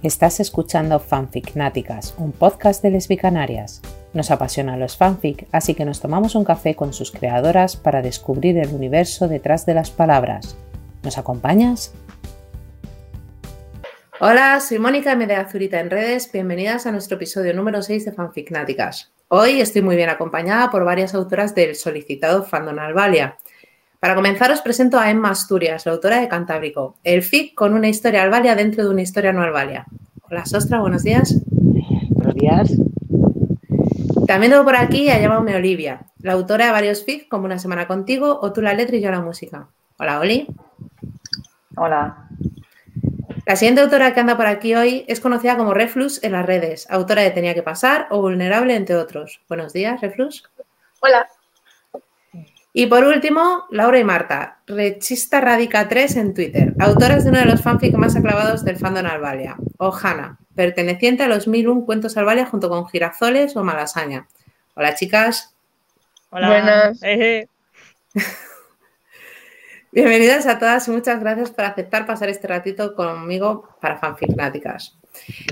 [0.00, 3.82] Estás escuchando Fanficnáticas, un podcast de lesbicanarias.
[4.14, 8.58] Nos apasionan los fanfic, así que nos tomamos un café con sus creadoras para descubrir
[8.58, 10.56] el universo detrás de las palabras.
[11.02, 11.92] ¿Nos acompañas?
[14.20, 16.30] Hola, soy Mónica M de Azurita en redes.
[16.30, 19.12] Bienvenidas a nuestro episodio número 6 de Fanficnáticas.
[19.26, 23.36] Hoy estoy muy bien acompañada por varias autoras del solicitado Fandom Albalia.
[24.00, 27.88] Para comenzar, os presento a Emma Asturias, la autora de Cantábrico, el FIC con una
[27.88, 29.86] historia albalia dentro de una historia no albalia.
[30.30, 31.34] Hola, Sostra, buenos días.
[32.10, 32.72] Buenos días.
[34.28, 37.88] También tengo por aquí a Llámame Olivia, la autora de varios FIC, como Una Semana
[37.88, 39.66] Contigo o Tú la letra y yo la música.
[39.98, 40.46] Hola, Oli.
[41.76, 42.28] Hola.
[43.46, 46.86] La siguiente autora que anda por aquí hoy es conocida como Reflux en las redes,
[46.88, 49.40] autora de Tenía que pasar o Vulnerable, entre otros.
[49.48, 50.44] Buenos días, Reflux.
[51.00, 51.26] Hola.
[52.78, 57.46] Y por último, Laura y Marta, Rechista Radica 3 en Twitter, autoras de uno de
[57.46, 62.68] los fanfics más aclavados del fandom Albalia, Ojana, perteneciente a los 1001 cuentos Albalia junto
[62.68, 64.28] con Girazoles o Malasaña.
[64.76, 65.56] Hola, chicas.
[66.30, 66.50] Hola.
[66.50, 67.00] Buenas.
[69.90, 74.96] Bienvenidas a todas y muchas gracias por aceptar pasar este ratito conmigo para Fanficnáticas.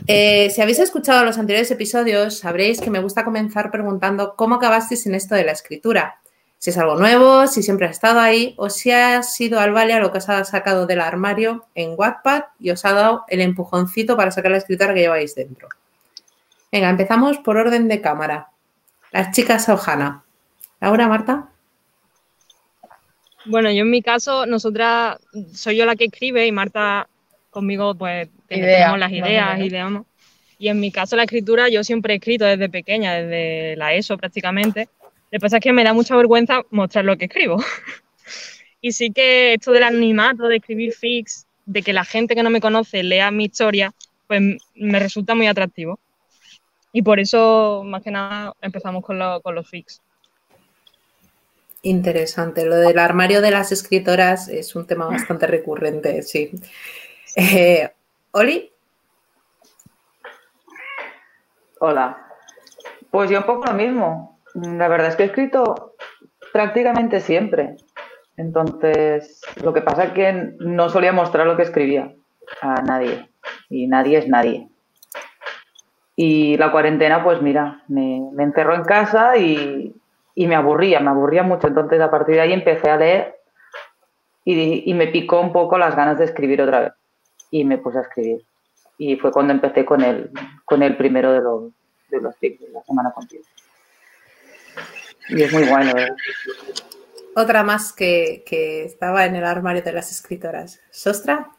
[0.06, 5.06] Eh, si habéis escuchado los anteriores episodios, sabréis que me gusta comenzar preguntando cómo acabasteis
[5.06, 6.20] en esto de la escritura
[6.58, 10.10] si es algo nuevo, si siempre ha estado ahí o si ha sido Albalia lo
[10.10, 14.30] que os ha sacado del armario en Wattpad y os ha dado el empujoncito para
[14.30, 15.68] sacar la escritura que lleváis dentro.
[16.72, 18.48] Venga, empezamos por orden de cámara.
[19.12, 20.24] Las chicas Ojana.
[20.80, 21.48] Laura, Marta.
[23.44, 25.18] Bueno, yo en mi caso, nosotras,
[25.52, 27.08] soy yo la que escribe y Marta
[27.50, 30.06] conmigo pues tenemos las ideas, ideamos.
[30.58, 34.16] Y en mi caso la escritura yo siempre he escrito desde pequeña, desde la ESO
[34.16, 34.88] prácticamente.
[35.30, 37.56] Lo que pasa es que me da mucha vergüenza mostrar lo que escribo.
[38.80, 42.50] y sí que esto del anonimato, de escribir fix, de que la gente que no
[42.50, 43.92] me conoce lea mi historia,
[44.28, 44.40] pues
[44.74, 45.98] me resulta muy atractivo.
[46.92, 50.00] Y por eso, más que nada, empezamos con, los fix.
[51.82, 52.64] Interesante.
[52.64, 56.52] Lo del armario de las escritoras es un tema bastante recurrente, sí.
[57.34, 57.90] Eh,
[58.30, 58.70] Oli.
[61.80, 62.28] Hola.
[63.10, 64.35] Pues yo un poco lo mismo.
[64.56, 65.94] La verdad es que he escrito
[66.52, 67.76] prácticamente siempre.
[68.38, 72.14] Entonces, lo que pasa es que no solía mostrar lo que escribía
[72.62, 73.28] a nadie.
[73.68, 74.68] Y nadie es nadie.
[76.14, 79.94] Y la cuarentena, pues mira, me, encerró en casa y,
[80.34, 81.66] me aburría, me aburría mucho.
[81.66, 83.36] Entonces, a partir de ahí empecé a leer
[84.44, 86.92] y, me picó un poco las ganas de escribir otra vez.
[87.50, 88.42] Y me puse a escribir.
[88.96, 90.30] Y fue cuando empecé con el,
[90.96, 91.72] primero de los,
[92.08, 93.44] de los de la semana contigo.
[95.28, 95.92] Y es muy bueno,
[97.34, 98.44] Otra más que,
[98.84, 100.80] estaba en el armario de las escritoras.
[100.90, 101.50] ¿Sostra?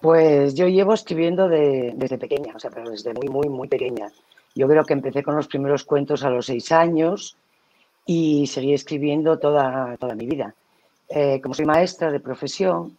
[0.00, 4.10] Pues yo llevo escribiendo desde pequeña, o sea, pero desde muy, muy, muy pequeña.
[4.54, 7.36] Yo creo que empecé con los primeros cuentos a los seis años
[8.04, 10.54] y seguí escribiendo toda, toda mi vida.
[11.08, 12.96] Eh, como soy maestra de profesión,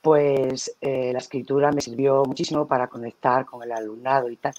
[0.00, 4.52] pues eh, la escritura me sirvió muchísimo para conectar con el alumnado y tal.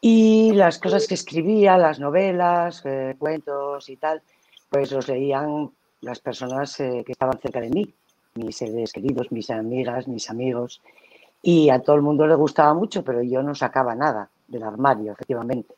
[0.00, 4.22] Y las cosas que escribía, las novelas, eh, cuentos y tal,
[4.70, 7.92] pues los leían las personas eh, que estaban cerca de mí,
[8.34, 10.80] mis seres queridos, mis amigas, mis amigos.
[11.42, 15.12] Y a todo el mundo le gustaba mucho, pero yo no sacaba nada del armario,
[15.12, 15.74] efectivamente.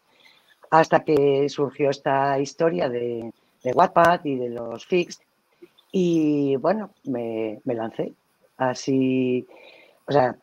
[0.71, 5.21] Hasta que surgió esta historia de, de Wattpad y de los Fix.
[5.91, 8.15] Y bueno, me, me lancé
[8.57, 9.47] así,
[10.07, 10.37] o sea,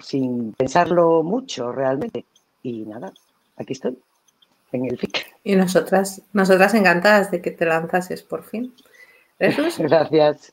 [0.00, 2.24] sin pensarlo mucho realmente.
[2.62, 3.12] Y nada,
[3.56, 3.98] aquí estoy,
[4.72, 5.34] en el FIC.
[5.44, 8.74] Y nosotras, nosotras encantadas de que te lanzases por fin.
[9.38, 10.52] Gracias.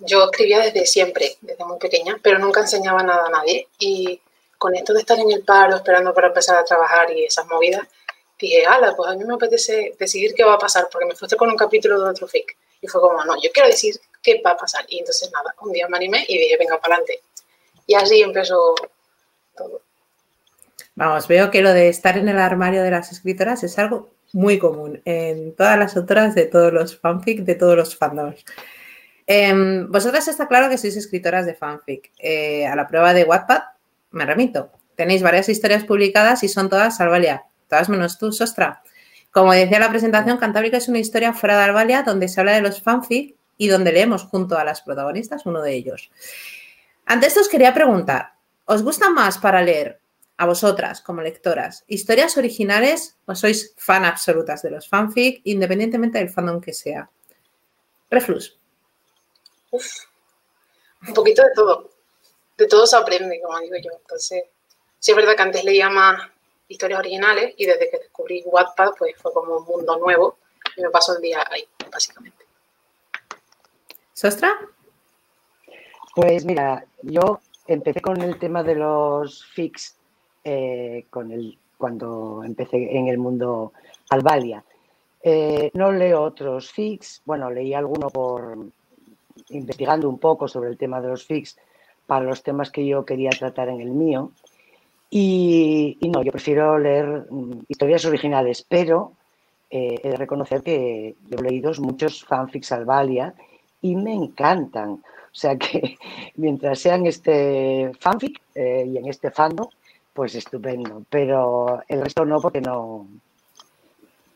[0.00, 3.68] Yo escribía desde siempre, desde muy pequeña, pero nunca enseñaba nada a nadie.
[3.78, 4.20] Y
[4.58, 7.86] con esto de estar en el paro, esperando para empezar a trabajar y esas movidas,
[8.38, 11.36] dije, ala, pues a mí me apetece decidir qué va a pasar, porque me fuiste
[11.36, 12.56] con un capítulo de otro FIC.
[12.80, 14.84] Y fue como, no, yo quiero decir qué va a pasar.
[14.88, 17.22] Y entonces nada, un día me animé y dije, venga, para adelante.
[17.86, 18.74] Y así empezó
[19.56, 19.80] todo.
[20.96, 24.58] Vamos, veo que lo de estar en el armario de las escritoras es algo muy
[24.58, 28.42] común en todas las autoras de todos los fanfic, de todos los fandoms.
[29.26, 32.12] Em, vosotras está claro que sois escritoras de fanfic.
[32.18, 33.62] Eh, a la prueba de Wattpad
[34.12, 34.70] me remito.
[34.96, 38.82] Tenéis varias historias publicadas y son todas Albalia, todas menos tú, Sostra.
[39.30, 42.62] Como decía la presentación, Cantábrica es una historia fuera de Albalia donde se habla de
[42.62, 46.10] los fanfic y donde leemos junto a las protagonistas uno de ellos.
[47.04, 48.32] Ante esto os quería preguntar,
[48.64, 50.00] ¿os gusta más para leer
[50.38, 56.28] a vosotras como lectoras, historias originales o sois fan absolutas de los fanfic, independientemente del
[56.28, 57.08] fandom que sea.
[58.10, 58.56] Reflux.
[59.72, 61.90] un poquito de todo.
[62.56, 63.90] de todo se aprende, como digo yo.
[63.98, 64.44] Entonces,
[64.98, 66.28] sí es verdad que antes leía más
[66.68, 70.38] historias originales y desde que descubrí Wattpad, pues fue como un mundo nuevo
[70.76, 72.44] y me paso el día ahí, básicamente.
[74.12, 74.58] ¿Sostra?
[76.14, 79.95] Pues mira, yo empecé con el tema de los fix
[80.48, 83.72] eh, con el, cuando empecé en el mundo
[84.10, 84.62] Albalia.
[85.20, 88.56] Eh, no leo otros fix, bueno, leí alguno por
[89.48, 91.56] investigando un poco sobre el tema de los fix
[92.06, 94.30] para los temas que yo quería tratar en el mío.
[95.10, 99.14] Y, no, yo prefiero leer mm, historias originales, pero
[99.68, 103.34] eh, he de reconocer que yo he leído muchos fanfics Albalia
[103.82, 104.90] y me encantan.
[104.92, 105.98] O sea que
[106.36, 109.66] mientras sean este fanfic eh, y en este fandom,
[110.16, 111.04] pues estupendo.
[111.08, 113.06] Pero el resto no, porque no.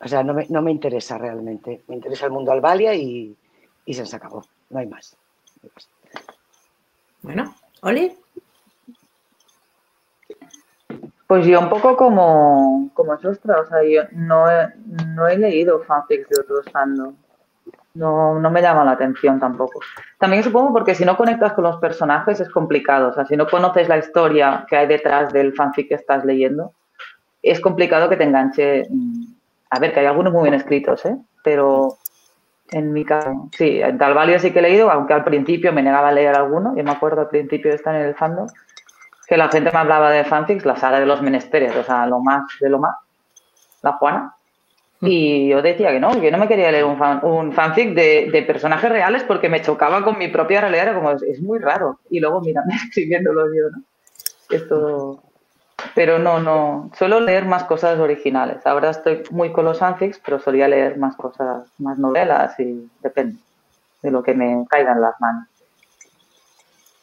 [0.03, 1.83] O sea, no me, no me interesa realmente.
[1.89, 3.35] Me interesa el mundo Albalia y,
[3.87, 4.45] y se acabó.
[4.69, 5.17] No hay más.
[7.23, 8.17] Bueno, Oli.
[11.27, 14.69] Pues yo un poco como, como Sostra, o sea, yo no he,
[15.07, 17.15] no he leído fanfics de otros fandom.
[17.95, 19.81] No, no me llama la atención tampoco.
[20.19, 23.09] También supongo porque si no conectas con los personajes es complicado.
[23.09, 26.73] O sea, si no conoces la historia que hay detrás del fanfic que estás leyendo,
[27.43, 28.85] es complicado que te enganche.
[28.89, 29.25] Mm,
[29.71, 31.17] a ver, que hay algunos muy bien escritos, ¿eh?
[31.43, 31.97] Pero
[32.71, 36.09] en mi caso, sí, en Talvalio sí que he leído, aunque al principio me negaba
[36.09, 36.77] a leer alguno.
[36.77, 38.47] Yo me acuerdo al principio de estar en el fandom
[39.31, 42.19] que la gente me hablaba de fanfics, la saga de los menesteres, o sea, lo
[42.19, 42.97] más de lo más,
[43.81, 44.35] la Juana.
[45.01, 45.07] Mm.
[45.07, 48.91] Y yo decía que no, que no me quería leer un, un fanfic de, personajes
[48.91, 52.01] reales porque me chocaba con mi propia realidad, era como, es, muy raro.
[52.11, 53.83] Y luego, mira, escribiéndolo yo, ¿no?
[54.51, 55.23] Es todo,
[55.95, 58.67] pero no, no, suelo leer más cosas originales.
[58.67, 63.39] Ahora estoy muy con los fanfics, pero solía leer más cosas, más novelas y depende
[64.03, 65.47] de lo que me caiga en las manos.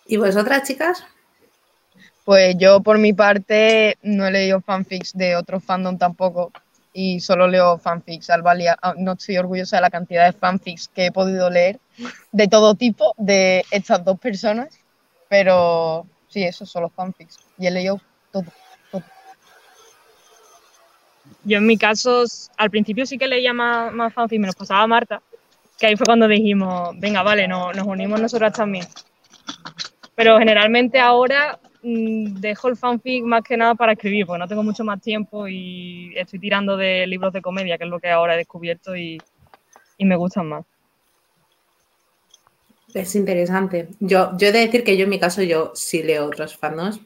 [0.06, 1.06] ¿Y vosotras, chicas?
[2.26, 6.52] Pues yo por mi parte no he leído fanfics de otros fandom tampoco
[7.00, 8.32] y solo leo fanfics.
[8.32, 11.80] Albalia, ah, no estoy orgullosa de la cantidad de fanfics que he podido leer
[12.32, 14.80] de todo tipo de estas dos personas,
[15.30, 18.02] pero sí, esos son los fanfics y he leído
[18.32, 18.46] todo.
[21.44, 22.24] Yo en mi caso,
[22.58, 25.22] al principio sí que leía más, más fanfic, me los pasaba Marta,
[25.78, 28.88] que ahí fue cuando dijimos, venga, vale, no, nos unimos nosotras también.
[30.16, 34.84] Pero generalmente ahora dejo el fanfic más que nada para escribir, porque no tengo mucho
[34.84, 38.38] más tiempo y estoy tirando de libros de comedia, que es lo que ahora he
[38.38, 39.22] descubierto y,
[39.98, 40.66] y me gustan más.
[42.94, 43.90] Es interesante.
[44.00, 47.00] Yo, yo he de decir que yo en mi caso yo sí leo otros fandoms.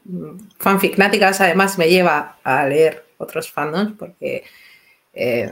[0.58, 4.44] Fanficnáticas además me lleva a leer otros fandoms porque
[5.14, 5.52] eh,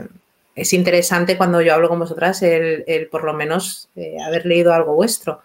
[0.54, 4.94] es interesante cuando yo hablo con vosotras el, por lo menos eh, haber leído algo
[4.94, 5.42] vuestro.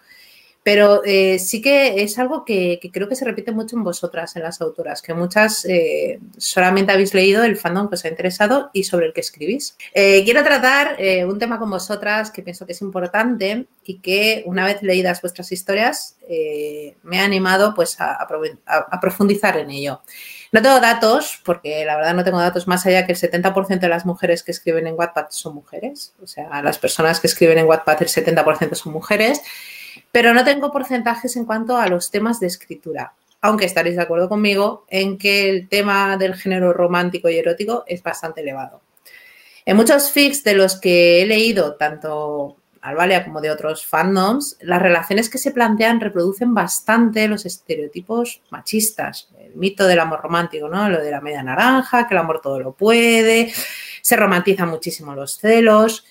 [0.66, 4.42] Pero eh, sí que es algo que, creo que se repite mucho en vosotras, en
[4.42, 8.82] las autoras, que muchas eh, solamente habéis leído el fandom que os ha interesado y
[8.82, 9.76] sobre el que escribís.
[9.94, 14.64] Eh, quiero tratar un tema con vosotras que pienso que es importante y que una
[14.64, 16.16] vez leídas vuestras historias
[17.04, 18.26] me ha animado pues a,
[19.00, 20.00] profundizar en ello.
[20.50, 23.88] No tengo datos, porque la verdad no tengo datos más allá que el 70% de
[23.88, 26.12] las mujeres que escriben en Wattpad son mujeres.
[26.20, 29.42] O sea, las personas que escriben en Wattpad el 70% son mujeres.
[30.12, 34.28] Pero no tengo porcentajes en cuanto a los temas de escritura, aunque estaréis de acuerdo
[34.28, 38.80] conmigo en que el tema del género romántico y erótico es bastante elevado.
[39.64, 44.80] En muchos fics de los que he leído, tanto Alvalia como de otros fandoms, las
[44.80, 49.28] relaciones que se plantean reproducen bastante los estereotipos machistas.
[49.40, 50.88] El mito del amor romántico, ¿no?
[50.88, 53.52] Lo de la media naranja, que el amor todo lo puede,
[54.02, 56.04] se romantizan muchísimo los celos.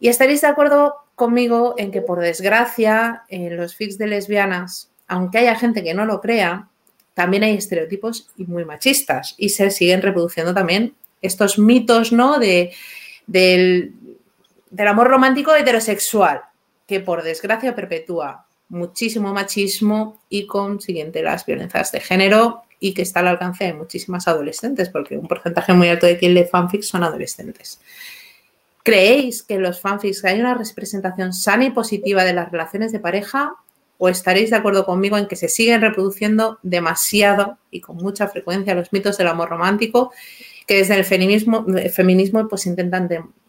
[0.00, 5.38] Y estaréis de acuerdo conmigo en que, por desgracia, en los fics de lesbianas, aunque
[5.38, 6.68] haya gente que no lo crea,
[7.14, 12.38] también hay estereotipos y muy machistas y se siguen reproduciendo también estos mitos ¿no?
[12.38, 12.72] de,
[13.26, 13.94] del,
[14.70, 16.42] del amor romántico heterosexual,
[16.86, 23.20] que por desgracia perpetúa muchísimo machismo y consiguiente las violencias de género y que está
[23.20, 27.04] al alcance de muchísimas adolescentes, porque un porcentaje muy alto de quien lee fanfics son
[27.04, 27.80] adolescentes.
[28.84, 33.00] ¿Creéis que en los fanfics hay una representación sana y positiva de las relaciones de
[33.00, 33.54] pareja?
[33.96, 38.74] ¿O estaréis de acuerdo conmigo en que se siguen reproduciendo demasiado y con mucha frecuencia
[38.74, 40.12] los mitos del amor romántico
[40.66, 41.64] que desde el feminismo,
[41.94, 43.08] feminismo pues intentan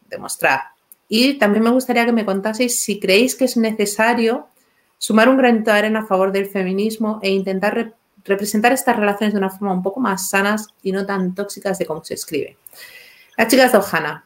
[0.10, 0.62] demostrar?
[1.10, 4.48] Y también me gustaría que me contaseis si creéis que es necesario
[4.98, 9.40] sumar un granito de arena a favor del feminismo e intentar representar estas relaciones de
[9.40, 12.58] una forma un poco más sanas y no tan tóxicas de cómo se escribe.
[13.38, 14.26] Las chicas de Ojana,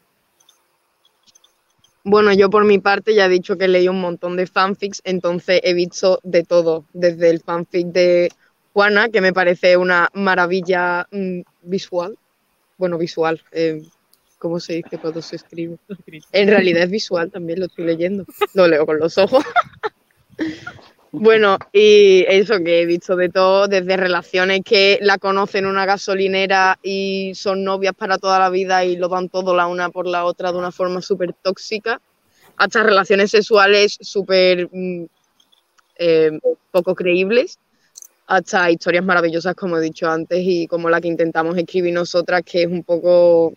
[2.04, 5.60] Bueno, yo por mi parte ya he dicho que leí un montón de fanfics, entonces
[5.64, 8.30] he visto de todo, desde el fanfic de
[8.74, 12.18] Juana, que me parece una maravilla mm, visual,
[12.78, 13.84] bueno, visual, eh,
[14.38, 15.78] ¿cómo se dice cuando se escribe?
[16.32, 19.44] En realidad es visual también, lo estoy leyendo, lo leo con los ojos.
[21.12, 25.86] Bueno, y eso que he visto de todo, desde relaciones que la conocen en una
[25.86, 30.06] gasolinera y son novias para toda la vida y lo dan todo la una por
[30.06, 32.00] la otra de una forma súper tóxica,
[32.58, 35.06] hasta relaciones sexuales súper mm,
[35.98, 36.32] eh,
[36.70, 37.58] poco creíbles,
[38.28, 42.62] hasta historias maravillosas, como he dicho antes, y como la que intentamos escribir nosotras, que
[42.64, 43.54] es un poco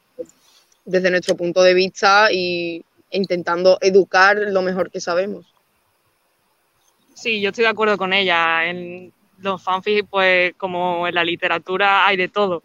[0.86, 5.51] desde nuestro punto de vista y intentando educar lo mejor que sabemos.
[7.14, 8.66] Sí, yo estoy de acuerdo con ella.
[8.66, 12.62] En los fanfics, pues como en la literatura hay de todo.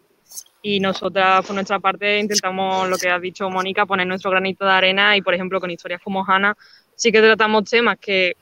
[0.62, 4.72] Y nosotras, por nuestra parte, intentamos, lo que ha dicho Mónica, poner nuestro granito de
[4.72, 6.56] arena y, por ejemplo, con historias como Hannah,
[6.94, 8.36] sí que tratamos temas que,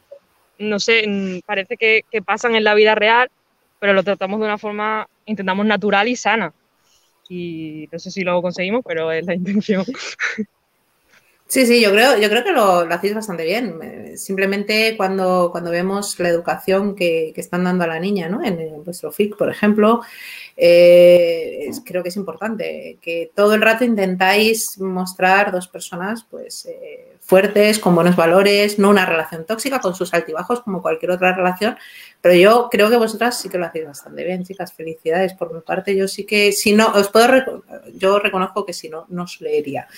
[0.58, 3.30] no sé, mm, parece que, que pasan en la vida real,
[3.78, 6.52] pero lo tratamos de una forma, intentamos natural y sana.
[7.28, 9.84] Y no sé si lo conseguimos, pero es la intención.
[11.48, 13.78] Sí, sí, yo creo, yo creo que lo, hacéis bastante bien.
[13.80, 18.44] Eh, simplemente cuando, cuando vemos la educación que, que están dando a la niña, ¿no?
[18.44, 20.02] En, vuestro FIC, por ejemplo,
[20.56, 27.15] eh, creo que es importante que todo el rato intentáis mostrar dos personas, pues, eh,
[27.26, 31.76] fuertes, con buenos valores, no una relación tóxica, con sus altibajos como cualquier otra relación,
[32.20, 35.60] pero yo creo que vosotras sí que lo hacéis bastante bien, chicas, felicidades por mi
[35.60, 37.64] parte, yo sí que, si no, os puedo,
[37.94, 39.88] yo reconozco que si no, no os leería,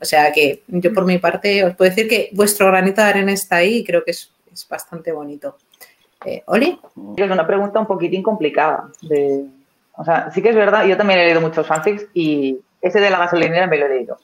[0.00, 3.32] o sea que yo por mi parte os puedo decir que vuestro granito de arena
[3.32, 4.32] está ahí y creo que es,
[4.68, 5.56] bastante bonito.
[6.24, 6.80] Eh, ¿Oli?
[7.16, 8.90] Es una pregunta un poquitín complicada.
[9.02, 9.44] De,
[9.92, 13.08] o sea, sí que es verdad, yo también he leído muchos fanfics y ese de
[13.08, 14.18] la gasolinera me lo he leído.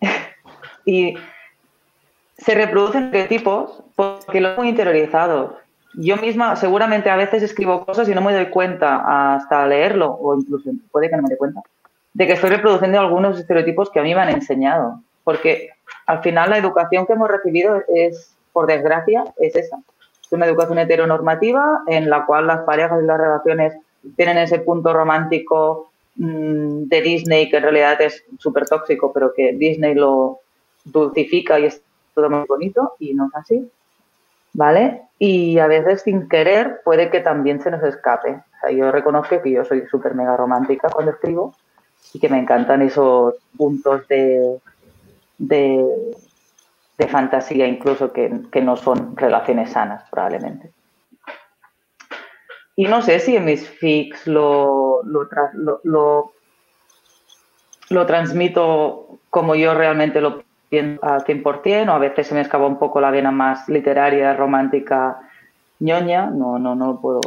[0.86, 1.16] y
[2.38, 5.56] se reproducen estereotipos porque lo muy interiorizado.
[5.94, 10.36] Yo misma seguramente a veces escribo cosas y no me doy cuenta hasta leerlo, o
[10.36, 11.62] incluso puede que no me dé cuenta,
[12.12, 15.00] de que estoy reproduciendo algunos estereotipos que a mí me han enseñado.
[15.24, 15.70] Porque
[16.06, 19.78] al final la educación que hemos recibido es, por desgracia, es esa.
[20.22, 23.74] Es una educación heteronormativa en la cual las parejas y las relaciones
[24.16, 29.52] tienen ese punto romántico mm, de Disney que en realidad es súper tóxico, pero que
[29.54, 30.40] Disney lo
[30.84, 31.82] dulcifica y es
[32.16, 33.70] todo muy bonito y no es así,
[34.54, 35.02] ¿vale?
[35.18, 38.30] Y a veces sin querer puede que también se nos escape.
[38.32, 41.54] O sea, yo reconozco que yo soy súper mega romántica cuando escribo
[42.14, 44.58] y que me encantan esos puntos de,
[45.36, 45.86] de,
[47.08, 48.30] fantasía incluso que,
[48.62, 50.72] no son relaciones sanas probablemente.
[52.76, 55.28] Y no sé si en mis fics lo, lo,
[55.84, 56.32] lo,
[57.90, 62.78] lo transmito como yo realmente lo al 100% o a veces se me escapa un
[62.78, 65.18] poco la vena más literaria, romántica,
[65.80, 67.20] ñoña, no, no, no puedo,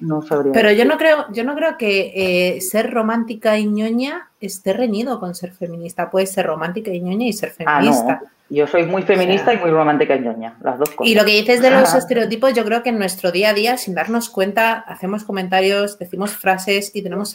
[0.00, 0.52] no sabría.
[0.52, 5.18] Pero yo no creo, yo no creo que eh, ser romántica y ñoña esté reñido
[5.18, 6.10] con ser feminista.
[6.10, 8.22] Puede ser romántica y ñoña y ser ah, feminista.
[8.50, 11.10] Yo soy muy feminista y muy romántica y ñoña, las dos cosas.
[11.10, 13.76] Y lo que dices de los estereotipos, yo creo que en nuestro día a día,
[13.76, 17.34] sin darnos cuenta, hacemos comentarios, decimos frases y tenemos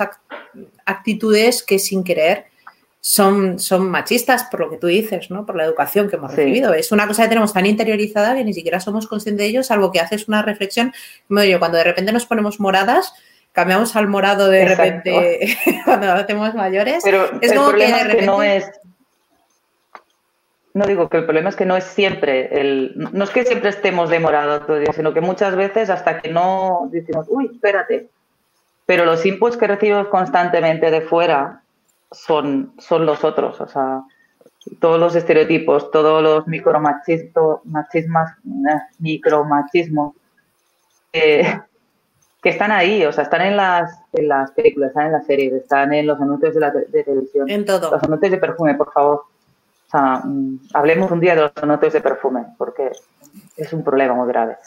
[0.86, 2.46] actitudes que sin querer
[3.06, 5.46] son, son machistas por lo que tú dices, ¿no?
[5.46, 6.74] Por la educación que hemos recibido.
[6.74, 9.92] Es una cosa que tenemos tan interiorizada que ni siquiera somos conscientes de ello, salvo
[9.92, 10.94] que haces una reflexión.
[11.28, 13.14] Como cuando de repente nos ponemos moradas,
[13.52, 17.04] cambiamos al morado de repente cuando nos hacemos mayores.
[17.04, 18.26] Pero es el como problema que, de repente...
[18.26, 18.72] no es.
[20.74, 22.94] No digo que el problema es que no es siempre el.
[22.96, 26.22] No es que siempre estemos de morado todo el día, sino que muchas veces hasta
[26.22, 28.08] que no decimos, uy, espérate.
[28.86, 31.63] Pero los inputs que recibimos constantemente de fuera
[32.14, 34.04] son, son los otros, o sea,
[34.80, 38.30] todos los estereotipos, todos los micromachismos, machismos,
[38.64, 40.14] eh, micromachismos
[42.44, 45.54] que están ahí, o sea, están en las, en las películas, están en las series,
[45.54, 47.50] están en los anuncios de, la de televisión.
[47.50, 47.90] En todo.
[47.92, 49.16] Los anuncios de perfume, por favor.
[49.88, 52.92] O sea, mm, hablemos un día de los anuncios de perfume, porque
[53.56, 54.58] es un problema muy grave.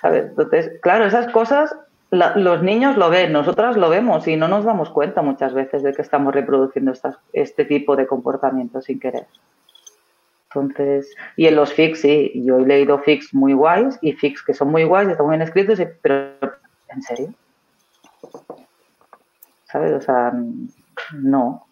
[0.00, 0.28] ¿Sabes?
[0.30, 1.76] Entonces, claro, esas cosas
[2.10, 5.92] los niños lo ven, nosotras lo vemos y no nos damos cuenta muchas veces de
[5.92, 6.92] que estamos reproduciendo
[7.32, 9.26] este tipo de comportamientos sin querer.
[10.52, 14.54] Entonces, y en los fics, sí, yo he leído fics muy guays y fics que
[14.54, 16.32] son muy guays, están muy bien escritos, pero
[16.88, 17.32] ¿en serio?
[19.64, 19.92] ¿Sabes?
[19.92, 20.32] O sea,
[21.12, 21.66] no.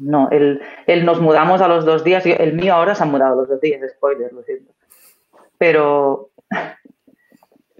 [0.00, 3.34] No, el, el nos mudamos a los dos días, el mío ahora se ha mudado
[3.34, 4.72] a los dos días, spoiler, lo siento.
[5.58, 6.30] Pero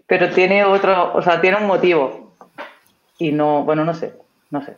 [0.09, 2.35] pero tiene otro, o sea, tiene un motivo.
[3.19, 4.15] Y no, bueno, no sé,
[4.51, 4.77] no sé.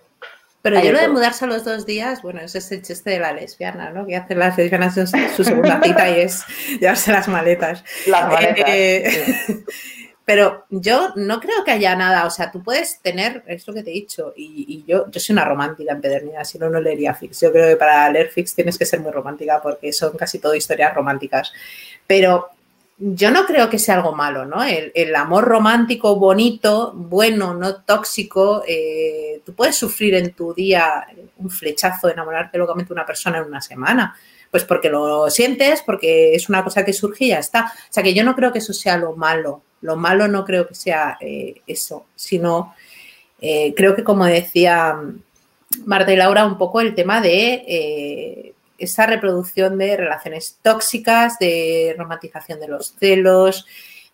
[0.62, 3.20] Pero yo lo de mudarse a los dos días, bueno, ese es el chiste de
[3.20, 4.06] la lesbiana, ¿no?
[4.06, 6.44] Que hacen las lesbianas en su segunda cita y es
[6.78, 7.82] llevarse las maletas.
[8.06, 8.64] Las maletas.
[8.68, 9.64] Eh,
[10.26, 13.82] pero yo no creo que haya nada, o sea, tú puedes tener, es lo que
[13.82, 17.40] te he dicho, y, yo, yo soy una romántica empedernida, si no, no leería Fix.
[17.40, 20.54] Yo creo que para leer Fix tienes que ser muy romántica porque son casi todo
[20.54, 21.52] historias románticas.
[22.06, 22.50] Pero
[23.02, 24.62] yo no creo que sea algo malo, ¿no?
[24.62, 28.62] El, amor romántico, bonito, bueno, no tóxico.
[28.68, 31.06] Eh, tú puedes sufrir en tu día
[31.38, 34.14] un flechazo, enamorarte locamente de una persona en una semana.
[34.50, 37.72] Pues porque lo sientes, porque es una cosa que surge y ya está.
[37.74, 39.62] O sea que yo no creo que eso sea lo malo.
[39.80, 42.74] Lo malo no creo que sea eh, eso, sino
[43.40, 45.00] eh, creo que como decía
[45.86, 48.49] Marta y Laura, un poco el tema de
[48.80, 53.66] esa reproducción de relaciones tóxicas, de romantización de los celos,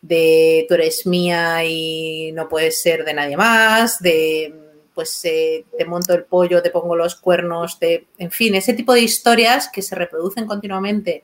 [0.02, 4.54] de tú eres mía y no puedes ser de nadie más, de
[4.94, 8.94] pues eh, te monto el pollo, te pongo los cuernos, de, en fin, ese tipo
[8.94, 11.22] de historias que se reproducen continuamente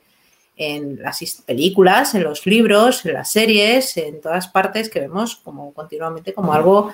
[0.55, 5.73] en las películas, en los libros, en las series, en todas partes que vemos como
[5.73, 6.93] continuamente como algo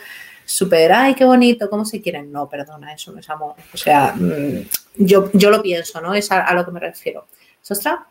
[0.49, 2.31] súper, ay, qué bonito, cómo se quieren.
[2.31, 3.55] No, perdona, eso no es amor.
[3.73, 6.13] O sea, mm, yo, yo lo pienso, ¿no?
[6.13, 7.27] Es a, lo que me refiero.
[7.61, 8.07] ¿Sostra?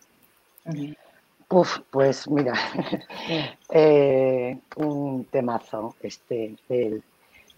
[1.50, 2.52] Uf, pues mira,
[3.70, 6.54] eh, un temazo este.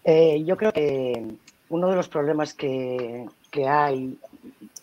[0.03, 1.25] Eh, yo creo que
[1.69, 3.27] uno de los problemas que,
[3.67, 4.17] hay,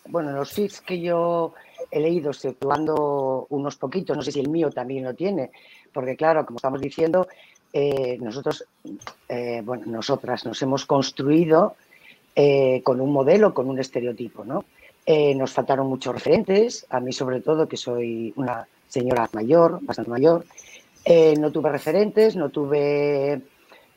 [0.07, 1.53] bueno, los fits que yo
[1.91, 5.51] he leído, exceptuando unos poquitos, no sé si el mío también lo tiene,
[5.91, 7.27] porque claro, como estamos diciendo,
[7.71, 8.65] eh, nosotros,
[9.27, 11.75] eh, bueno, nosotras nos hemos construido
[12.35, 14.65] eh, con un modelo, con un estereotipo, ¿no?
[15.35, 20.45] nos faltaron muchos referentes, a mí sobre todo, que soy una señora mayor, bastante mayor,
[21.39, 23.41] no tuve referentes, no tuve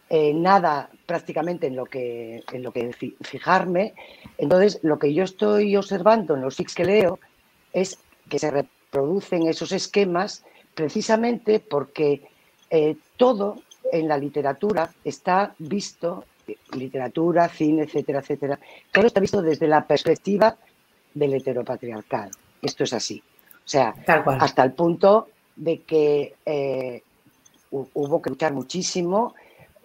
[0.08, 3.92] nada prácticamente en lo, que, en lo que fijarme.
[4.38, 7.18] Entonces, lo que yo estoy observando en los FIX que leo
[7.74, 7.98] es
[8.30, 12.22] que se reproducen esos esquemas precisamente porque
[12.74, 13.62] eh, todo
[13.92, 16.24] en la literatura está visto,
[16.74, 18.58] literatura, cine, etcétera, etcétera,
[18.90, 20.56] todo está visto desde la perspectiva
[21.12, 22.30] del heteropatriarcado.
[22.62, 23.22] Esto es así.
[23.56, 23.94] O sea,
[24.40, 27.02] hasta el punto de que eh,
[27.70, 29.34] hubo que luchar muchísimo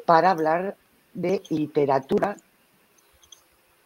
[0.05, 0.77] para hablar
[1.13, 2.37] de literatura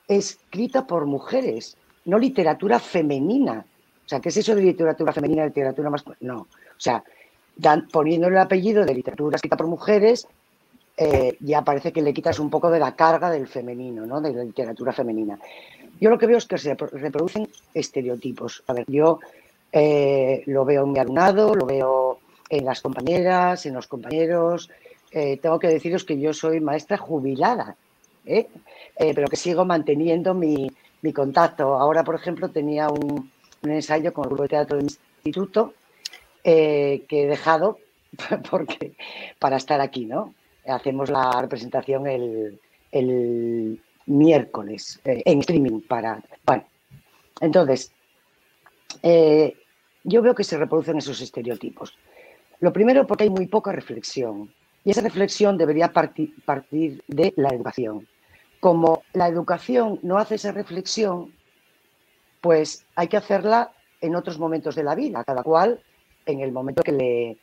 [0.07, 3.65] escrita por mujeres, no literatura femenina.
[4.05, 6.33] O sea, ¿qué es eso de literatura femenina, literatura masculina?
[6.33, 6.41] No.
[6.41, 7.03] O sea,
[7.55, 10.27] dan, poniéndole el apellido de literatura escrita por mujeres,
[10.97, 14.21] eh, ya parece que le quitas un poco de la carga del femenino, ¿no?
[14.21, 15.39] de la literatura femenina.
[15.99, 18.63] Yo lo que veo es que se reproducen estereotipos.
[18.67, 19.19] A ver, yo
[19.71, 24.69] eh, lo veo en mi alumnado, lo veo en las compañeras, en los compañeros.
[25.11, 27.75] Eh, tengo que deciros que yo soy maestra jubilada,
[28.95, 30.71] pero que sigo manteniendo mi,
[31.13, 31.75] contacto.
[31.75, 33.31] Ahora, por ejemplo, tenía un,
[33.63, 35.73] un ensayo con el grupo de teatro del instituto
[36.43, 37.77] eh, que he dejado
[38.49, 38.95] porque,
[39.39, 40.33] para estar aquí, ¿no?
[40.67, 46.21] Hacemos la representación el, miércoles eh, en streaming para.
[46.45, 46.65] Bueno,
[47.39, 47.91] entonces,
[49.03, 49.55] eh,
[50.03, 51.97] yo veo que se reproducen esos estereotipos.
[52.59, 57.49] Lo primero porque hay muy poca reflexión y esa reflexión debería partir, partir de la
[57.49, 58.07] educación.
[58.59, 61.33] Como la educación no hace esa reflexión,
[62.41, 65.81] pues hay que hacerla en otros momentos de la vida, cada cual
[66.31, 67.37] en el momento que le,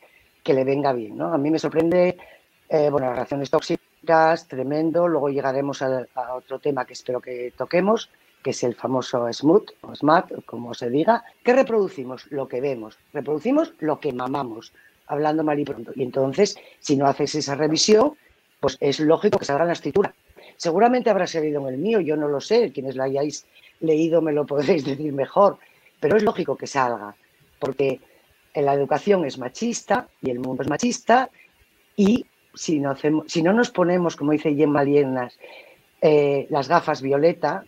[0.53, 1.17] le venga bien.
[1.17, 1.33] ¿no?
[1.33, 2.17] A mí me sorprende,
[2.69, 5.07] eh, bueno, las relaciones tóxicas, tremendo.
[5.07, 8.09] Luego llegaremos a, otro tema que espero que toquemos,
[8.43, 12.97] que es el famoso smooth o smart, como se diga, que reproducimos lo que vemos,
[13.13, 14.73] reproducimos lo que mamamos,
[15.07, 15.91] hablando mal y pronto.
[15.95, 18.13] Y entonces, si no haces esa revisión,
[18.59, 20.13] pues es lógico que salga la escritura.
[20.57, 23.45] Seguramente habrá salido en el mío, yo no lo sé, quienes la hayáis
[23.79, 25.57] leído me lo podréis decir mejor,
[25.99, 27.15] pero es lógico que salga,
[27.59, 27.99] porque
[28.53, 31.29] la educación es machista y el mundo es machista
[31.95, 35.37] y si no, hacemos, si no nos ponemos, como dice Gemma Lienas,
[36.01, 37.63] eh, las gafas violeta,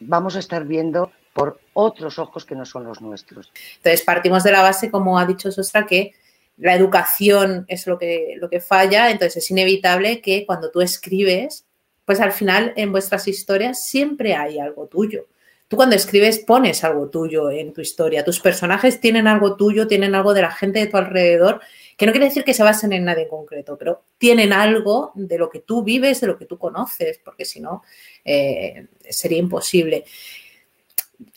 [0.00, 3.52] vamos a estar viendo por otros ojos que no son los nuestros.
[3.76, 6.12] Entonces partimos de la base, como ha dicho Sostra, que
[6.56, 11.66] la educación es lo que, lo que falla, entonces es inevitable que cuando tú escribes,
[12.04, 15.26] pues al final en vuestras historias siempre hay algo tuyo.
[15.68, 20.14] Tú cuando escribes pones algo tuyo en tu historia, tus personajes tienen algo tuyo, tienen
[20.14, 21.60] algo de la gente de tu alrededor,
[21.96, 25.38] que no quiere decir que se basen en nada en concreto, pero tienen algo de
[25.38, 27.82] lo que tú vives, de lo que tú conoces, porque si no,
[28.24, 30.04] eh, sería imposible.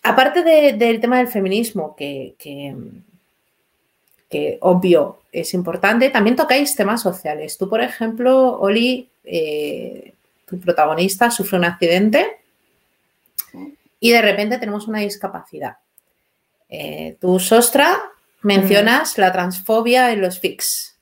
[0.04, 2.74] Aparte del tema del feminismo, que, que,
[4.62, 7.58] obvio es importante, también tocáis temas sociales.
[7.58, 10.14] Tú, por ejemplo, Oli, eh,
[10.46, 12.38] tu protagonista sufre un accidente
[14.00, 15.78] y de repente tenemos una discapacidad.
[16.70, 17.98] Eh, tú, Sostra,
[18.42, 21.00] mencionas la transfobia en los FIX.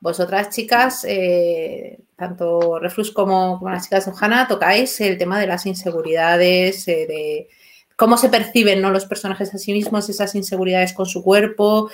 [0.00, 5.66] Vosotras, chicas, eh, tanto Reflux como, las chicas de Ojana, tocáis el tema de las
[5.66, 7.48] inseguridades, eh, de
[7.96, 8.90] cómo se perciben ¿no?
[8.90, 11.90] los personajes a sí mismos, esas inseguridades con su cuerpo.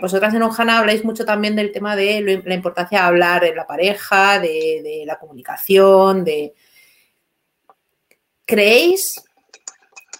[0.00, 3.66] vosotras en Ojana habláis mucho también del tema de la importancia de hablar en la
[3.66, 6.54] pareja, de la comunicación, de,
[8.46, 9.24] ¿Creéis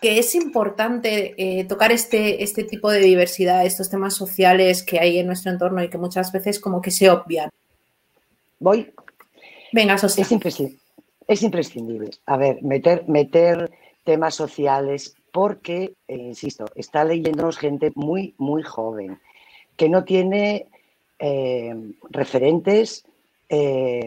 [0.01, 5.19] que es importante eh, tocar este, este tipo de diversidad, estos temas sociales que hay
[5.19, 7.51] en nuestro entorno y que muchas veces como que se obvian?
[8.59, 8.93] Voy.
[9.73, 10.23] Venga, Sostra.
[10.23, 10.81] Es imprescindible.
[11.27, 12.11] Es imprescindible.
[12.27, 13.71] A ver, meter, meter
[14.05, 19.19] temas sociales porque, eh, insisto, está leyéndonos gente muy, muy joven,
[19.77, 20.67] que no tiene
[21.19, 21.75] eh,
[22.11, 23.05] referentes,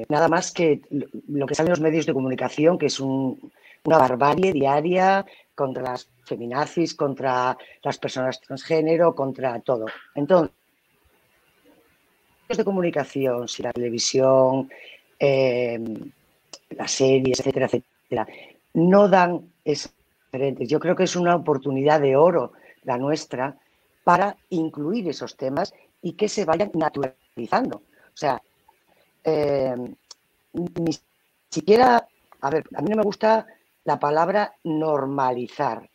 [0.09, 0.81] nada más que
[1.29, 3.51] lo que sale en los medios de comunicación, que es un,
[3.87, 9.85] una barbarie diaria contra las feminazis, contra las personas transgénero, contra todo.
[10.13, 10.51] Entonces,
[12.49, 14.69] de comunicación, si la televisión,
[15.17, 15.79] eh,
[16.71, 18.27] las series, etcétera, etcétera,
[18.73, 19.93] no dan esas
[20.25, 20.67] diferentes.
[20.67, 22.51] Yo creo que es una oportunidad de oro
[22.83, 23.57] la nuestra
[24.03, 27.77] para incluir esos temas y que se vayan naturalizando.
[27.77, 28.41] O sea,
[29.23, 29.75] eh,
[30.53, 30.91] ni
[31.49, 32.05] siquiera,
[32.41, 33.47] a ver, a mí no me gusta
[33.87, 35.89] la palabra normalizar,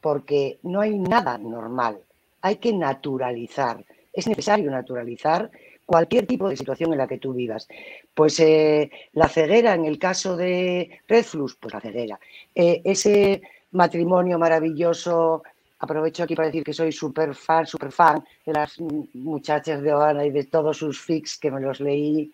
[0.00, 1.98] porque no hay nada normal,
[2.40, 3.84] hay que naturalizar.
[4.10, 5.50] Es necesario naturalizar
[5.84, 7.68] cualquier tipo de situación en la que tú vivas.
[8.14, 12.18] Pues eh, la ceguera, en el caso de Redflux, pues la ceguera.
[12.54, 15.42] Eh, ese matrimonio maravilloso,
[15.80, 18.80] aprovecho aquí para decir que soy súper fan, súper fan de las
[19.12, 22.32] muchachas de Oana y de todos sus fics que me los leí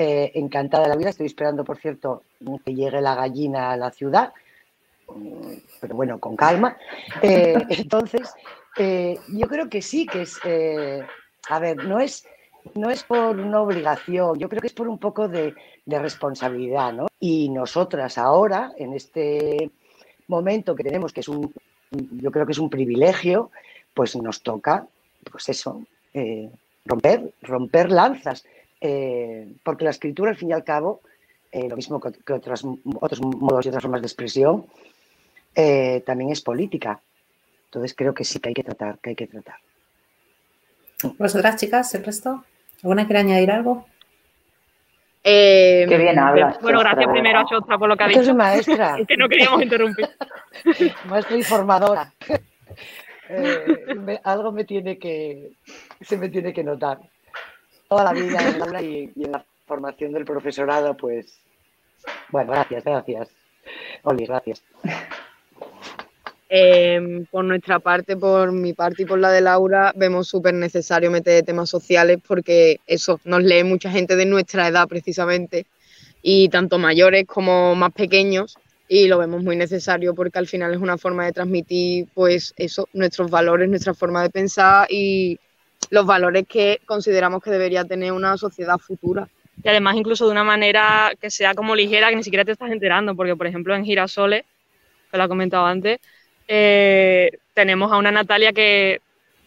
[0.00, 1.10] eh, encantada de la vida.
[1.10, 2.22] Estoy esperando, por cierto,
[2.64, 4.32] que llegue la gallina a la ciudad,
[5.80, 6.76] pero bueno, con calma.
[7.20, 8.32] Eh, entonces,
[8.76, 10.38] eh, yo creo que sí, que es,
[11.48, 12.24] a ver, no es,
[12.76, 15.52] no es por una obligación, yo creo que es por un poco de,
[15.84, 17.08] de responsabilidad, ¿no?
[17.18, 19.68] Y nosotras ahora, en este
[20.28, 21.52] momento que tenemos, que es un,
[21.90, 23.50] yo creo que es un privilegio,
[23.94, 24.86] pues nos toca,
[25.28, 25.82] pues eso,
[26.84, 28.44] romper, romper lanzas.
[28.80, 31.00] Eh, porque la escritura, al fin y al cabo,
[31.50, 34.66] eh, lo mismo que, otros modos y otras formas de expresión,
[35.54, 37.00] eh, también es política.
[37.66, 39.56] Entonces creo que sí que hay que tratar, que hay que tratar.
[41.18, 42.44] ¿Vosotras, chicas, el resto?
[42.82, 43.86] ¿Alguna quiere añadir algo?
[45.22, 46.58] Qué bien hablas.
[46.62, 48.24] Bueno, gracias primero a Chostra por lo que ha dicho.
[48.24, 48.96] Soy maestra.
[49.08, 50.08] que no queríamos interrumpir.
[51.04, 52.14] maestra informadora.
[54.24, 55.52] algo me tiene que,
[56.00, 56.98] se me tiene que notar
[57.88, 61.40] toda la vida en la y, y en la formación del profesorado, pues,
[62.30, 63.28] bueno, gracias, gracias.
[64.02, 64.62] Oli, gracias.
[66.50, 71.10] Eh, por nuestra parte, por mi parte y por la de Laura, vemos súper necesario
[71.10, 75.66] meter temas sociales porque eso nos lee mucha gente de nuestra edad precisamente
[76.22, 78.56] y tanto mayores como más pequeños
[78.88, 82.88] y lo vemos muy necesario porque al final es una forma de transmitir pues eso,
[82.94, 85.38] nuestros valores, nuestra forma de pensar y
[85.90, 89.28] los valores que consideramos que debería tener una sociedad futura.
[89.62, 92.70] Y además incluso de una manera que sea como ligera, que ni siquiera te estás
[92.70, 94.44] enterando, porque por ejemplo en Girasoles,
[95.10, 95.98] que lo he comentado antes,
[96.46, 99.00] eh, tenemos a una Natalia que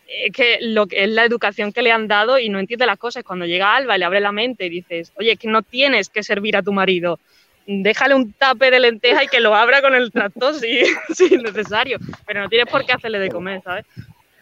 [0.08, 2.98] es que lo que es la educación que le han dado y no entiende las
[2.98, 3.24] cosas.
[3.24, 6.24] Cuando llega Alba y le abre la mente y dices, oye, que no tienes que
[6.24, 7.20] servir a tu marido,
[7.66, 10.82] déjale un tape de lenteja y que lo abra con el tractor si,
[11.14, 13.86] si es necesario, pero no tienes por qué hacerle de comer, ¿sabes?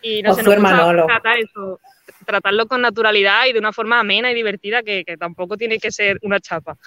[0.01, 1.79] Y no se nos tratar eso,
[2.25, 6.19] tratarlo con naturalidad y de una forma amena y divertida que, tampoco tiene que ser
[6.21, 6.77] una chapa.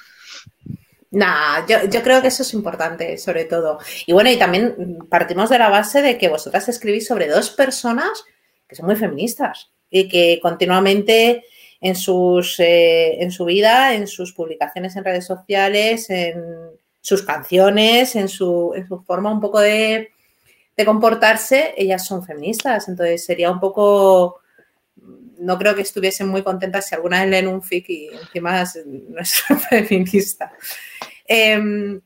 [1.11, 3.79] Nah, yo, yo, creo que eso es importante, sobre todo.
[4.07, 8.25] Y bueno, y también partimos de la base de que vosotras escribís sobre dos personas
[8.67, 11.45] que son muy feministas y que continuamente
[11.83, 16.43] en, sus, eh, en su vida, en sus publicaciones en redes sociales, en
[17.01, 20.13] sus canciones, en su, en su forma un poco de,
[20.77, 22.89] de comportarse, ellas son feministas.
[22.89, 24.41] Entonces sería un poco.
[25.39, 29.21] No creo que estuviesen muy contentas si alguna vez leen un fic y encima no
[29.21, 29.35] es
[29.69, 30.53] feminista.
[31.27, 32.01] Em,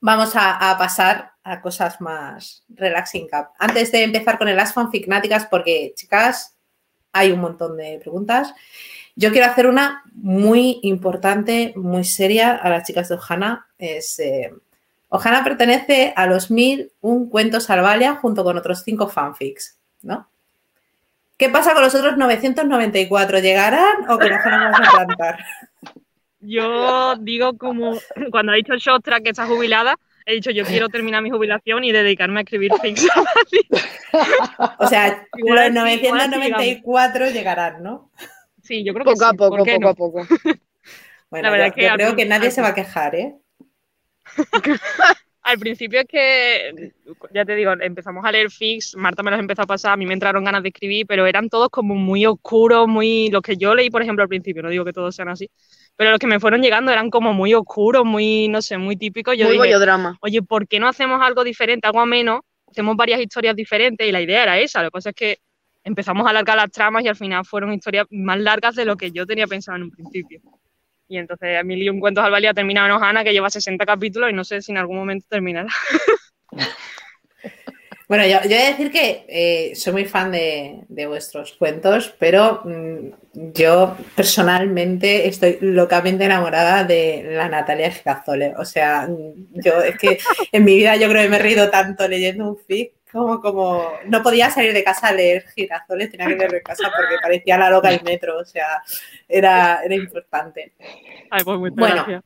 [0.00, 3.28] vamos a, pasar a cosas más relaxing.
[3.58, 6.56] Antes de empezar con el As Fanficnáticas, porque chicas,
[7.12, 8.52] hay un montón de preguntas.
[9.14, 13.66] Yo quiero hacer una muy importante, muy seria a las chicas de Ojana.
[13.78, 14.52] Es eh,
[15.08, 20.28] Ojana pertenece a los mil un cuentos Albalia junto con otros cinco fanfics, ¿no?
[21.36, 23.40] ¿Qué pasa con los otros 994?
[23.40, 25.44] ¿Llegarán o que Ojana vamos a plantar?
[26.40, 27.98] Yo digo como,
[28.30, 31.92] cuando ha dicho Shostra que está jubilada, he dicho yo quiero terminar mi jubilación y
[31.92, 33.08] dedicarme a escribir fics.
[34.78, 38.10] o sea, los 994 llegarán, ¿no?
[38.62, 40.26] Sí, yo creo que poco a poco, poco a poco.
[41.28, 43.34] Bueno, yo, creo que nadie se va a quejar, ¿eh?
[45.42, 46.92] al principio es que,
[47.32, 50.04] ya te digo, empezamos a leer fics, Marta me los empezó a pasar, a mí
[50.04, 53.30] me entraron ganas de escribir, pero eran todos como muy oscuros, muy...
[53.30, 55.48] Los que yo leí, por ejemplo, al principio, no digo que todos sean así,
[55.94, 59.36] pero los que me fueron llegando eran como muy oscuros, muy, no sé, muy típicos.
[59.36, 60.18] Yo muy drama.
[60.20, 62.40] Oye, ¿por qué no hacemos algo diferente, algo menos?
[62.68, 64.82] Hacemos varias historias diferentes y la idea era esa.
[64.82, 65.38] Lo que pasa es que
[65.84, 69.12] empezamos a alargar las tramas y al final fueron historias más largas de lo que
[69.12, 70.40] yo tenía pensado en un principio.
[71.08, 73.84] Y entonces Mil y un cuentos al valía ha terminado en Ojana, que lleva 60
[73.86, 75.68] capítulos y no sé si en algún momento terminará.
[78.08, 82.62] Bueno, yo, yo, voy a decir que eh, soy muy fan de, vuestros cuentos, pero
[82.64, 88.54] mm, yo personalmente estoy locamente enamorada de la Natalia Gigazole.
[88.58, 90.18] O sea, mm, yo es que
[90.52, 93.92] en mi vida yo creo que me he reído tanto leyendo un fic como, como
[94.06, 97.58] no podía salir de casa a leer girasoles, tenía que leer de casa porque parecía
[97.58, 98.82] la loca del metro, o sea,
[99.28, 100.74] era, era importante.
[101.30, 102.22] Ay, pues bueno,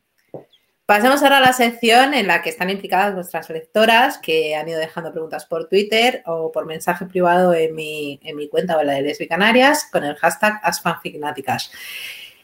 [0.87, 4.81] pasemos ahora a la sección en la que están implicadas nuestras lectoras que han ido
[4.81, 8.95] dejando preguntas por Twitter o por mensaje privado en mi, en mi cuenta o la
[8.95, 11.71] de Lesbi Canarias con el hashtag AsFanficnáticas.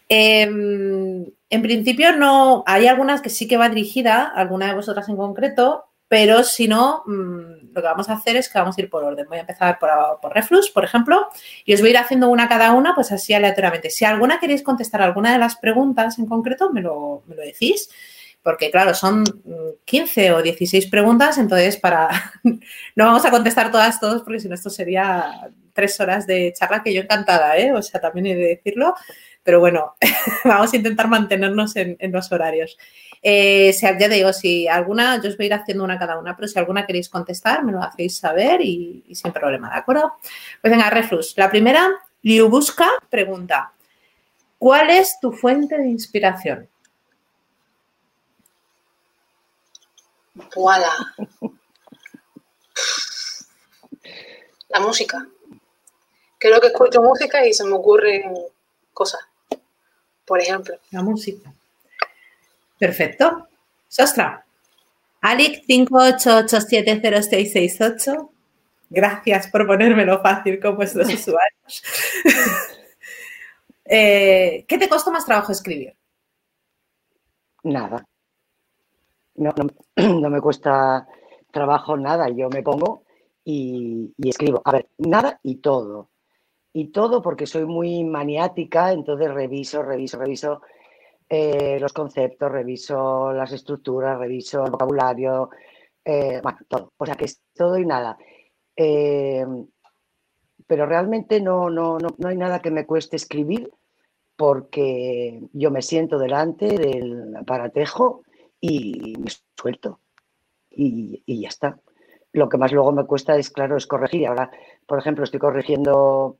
[0.08, 5.16] Em, en principio no, hay algunas que sí que va dirigida, alguna de vosotras en
[5.16, 8.88] concreto, pero si no, mm, lo que vamos a hacer es que vamos a ir
[8.88, 9.26] por orden.
[9.28, 9.90] Voy a empezar por,
[10.20, 11.28] por, Reflux, por ejemplo,
[11.64, 13.90] y os voy a ir haciendo una cada una, pues así aleatoriamente.
[13.90, 17.90] Si alguna queréis contestar alguna de las preguntas en concreto, me lo, me lo decís,
[18.42, 19.24] porque claro, son
[19.84, 22.08] 15 o 16 preguntas, entonces para
[22.44, 26.82] no vamos a contestar todas, todos, porque si no esto sería tres horas de charla
[26.84, 27.72] que yo encantada, ¿eh?
[27.72, 28.94] O sea, también he de decirlo,
[29.46, 29.94] pero bueno,
[30.44, 32.76] vamos a intentar mantenernos en, los horarios.
[33.22, 36.48] Eh, ya digo, si alguna, yo os voy a ir haciendo una cada una, pero
[36.48, 40.14] si alguna queréis contestar, me lo hacéis saber y, sin problema, ¿de acuerdo?
[40.60, 41.34] Pues venga, Reflux.
[41.36, 41.88] La primera,
[42.22, 43.72] Liubusca pregunta,
[44.58, 46.68] ¿cuál es tu fuente de inspiración?
[50.56, 50.90] ¡Voilà!
[54.70, 55.24] La música.
[56.36, 58.34] Creo que escucho música y se me ocurren
[58.92, 59.20] cosas.
[60.26, 60.74] Por ejemplo.
[60.90, 61.52] La música.
[62.78, 63.48] Perfecto.
[63.88, 64.44] Sostra.
[65.20, 68.30] Alic 58870668.
[68.90, 71.82] Gracias por ponérmelo fácil con vuestros usuarios.
[73.88, 75.94] Eh, ¿Qué te costó más trabajo escribir?
[77.62, 78.04] Nada.
[79.36, 81.06] No, me cuesta
[81.52, 82.28] trabajo nada.
[82.30, 83.04] Yo me pongo
[83.44, 84.60] y, y, escribo.
[84.64, 86.10] A ver, nada y todo.
[86.78, 90.60] Y todo porque soy muy maniática, entonces reviso, reviso, reviso
[91.26, 95.48] eh, los conceptos, reviso las estructuras, reviso el vocabulario,
[96.04, 96.92] eh, todo.
[96.98, 98.18] O sea que es todo y nada.
[98.76, 99.46] Eh,
[100.66, 103.70] pero realmente no, no, no, hay nada que me cueste escribir
[104.36, 108.20] porque yo me siento delante del aparatejo
[108.60, 110.00] y me suelto.
[110.68, 111.80] Y, y, ya está.
[112.32, 114.26] Lo que más luego me cuesta es, claro, es corregir.
[114.26, 114.50] Ahora,
[114.86, 116.36] por ejemplo, estoy corrigiendo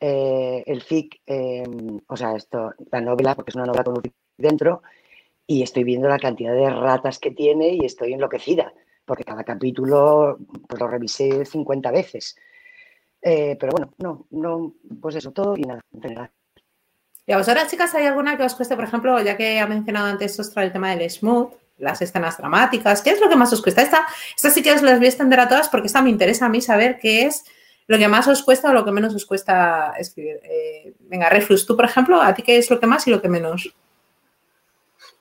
[0.00, 4.02] eh, el FIC, em, o sea, esto, la novela, porque es una novela con un
[4.02, 4.82] FIC dentro,
[5.46, 8.72] y estoy viendo la cantidad de ratas que tiene y estoy enloquecida,
[9.04, 12.36] porque cada capítulo pues, lo revisé 50 veces.
[13.22, 16.30] Eh, pero bueno, no, no, pues eso, todo y nada, en general.
[17.26, 20.06] Y a vosotras, chicas, ¿hay alguna que os cueste, por ejemplo, ya que ha mencionado
[20.06, 23.02] antes Ostra el tema del smooth, las escenas dramáticas?
[23.02, 23.82] ¿Qué es lo que más os cuesta?
[23.82, 26.46] Esta, esta sí que os las voy a extender a todas porque esta me interesa
[26.46, 27.44] a mí saber qué es
[27.86, 30.40] lo que más os cuesta o lo que menos os cuesta escribir.
[30.42, 33.22] Eh, venga, Reflux, tú, por ejemplo, ¿a ti qué es lo que más y lo
[33.22, 33.72] que menos?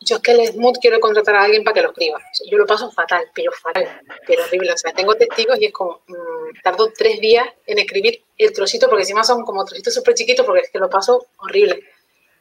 [0.02, 2.22] Yo es que el Smooth quiero contratar a alguien para que lo escriba.
[2.50, 4.74] Yo lo paso fatal, pero fatal, pero horrible.
[4.74, 8.88] O sea, tengo testigos y es como, mm, tardo tres días en escribir el trocito,
[8.88, 11.84] porque encima son como trocitos súper chiquitos, porque es que lo paso horrible.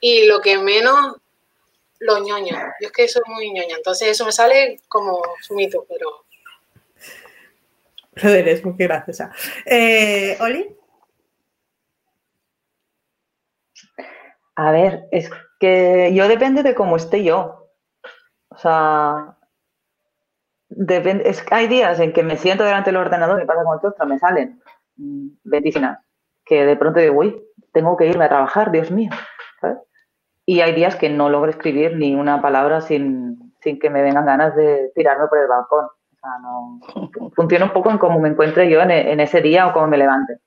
[0.00, 1.16] Y lo que menos,
[2.00, 2.56] lo ñoño.
[2.80, 6.24] Yo es que soy muy ñoña, entonces eso me sale como sumito, pero
[8.22, 9.32] lo eres, muy graciosa.
[9.66, 10.76] Eh, ¿Oli?
[14.56, 17.70] A ver, es que yo depende de cómo esté yo.
[18.48, 19.36] O sea,
[20.68, 23.86] depende, es, hay días en que me siento delante del ordenador y pasa con el
[23.86, 24.60] otro, me salen
[25.42, 25.98] medicinas
[26.44, 29.10] que de pronto digo, uy, tengo que irme a trabajar, Dios mío.
[30.46, 34.26] Y hay días que no logro escribir ni una palabra sin, sin que me vengan
[34.26, 35.88] ganas de tirarme por el balcón
[36.40, 36.80] no,
[37.34, 40.38] funciona un poco en cómo me encuentre yo en, ese día o cómo me levante.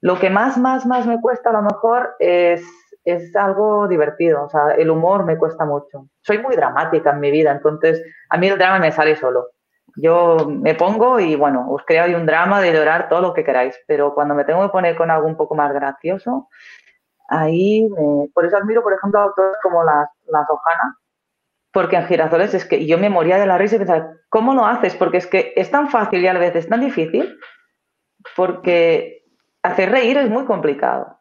[0.00, 2.64] Lo que más, más, más me cuesta a lo mejor es
[3.06, 6.08] es algo divertido, o sea, el humor me cuesta mucho.
[6.22, 9.50] Soy muy dramática en mi vida, entonces a mí el drama me sale solo.
[9.94, 13.44] Yo me pongo y bueno, os creo ahí un drama de llorar todo lo que
[13.44, 16.48] queráis, pero cuando me tengo que poner con algo un poco más gracioso,
[17.28, 17.88] ahí,
[18.34, 20.98] por eso admiro, por ejemplo, autores como las, las Ojana,
[21.76, 24.64] porque en Girasoles es que yo me moría de la risa y pensaba, ¿cómo lo
[24.64, 24.96] haces?
[24.96, 27.38] Porque es que es tan fácil y a la vez es tan difícil,
[28.34, 29.26] porque
[29.62, 31.18] hacer reír es muy complicado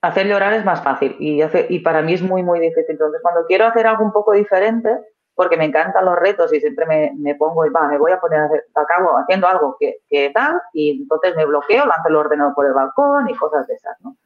[0.00, 2.92] hacer llorar es más fácil y, para mí es muy, muy difícil.
[2.92, 4.88] Entonces, cuando quiero hacer algo un poco diferente,
[5.34, 8.20] porque me encantan los retos y siempre me, me pongo y va, me voy a
[8.20, 12.16] poner a, hacer, cabo haciendo algo que, que, tal y entonces me bloqueo, lanzo el
[12.16, 14.16] ordenador por el balcón y cosas de esas, ¿no?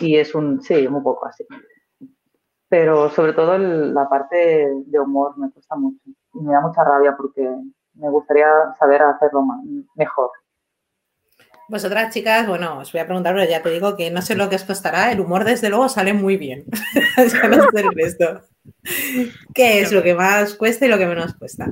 [0.00, 1.46] Y es un, sí, un poco así.
[2.68, 6.00] Pero sobre todo la parte de humor me cuesta mucho
[6.34, 7.48] y me da mucha rabia porque
[7.94, 8.48] me gustaría
[8.78, 9.44] saber hacerlo
[9.94, 10.30] mejor.
[11.68, 14.48] Vosotras, chicas, bueno, os voy a preguntar, pero ya te digo que no sé lo
[14.48, 15.10] que os costará.
[15.10, 16.64] El humor, desde luego, sale muy bien.
[19.54, 21.68] ¿Qué es lo que más cuesta y lo que menos cuesta?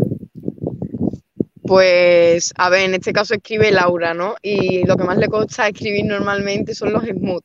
[1.62, 4.34] Pues, a ver, en este caso escribe Laura, ¿no?
[4.42, 7.44] Y lo que más le cuesta escribir normalmente son los smooth.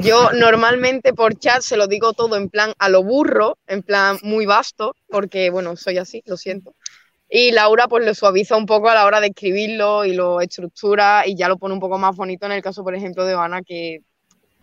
[0.00, 4.16] Yo normalmente por chat se lo digo todo en plan a lo burro, en plan
[4.22, 6.74] muy vasto, porque, bueno, soy así, lo siento.
[7.28, 11.24] Y Laura pues lo suaviza un poco a la hora de escribirlo y lo estructura
[11.26, 13.60] y ya lo pone un poco más bonito en el caso, por ejemplo, de Ana,
[13.62, 14.02] que,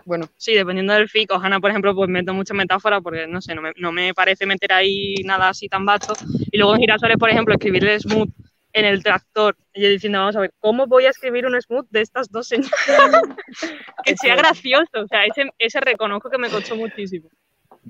[0.05, 0.29] bueno.
[0.37, 1.35] Sí, dependiendo del fico.
[1.35, 4.45] Ana, por ejemplo, pues meto mucha metáfora porque, no sé, no me, no me parece
[4.45, 6.13] meter ahí nada así tan vasto.
[6.49, 8.29] Y luego Girasoles, por ejemplo, escribirle smooth
[8.75, 9.55] en el tractor.
[9.73, 12.47] Y yo diciendo, vamos a ver, ¿cómo voy a escribir un smooth de estas dos
[12.47, 12.71] señoras?
[14.03, 14.91] que sea gracioso.
[15.01, 17.29] O sea, ese, ese reconozco que me costó muchísimo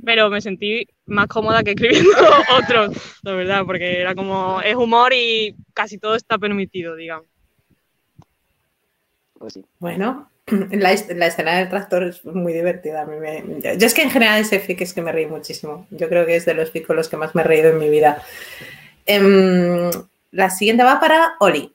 [0.03, 2.11] pero me sentí más cómoda que escribiendo
[2.61, 7.27] otros, la verdad, porque era como, es humor y casi todo está permitido, digamos.
[9.39, 9.65] Pues sí.
[9.79, 10.29] Bueno,
[10.71, 13.05] la, escena del tractor es muy divertida.
[13.77, 15.87] yo es que en general ese fic es que me reí muchísimo.
[15.91, 17.79] Yo creo que es de los fic con los que más me he reído en
[17.79, 18.21] mi vida.
[19.05, 19.89] Em,
[20.35, 21.73] la siguiente va para Oli.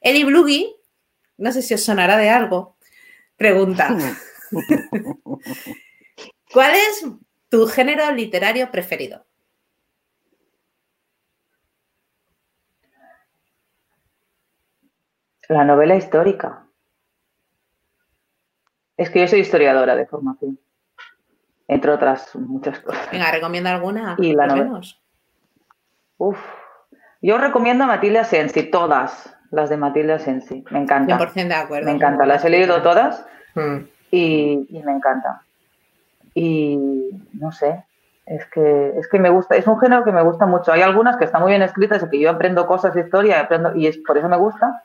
[0.00, 0.74] Eli Blugi,
[1.38, 2.76] no sé si os sonará de algo,
[3.36, 3.96] pregunta.
[6.52, 7.04] ¿Cuál es
[7.54, 9.24] ¿Tu género literario preferido?
[15.48, 16.66] La novela histórica.
[18.96, 20.58] Es que yo soy historiadora de formación,
[21.68, 23.08] entre otras muchas cosas.
[23.12, 24.16] Venga, recomienda alguna.
[24.18, 24.80] Y la novela.
[26.16, 26.63] Uf.
[27.26, 30.64] Yo recomiendo a Matilde Sensi, todas las de Matilde Sensi.
[30.70, 31.18] Me encanta.
[31.18, 31.86] 100% de acuerdo.
[31.86, 32.26] Me encanta.
[32.26, 33.76] Las he leído todas mm.
[34.10, 35.44] y, y, me encanta
[36.34, 36.76] y
[37.34, 37.84] no sé,
[38.26, 40.72] es que, es que me gusta, es un género que me gusta mucho.
[40.72, 43.74] Hay algunas que están muy bien escritas y que yo aprendo cosas de historia aprendo,
[43.74, 44.82] y es por eso me gusta,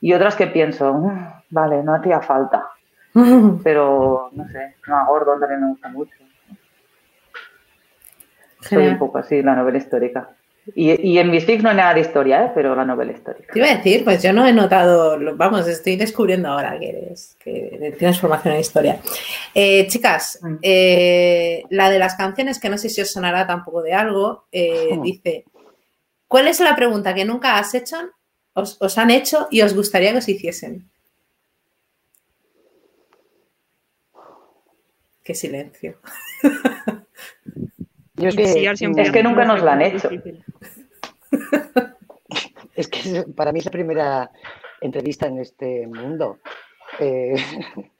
[0.00, 2.68] y otras que pienso, mm, vale, no hacía falta.
[3.64, 6.14] Pero no sé, no, Gordon también me gusta mucho.
[8.60, 10.30] Soy un poco así, la novela histórica.
[10.74, 12.52] Y, en mis fics no hay nada de historia, ¿eh?
[12.54, 13.52] pero la novela histórica.
[13.52, 17.36] Te iba a decir, pues yo no he notado, vamos, estoy descubriendo ahora que eres,
[17.38, 19.00] que tienes formación en historia.
[19.54, 20.56] Eh, chicas, mm.
[20.62, 25.02] eh, la de las canciones, que no sé si os sonará tampoco de algo, mm.
[25.02, 25.44] dice,
[26.26, 27.96] ¿cuál es la pregunta que nunca has hecho,
[28.54, 30.88] os, os han hecho y os gustaría que os hiciesen?
[35.22, 35.98] Qué silencio.
[38.28, 40.10] es, que, nunca nos la han hecho.
[42.76, 44.30] es que para mí es la primera
[44.80, 46.40] entrevista en este mundo.
[47.00, 47.34] Eh,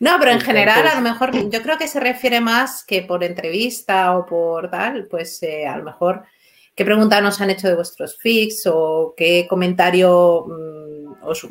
[0.00, 3.24] no, pero en general a lo mejor yo creo que se refiere más que por
[3.24, 6.24] entrevista o por tal, pues eh, a lo mejor
[6.74, 10.46] qué preguntas nos han hecho de vuestros fix o qué comentario,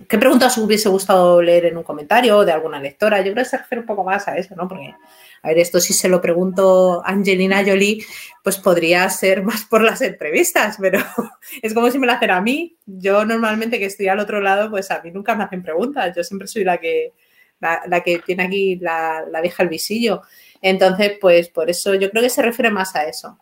[0.07, 3.19] qué preguntas hubiese gustado leer en un comentario de alguna lectora.
[3.19, 4.67] Yo creo que se refiere un poco más a eso, ¿no?
[4.67, 4.95] Porque
[5.41, 8.03] a ver, esto si se lo pregunto a Angelina Jolie,
[8.43, 10.99] pues podría ser más por las entrevistas, pero
[11.61, 12.77] es como si me lo hacen a mí.
[12.85, 16.15] Yo normalmente que estoy al otro lado, pues a mí nunca me hacen preguntas.
[16.15, 17.13] Yo siempre soy la que,
[17.59, 20.21] la, que tiene aquí la, la vieja el visillo.
[20.61, 23.37] Entonces, pues por eso yo creo que se refiere más a eso.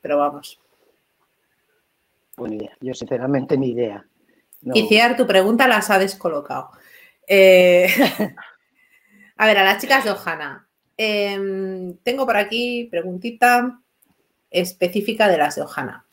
[0.00, 0.60] Pero vamos.
[2.36, 2.76] Buena idea.
[2.80, 4.06] Yo sinceramente ni idea.
[4.62, 4.74] No.
[5.16, 6.70] tu pregunta las ha descolocado.
[7.26, 7.88] Eh,
[9.36, 10.68] a ver, a las chicas de Ojana,
[11.02, 13.80] Em, tengo por aquí preguntita
[14.50, 16.04] específica de las de Ojana.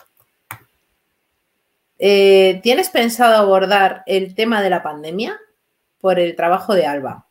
[2.00, 5.38] Eh, ¿Tienes pensado abordar el tema de la pandemia
[6.00, 7.28] por el trabajo de Alba?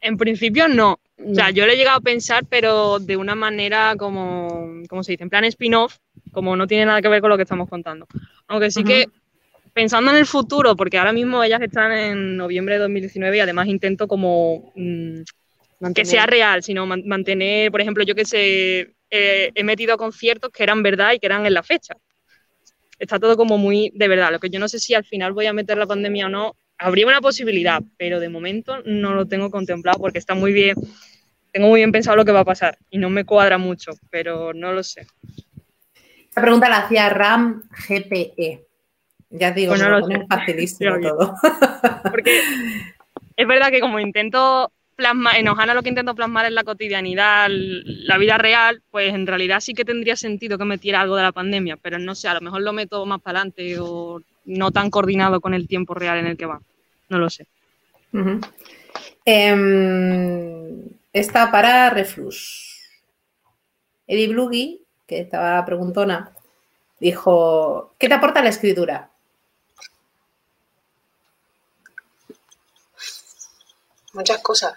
[0.00, 0.98] En principio no.
[1.18, 5.12] O sea, yo lo he llegado a pensar, pero de una manera como, como se
[5.12, 5.98] dice, en plan spin-off,
[6.32, 8.06] como no tiene nada que ver con lo que estamos contando.
[8.50, 9.06] Aunque sí que
[9.72, 13.68] pensando en el futuro, porque ahora mismo ellas están en noviembre de 2019 y además
[13.68, 15.20] intento como mm,
[15.94, 20.64] que sea real, sino mantener, por ejemplo, yo que sé, eh, he metido conciertos que
[20.64, 21.94] eran verdad y que eran en la fecha.
[22.98, 24.32] Está todo como muy de verdad.
[24.32, 26.56] Lo que yo no sé si al final voy a meter la pandemia o no,
[26.76, 30.74] habría una posibilidad, pero de momento no lo tengo contemplado porque está muy bien,
[31.52, 34.52] tengo muy bien pensado lo que va a pasar y no me cuadra mucho, pero
[34.52, 35.06] no lo sé.
[36.30, 38.64] Esta pregunta la hacía RAM GPE.
[39.30, 41.34] Ya digo, pues no lo facilísimo todo.
[42.02, 42.40] Porque
[43.36, 47.48] es verdad que como intento plasmar, en Ojana lo que intento plasmar es la cotidianidad,
[47.50, 51.32] la vida real, pues en realidad sí que tendría sentido que metiera algo de la
[51.32, 54.90] pandemia, pero no sé, a lo mejor lo meto más para adelante o no tan
[54.90, 56.60] coordinado con el tiempo real en el que va.
[57.08, 57.46] No lo sé.
[59.24, 62.78] Em, está para Reflux.
[64.06, 64.79] Eddie Blugi,
[65.10, 66.32] que estaba preguntona,
[67.00, 69.10] dijo, ¿qué te aporta la escritura?
[74.12, 74.74] Muchas cosas.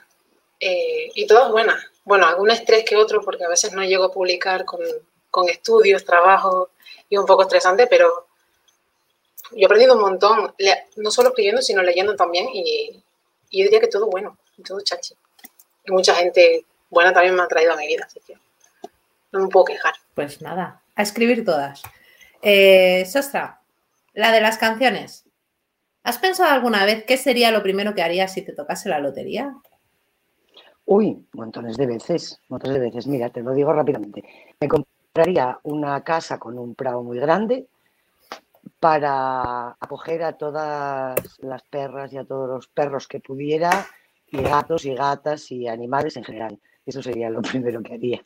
[0.59, 1.85] Eh, y todas buenas.
[2.03, 4.81] Bueno, algún estrés que otro, porque a veces no llego a publicar con,
[5.47, 6.71] estudios, trabajo
[7.09, 8.25] y un poco estresante, pero
[9.51, 10.55] yo he aprendido un montón,
[10.95, 12.91] no solo escribiendo, sino leyendo también, y,
[13.51, 15.13] yo diría que todo bueno, todo chachi.
[15.85, 18.35] Y mucha gente buena también me ha traído a mi vida, así que
[19.33, 19.93] no me puedo quejar.
[20.13, 21.81] Pues nada, a escribir todas.
[22.41, 23.61] Eh, Sostra,
[24.13, 25.25] la de las canciones.
[26.03, 29.53] ¿Has pensado alguna vez qué sería lo primero que harías si te tocase la lotería?
[30.85, 33.07] Uy, montones de veces, montones de veces.
[33.07, 34.23] Mira, te lo digo rápidamente.
[34.59, 37.67] Me compraría una casa con un prado muy grande
[38.79, 43.87] para acoger a todas las perras y a todos los perros que pudiera,
[44.27, 46.59] y gatos y gatas y animales en general.
[46.85, 48.25] Eso sería lo primero que haría.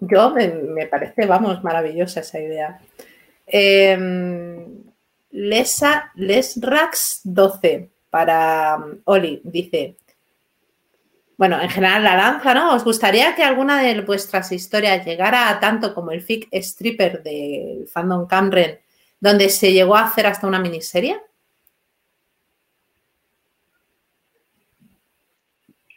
[0.00, 2.80] Yo me, parece, vamos, maravillosa esa idea.
[3.46, 4.84] Em,
[5.30, 9.40] Lesa, Lesrax 12 para um, Oli.
[9.44, 9.96] Dice,
[11.36, 12.74] bueno, en general la lanza, ¿no?
[12.74, 17.88] ¿Os gustaría que alguna de vuestras historias llegara a tanto como el fic stripper del
[17.88, 18.78] fandom Camren,
[19.20, 21.20] donde se llegó a hacer hasta una miniserie?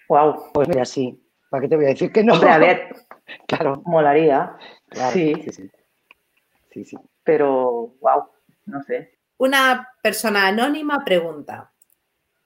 [0.08, 1.20] Wow, pues mira, sí.
[1.50, 2.36] ¿Para qué te voy a decir que no?
[2.36, 2.96] a ver,
[3.48, 3.82] claro.
[3.86, 4.56] Molaría.
[5.12, 5.34] sí.
[5.52, 5.70] sí.
[6.72, 6.98] Sí, sí.
[7.24, 8.30] Pero, wow,
[8.66, 9.18] no sé.
[9.38, 11.72] Una persona anónima pregunta: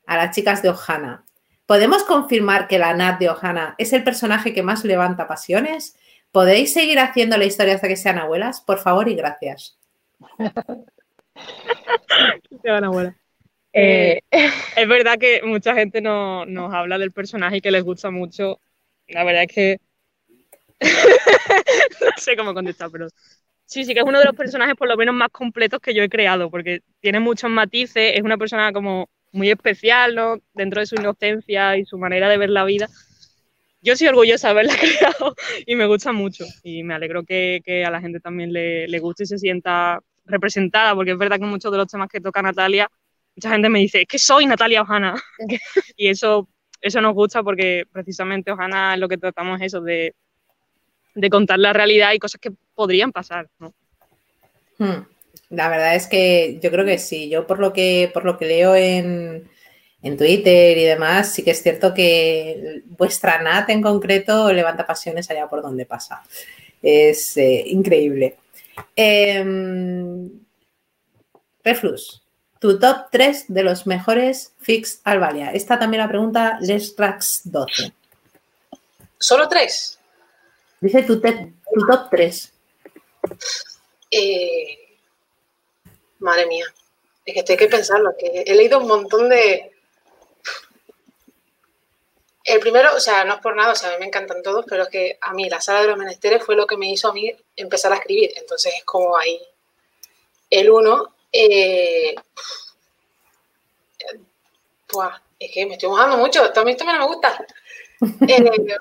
[0.05, 1.23] a las chicas de Ohana.
[1.65, 5.97] ¿Podemos confirmar que la Nat de Ohana es el personaje que más levanta pasiones?
[6.31, 8.61] ¿Podéis seguir haciendo la historia hasta que sean abuelas?
[8.61, 9.77] Por favor y gracias.
[13.73, 18.59] Eh, es verdad que mucha gente nos habla del personaje y que les gusta mucho.
[19.07, 19.79] La verdad es que
[22.01, 23.07] no sé cómo contestar, pero
[23.65, 26.03] sí, sí que es uno de los personajes por lo menos más completos que yo
[26.03, 30.37] he creado, porque tiene muchos matices, es una persona como muy especial, ¿no?
[30.53, 32.87] Dentro de su inocencia y su manera de ver la vida.
[33.81, 36.45] Yo soy orgullosa de haberla creado y me gusta mucho.
[36.63, 40.95] Y me alegro que, a la gente también le, le, guste y se sienta representada,
[40.95, 42.89] porque es verdad que muchos de los temas que toca Natalia,
[43.35, 45.15] mucha gente me dice, es que soy Natalia Ojana.
[45.95, 46.49] y eso,
[46.81, 50.15] eso nos gusta porque precisamente Ojana es lo que tratamos eso, de,
[51.17, 53.73] de contar la realidad y cosas que podrían pasar, ¿no?
[54.77, 55.05] Hmm.
[55.49, 57.29] La verdad es que yo creo que sí.
[57.29, 59.49] Yo por lo que, por lo que leo en,
[60.17, 65.49] Twitter y demás, sí que es cierto que vuestra NAT en concreto levanta pasiones allá
[65.49, 66.23] por donde pasa.
[66.81, 68.37] Es eh, increíble.
[68.95, 70.29] Em,
[71.61, 72.21] Reflux,
[72.59, 75.51] tu top 3 de los mejores fix Alvalia.
[75.51, 77.91] Esta también la pregunta Les Tracks 12.
[79.19, 79.96] ¿Solo tres?
[80.79, 82.53] Dice tu, tu top 3.
[84.11, 84.87] Eh,
[86.19, 86.65] Madre mía.
[87.25, 89.71] Es que hay que pensarlo, que he leído un montón de.
[92.43, 94.65] El primero, o sea, no es por nada, o sea, a mí me encantan todos,
[94.67, 97.09] pero es que a mí la sala de los menesteres fue lo que me hizo
[97.09, 98.31] a mí empezar a escribir.
[98.37, 99.41] Entonces es como ahí.
[100.49, 101.13] El uno.
[101.31, 102.15] Eh,
[105.39, 106.51] es que me estoy mojando mucho.
[106.53, 107.45] También esto me me gusta.
[108.27, 108.77] Eh,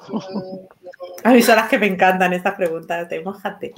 [1.25, 3.09] a mí son las que me encantan estas preguntas.
[3.09, 3.73] Te mojate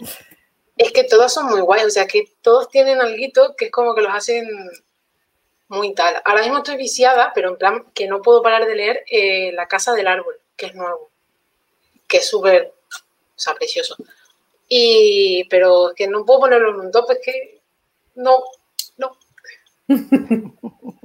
[0.78, 3.94] es que todos son muy guays, o sea, que todos tienen algo que es como
[3.94, 4.48] que los hacen
[5.66, 6.22] muy tal.
[6.24, 9.66] Ahora mismo estoy viciada, pero en plan que no puedo parar de leer eh, La
[9.66, 11.10] Casa del Árbol, que es nuevo,
[12.06, 13.96] que es súper, o sea, precioso.
[14.68, 17.60] Y, pero que no puedo ponerlo en un top, es que
[18.14, 18.44] no,
[18.96, 19.18] no.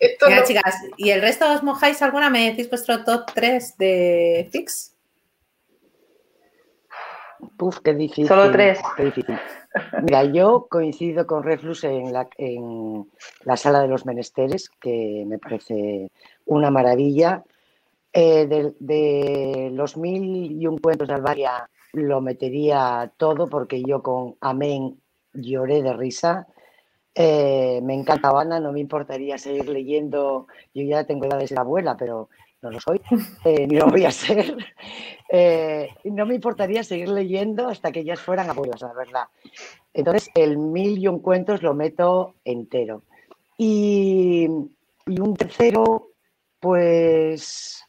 [0.00, 2.28] Mira, chicas, ¿y el resto os mojáis alguna?
[2.30, 4.96] ¿Me decís vuestro top 3 de Fix?
[7.56, 8.28] Puf, qué difícil.
[8.28, 8.78] Solo tres.
[8.96, 9.38] Qué difícil.
[10.02, 13.10] Mira, yo coincido con Reflux en la, en
[13.44, 16.10] la sala de los menesteres, que me parece
[16.44, 17.44] una maravilla.
[18.12, 18.46] Eh,
[18.78, 24.98] de, los mil y un cuentos de Alvaria lo metería todo porque yo con Amén
[25.34, 26.46] lloré de risa.
[27.18, 30.46] Eh, me encanta Habana, no me importaría seguir leyendo.
[30.74, 32.28] Yo ya tengo edad de ser abuela, pero
[32.60, 33.00] no lo soy,
[33.44, 34.54] eh, ni lo voy a ser.
[35.30, 39.24] Eh, no me importaría seguir leyendo hasta que ellas fueran abuelas, la verdad.
[39.94, 43.02] Entonces, el mil y un cuentos lo meto entero.
[43.56, 46.10] Y, un tercero,
[46.60, 47.82] pues,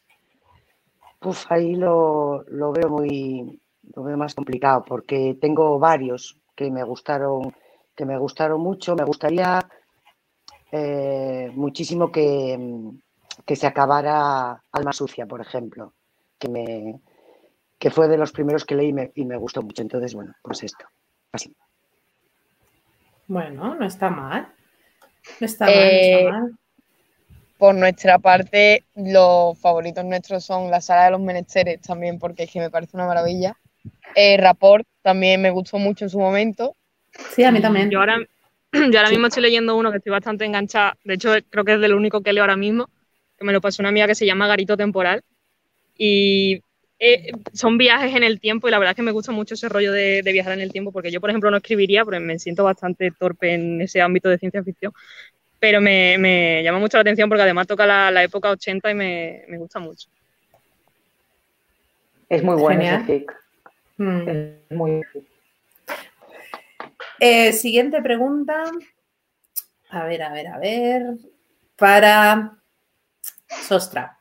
[1.50, 3.60] ahí lo, veo muy,
[3.94, 7.54] lo veo más complicado, porque tengo varios que me gustaron,
[7.98, 8.96] que me gustaron mucho.
[8.96, 9.68] Me gustaría
[10.72, 12.56] eh, muchísimo que
[13.48, 15.94] que se acabara Alma Sucia, por ejemplo,
[16.38, 17.00] que, me,
[17.78, 19.82] que fue de los primeros que leí y me, gustó mucho.
[19.82, 20.84] Entonces, bueno, pues esto,
[21.32, 21.54] así.
[23.26, 24.52] Bueno, no está mal.
[25.40, 26.58] No está mal, no está eh, mal.
[27.58, 32.52] Por nuestra parte, los favoritos nuestros son La Sala de los Menesteres también, porque es
[32.52, 33.56] que me parece una maravilla.
[34.14, 36.76] Eh, Rapport también me gustó mucho en su momento.
[37.34, 37.90] Sí, a mí también.
[37.90, 38.18] Yo ahora,
[38.72, 40.96] yo ahora mismo estoy leyendo uno que estoy bastante enganchada.
[41.04, 42.88] De hecho, creo que es de lo único que leo ahora mismo,
[43.38, 45.22] que me lo pasó una amiga que se llama Garito Temporal.
[45.96, 46.62] Y
[47.00, 49.68] eh, son viajes en el tiempo y la verdad es que me gusta mucho ese
[49.68, 52.64] rollo de, viajar en el tiempo porque yo, por ejemplo, no escribiría porque me siento
[52.64, 54.92] bastante torpe en ese ámbito de ciencia ficción,
[55.60, 59.78] pero me, llama mucho la atención porque además toca la, época 80 y me, gusta
[59.78, 60.08] mucho.
[62.28, 63.26] Es muy bueno ese
[63.96, 64.28] mm.
[64.28, 65.02] Es muy
[67.20, 68.64] eh, siguiente pregunta.
[69.90, 71.02] A ver, a ver, a ver.
[71.76, 72.58] Para
[73.62, 74.18] Sostra,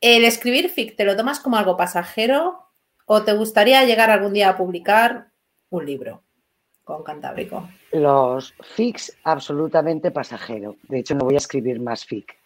[0.00, 2.66] ¿el escribir fic te lo tomas como algo pasajero
[3.06, 5.28] o te gustaría llegar algún día a publicar
[5.70, 6.22] un libro
[6.84, 7.68] con Cantábrico?
[7.92, 10.76] Los fics absolutamente pasajero.
[10.88, 12.36] De hecho, no voy a escribir más fic.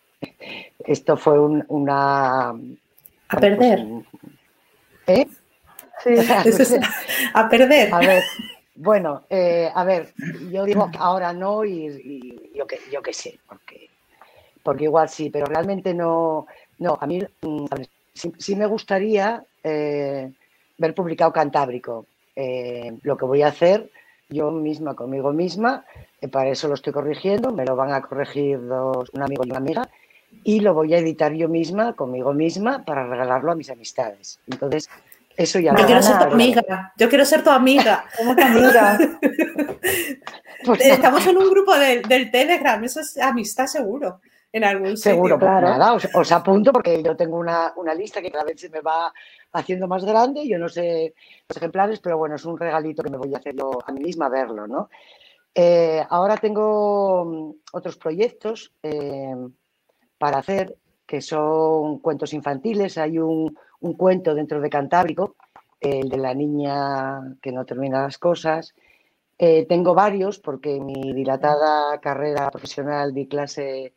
[0.78, 2.50] Esto fue una...
[3.28, 3.86] A perder.
[5.08, 5.26] ¿Eh?
[6.04, 6.14] Sí,
[7.34, 7.92] a perder.
[7.92, 8.22] A ver,
[8.76, 10.12] bueno, eh, a ver,
[10.50, 13.88] yo digo ahora no y, yo, que, yo qué sé, porque
[14.62, 16.46] porque igual sí, pero realmente no,
[16.80, 17.66] no, a mí mm,
[18.12, 20.32] sí, me gustaría eh,
[20.76, 22.06] ver publicado Cantábrico.
[22.34, 23.90] Eh, lo que voy a hacer
[24.28, 25.84] yo misma conmigo misma,
[26.20, 29.50] eh, para eso lo estoy corrigiendo, me lo van a corregir dos, un amigo y
[29.50, 29.88] una amiga,
[30.42, 34.40] y lo voy a editar yo misma, conmigo misma, para regalarlo a mis amistades.
[34.48, 34.90] Entonces,
[35.36, 36.92] eso ya Yo quiero ser tu amiga.
[36.96, 38.04] Yo quiero ser tu amiga.
[38.16, 38.98] ¿Cómo tu amiga?
[40.64, 44.20] Pues Estamos en un grupo del Telegram, eso es amistad seguro
[44.56, 45.68] en algún Seguro, claro.
[45.68, 49.12] Nada, os, apunto porque yo tengo una, lista que cada vez se me va
[49.52, 50.48] haciendo más grande.
[50.48, 51.14] Yo no sé
[51.46, 54.00] los ejemplares, pero bueno, es un regalito que me voy a hacer yo a mí
[54.00, 54.88] misma verlo, ¿no?
[55.54, 59.34] Eh, ahora tengo mm, otros proyectos eh,
[60.16, 60.74] para hacer
[61.06, 62.96] que son cuentos infantiles.
[62.96, 65.36] Hay un, cuento dentro de Cantábrico,
[65.80, 68.74] el de la niña que no termina las cosas.
[69.38, 73.92] Eh, tengo varios porque mi dilatada carrera profesional di clase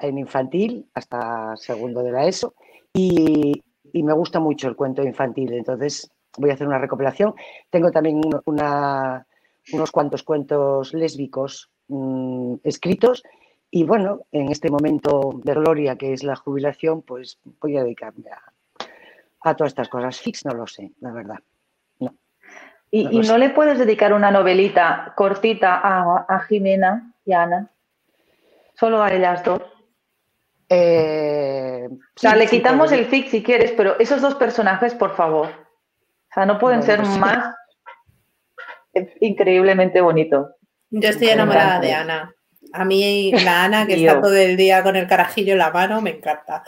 [0.00, 2.54] en infantil hasta segundo de la ESO
[2.92, 3.62] y,
[3.92, 7.32] me gusta mucho el cuento infantil, entonces voy a hacer una recopilación.
[7.70, 13.22] Tengo también unos cuantos cuentos lésbicos mm, escritos
[13.70, 18.30] y bueno, en este momento de gloria que es la jubilación, pues voy a dedicarme
[18.30, 18.53] a,
[19.52, 20.18] todas estas cosas.
[20.18, 21.40] Fix no lo sé, la verdad.
[21.98, 22.14] No.
[22.90, 27.70] ¿Y no, le puedes dedicar una novelita cortita a, a Jimena y a Ana?
[28.74, 29.60] Solo a ellas dos.
[30.68, 35.48] Eh, o sea, le quitamos el fic si quieres, pero esos dos personajes, por favor.
[35.48, 37.54] O sea, no pueden ser más
[39.20, 40.48] increíblemente bonitos.
[40.90, 42.34] Yo estoy enamorada de Ana.
[42.72, 46.00] A mí la Ana que está todo el día con el carajillo en la mano
[46.00, 46.64] me encanta.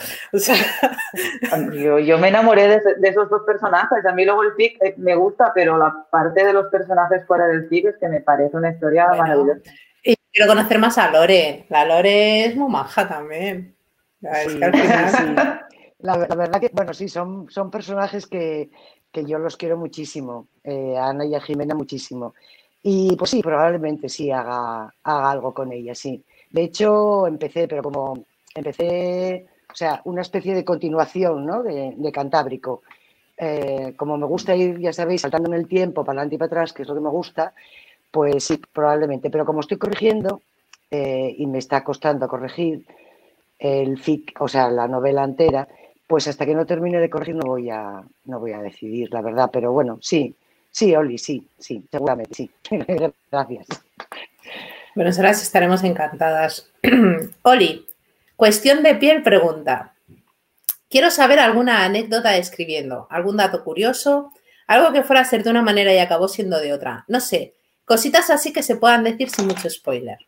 [1.72, 4.04] yo, me enamoré de, esos dos personajes.
[4.06, 7.46] A mí luego el fic eh, me gusta, pero la parte de los personajes fuera
[7.46, 9.60] del fic es que me parece una historia maravillosa.
[10.02, 11.66] Y quiero conocer más a Lore.
[11.68, 13.76] La Lore es muy maja también.
[15.98, 18.70] La, verdad que, bueno, sí, son, son personajes que,
[19.12, 22.34] yo los quiero muchísimo, eh, a Ana y a Jimena muchísimo.
[22.88, 26.22] Y pues sí, probablemente sí haga, haga algo con ella, sí.
[26.52, 31.64] De hecho, empecé, pero como empecé, o sea, una especie de continuación ¿no?
[31.64, 32.82] de, Cantábrico.
[33.36, 36.46] Eh, como me gusta ir, ya sabéis, saltando en el tiempo, para adelante y para
[36.46, 37.54] atrás, que es lo que me gusta,
[38.12, 39.30] pues sí, probablemente.
[39.30, 40.42] Pero como estoy corrigiendo
[40.88, 42.86] eh, y me está costando corregir,
[43.58, 45.66] el fic, o sea, la novela entera,
[46.06, 49.22] pues hasta que no termine de corregir no voy a, no voy a decidir, la
[49.22, 49.50] verdad.
[49.52, 50.36] Pero bueno, sí,
[50.76, 52.50] Sí, Oli, sí, sí, seguramente, sí.
[53.32, 53.66] Gracias.
[54.94, 56.70] Bueno, nosotras estaremos encantadas.
[57.44, 57.86] Oli,
[58.36, 59.94] cuestión de piel pregunta.
[60.90, 64.34] Quiero saber alguna anécdota escribiendo, algún dato curioso,
[64.66, 67.06] algo que fuera a ser de una manera y acabó siendo de otra.
[67.08, 67.54] No sé,
[67.86, 70.18] cositas así que se puedan decir sin mucho spoiler.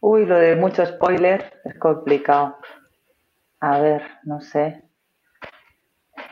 [0.00, 2.58] Uy, lo de mucho spoiler es complicado.
[3.60, 4.83] A ver, no sé.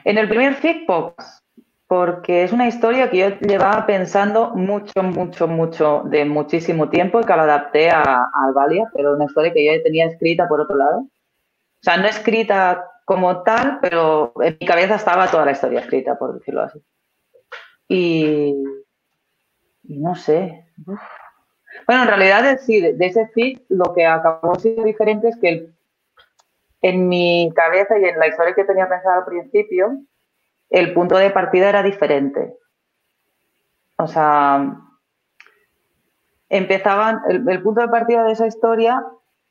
[0.04, 1.42] En el primer Figbox,
[1.86, 7.24] porque es una historia que yo llevaba pensando mucho, mucho, mucho, de muchísimo tiempo y
[7.24, 10.76] que la adapté a, a Alvalia, pero una historia que yo tenía escrita por otro
[10.76, 11.00] lado.
[11.00, 16.16] O sea, no escrita como tal, pero en mi cabeza estaba toda la historia escrita,
[16.16, 16.80] por decirlo así.
[17.88, 18.54] Y,
[19.82, 20.66] no sé.
[21.86, 25.68] Bueno, en realidad sí, de, ese fit lo que acabó siendo diferente es que
[26.82, 30.02] en mi cabeza y en la historia que tenía pensada al principio,
[30.68, 32.56] el punto de partida era diferente.
[33.96, 34.76] O sea,
[36.48, 39.04] empezaban, el punto de partida de esa historia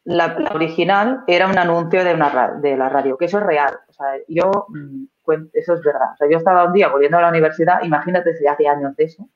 [0.03, 3.79] la, original era un anuncio de, una, de la radio, que eso es real.
[3.87, 5.05] O sea, yo, mm,
[5.53, 6.13] eso es verdad.
[6.13, 9.05] O sea, yo estaba un día volviendo a la universidad, imagínate si hace años de
[9.05, 9.27] eso,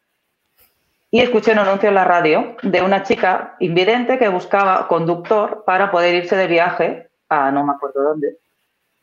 [1.11, 5.91] y escuché un anuncio en la radio de una chica invidente que buscaba conductor para
[5.91, 8.37] poder irse de viaje a no me acuerdo dónde.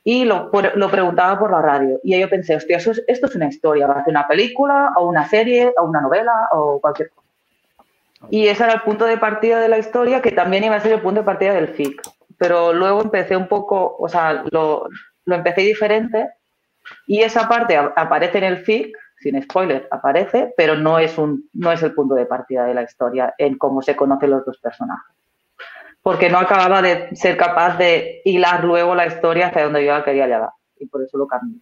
[0.05, 2.01] Y lo, lo preguntaba por la radio.
[2.03, 5.29] Y yo pensé, hostia, esto es una historia, va a ser una película o una
[5.29, 7.29] serie o una novela o cualquier cosa.
[8.31, 10.93] Y ese era el punto de partida de la historia, que también iba a ser
[10.93, 12.01] el punto de partida del FIC.
[12.39, 14.89] Pero luego empecé un poco, o sea, lo,
[15.25, 16.31] lo empecé diferente
[17.07, 21.71] y esa parte aparece en el FIC, sin spoiler, aparece, pero no es, un, no
[21.71, 25.12] es el punto de partida de la historia en cómo se conocen los dos personajes.
[26.03, 30.05] Porque no acababa de ser capaz de hilar luego la historia hacia donde yo la
[30.05, 31.61] quería llevar y por eso lo cambié.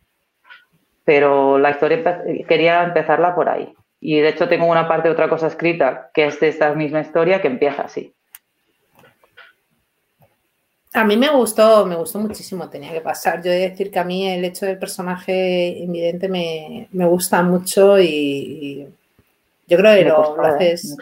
[1.05, 3.73] Pero la historia quería empezarla por ahí.
[4.01, 7.01] Y de hecho tengo una parte de otra cosa escrita que es de esta misma
[7.01, 8.15] historia que empieza así.
[10.93, 13.43] A mí me gustó, me gustó muchísimo, tenía que pasar.
[13.43, 18.01] Yo he de decir que a mí el hecho del personaje invidente me, gusta mucho
[18.01, 18.89] y,
[19.69, 20.49] yo creo que lo, ¿eh?
[20.49, 20.97] haces.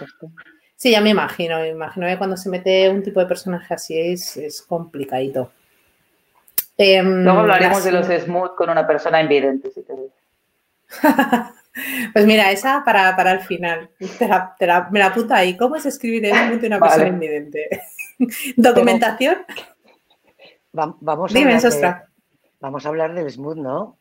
[0.78, 3.98] Sí, ya me imagino, me imagino que cuando se mete un tipo de personaje así
[3.98, 5.50] es, es complicadito.
[6.76, 9.92] Em, Luego hablaremos de los smooth con una persona invidente, si te
[12.12, 13.90] Pues mira, esa para, para el final.
[14.90, 15.56] me la apunta ahí.
[15.56, 17.68] ¿Cómo es escribir en una persona invidente?
[18.56, 19.38] ¿Documentación?
[20.70, 21.58] vamos, a Dime,
[22.60, 23.97] vamos a hablar del smooth, ¿no?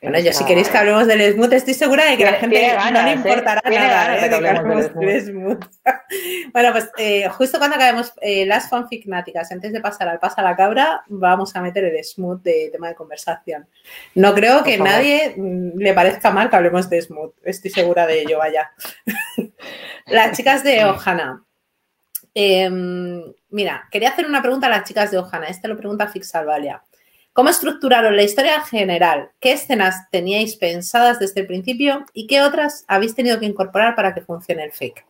[0.00, 2.76] Bueno, yo si queréis que hablemos del smooth, estoy segura de que a la gente
[2.92, 3.14] no le ¿eh?
[3.14, 4.20] importará nada ¿eh?
[4.22, 5.64] de que hablemos del smooth.
[6.52, 10.56] bueno, pues eh, justo cuando acabemos las fanficnáticas, antes de pasar al paso a la
[10.56, 13.68] cabra, vamos a meter el smooth de tema de conversación.
[14.14, 18.22] No creo que nadie mm, le parezca mal que hablemos de smooth, estoy segura de
[18.22, 18.70] ello, vaya.
[20.06, 21.44] las chicas de Ojana.
[22.34, 25.46] Em, mira, quería hacer una pregunta a las chicas de Ojana.
[25.48, 26.82] Este lo pregunta Fix Alvalia.
[27.38, 29.30] ¿Cómo estructuraron la historia general?
[29.38, 34.12] ¿Qué escenas teníais pensadas desde el principio y qué otras habéis tenido que incorporar para
[34.12, 35.06] que funcione el fake?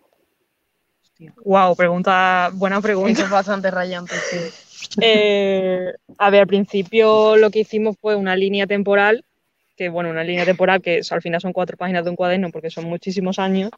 [1.43, 3.22] Wow, pregunta, buena pregunta.
[3.22, 4.37] es bastante rayante, sí.
[5.01, 9.24] Eh, a ver, al principio lo que hicimos fue una línea temporal,
[9.74, 12.68] que bueno, una línea temporal que al final son cuatro páginas de un cuaderno porque
[12.68, 13.70] son muchísimos años,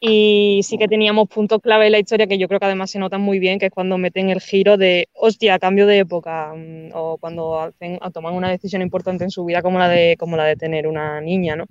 [0.00, 2.98] y sí que teníamos puntos clave en la historia que yo creo que además se
[2.98, 6.90] notan muy bien, que es cuando meten el giro de, hostia, cambio de época, mm,
[6.94, 10.44] o cuando hacen, toman una decisión importante en su vida como la de, como la
[10.44, 11.66] de tener una niña, ¿no?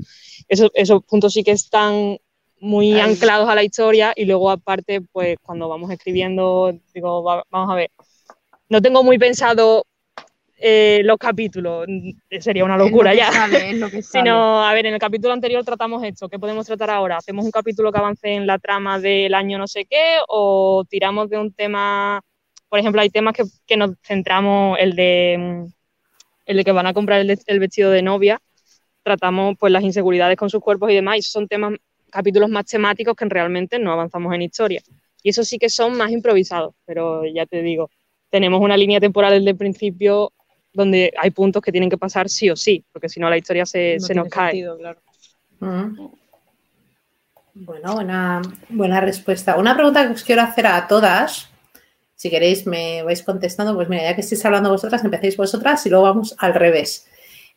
[0.48, 2.18] Esos, esos puntos sí que están
[2.62, 7.76] muy anclados a la historia y luego aparte, pues cuando vamos escribiendo, digo, vamos a
[7.76, 7.90] ver,
[8.70, 9.86] no tengo muy pensado
[10.62, 11.88] eh, los capítulos.
[12.40, 13.32] Sería una locura ya.
[14.04, 16.28] Sino, a ver, en el capítulo anterior tratamos esto.
[16.28, 17.18] ¿Qué podemos tratar ahora?
[17.18, 20.18] ¿Hacemos un capítulo que avance en la trama del año no sé qué?
[20.28, 22.22] ¿O tiramos de un tema?
[22.68, 23.36] Por ejemplo, hay temas
[23.66, 25.66] que, nos centramos, el de,
[26.46, 28.42] el de que van a comprar el, vestido de novia.
[29.02, 31.18] Tratamos pues las inseguridades con sus cuerpos y demás.
[31.18, 31.74] Y son temas,
[32.12, 34.82] capítulos más temáticos que realmente no avanzamos en historia.
[35.24, 37.90] Y eso sí que son más improvisados, pero ya te digo,
[38.30, 40.32] tenemos una línea temporal desde el principio
[40.80, 43.66] donde hay puntos que tienen que pasar sí o sí, porque si no la historia
[43.66, 44.66] se, nos cae.
[45.60, 46.08] Mm.
[47.54, 49.58] Bueno, buena, buena respuesta.
[49.58, 51.50] Una pregunta que os quiero hacer a todas,
[52.16, 55.90] si queréis me vais contestando, pues mira, ya que estáis hablando vosotras, empecéis vosotras y
[55.90, 57.08] luego vamos al revés.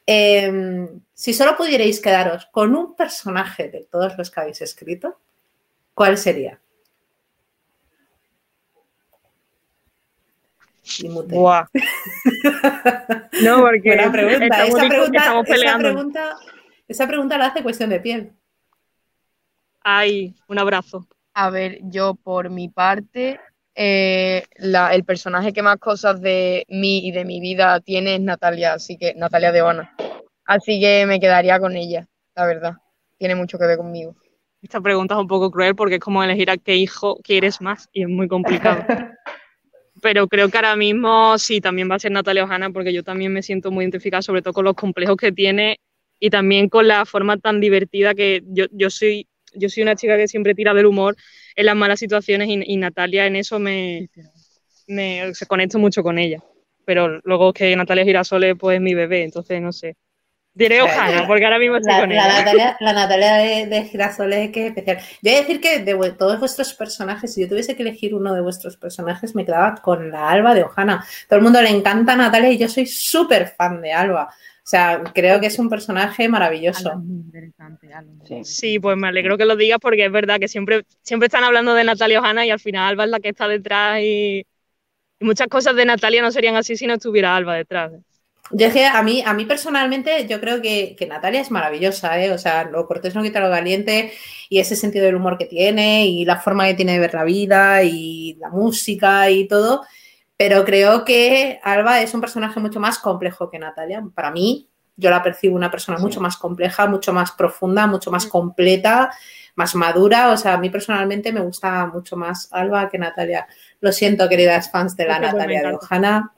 [0.04, 5.20] Em, si solo pudierais quedaros con un personaje de todos los que habéis escrito,
[5.94, 6.61] ¿cuál sería?
[13.42, 14.66] no, porque Buena pregunta.
[14.66, 16.36] Esa pregunta, esa pregunta,
[16.88, 18.32] esa pregunta la hace cuestión de piel.
[19.82, 21.06] Ay, un abrazo.
[21.34, 23.40] A ver, yo por mi parte,
[23.74, 28.74] eh, el personaje que más cosas de mí y de mi vida tiene es Natalia,
[28.74, 29.94] así que Natalia de Oana.
[30.44, 32.74] Así que me quedaría con ella, la verdad.
[33.18, 34.14] Tiene mucho que ver conmigo.
[34.60, 37.88] Esta pregunta es un poco cruel porque es como elegir a qué hijo quieres más
[37.92, 38.84] y es muy complicado.
[40.02, 43.32] Pero creo que ahora mismo sí, también va a ser Natalia Ojana porque yo también
[43.32, 45.78] me siento muy identificada, sobre todo con los complejos que tiene
[46.18, 50.16] y también con la forma tan divertida que yo, yo soy yo soy una chica
[50.16, 51.16] que siempre tira del humor
[51.54, 54.08] en las malas situaciones y, Natalia en eso me,
[54.86, 56.42] me conecto mucho con ella.
[56.84, 59.94] Pero luego que Natalia Girasole pues mi bebé, entonces no sé.
[60.54, 62.38] Diré Ojana, porque ahora mismo estoy la, con la ella.
[62.38, 64.98] Natalia, la Natalia de, de Girasole que especial.
[64.98, 68.34] Yo voy a decir que de todos vuestros personajes, si yo tuviese que elegir uno
[68.34, 71.04] de vuestros personajes, me quedaba con la Alba de Ojana.
[71.26, 74.28] Todo el mundo le encanta a Natalia y yo soy súper fan de Alba.
[74.28, 77.02] O sea, creo que es un personaje maravilloso.
[78.44, 81.74] Sí, pues me alegro que lo digas porque es verdad que siempre, siempre están hablando
[81.74, 84.46] de Natalia Ojana y al final Alba es la que está detrás y,
[85.18, 87.92] y muchas cosas de Natalia no serían así si no estuviera Alba detrás.
[88.50, 92.20] Yo es que a mí, a mí personalmente, yo creo que, que, Natalia es maravillosa,
[92.20, 92.32] ¿eh?
[92.32, 94.12] O sea, lo cortés no quita lo caliente
[94.48, 97.24] y ese sentido del humor que tiene y la forma que tiene de ver la
[97.24, 99.82] vida y la música y todo.
[100.36, 104.02] Pero creo que Alba es un personaje mucho más complejo que Natalia.
[104.14, 108.26] Para mí, yo la percibo una persona mucho más compleja, mucho más profunda, mucho más
[108.26, 109.10] completa,
[109.54, 110.30] más madura.
[110.32, 113.46] O sea, a mí personalmente me gusta mucho más Alba que Natalia.
[113.80, 115.74] Lo siento, queridas fans de la pues Natalia de.
[115.74, 116.32] Ojana.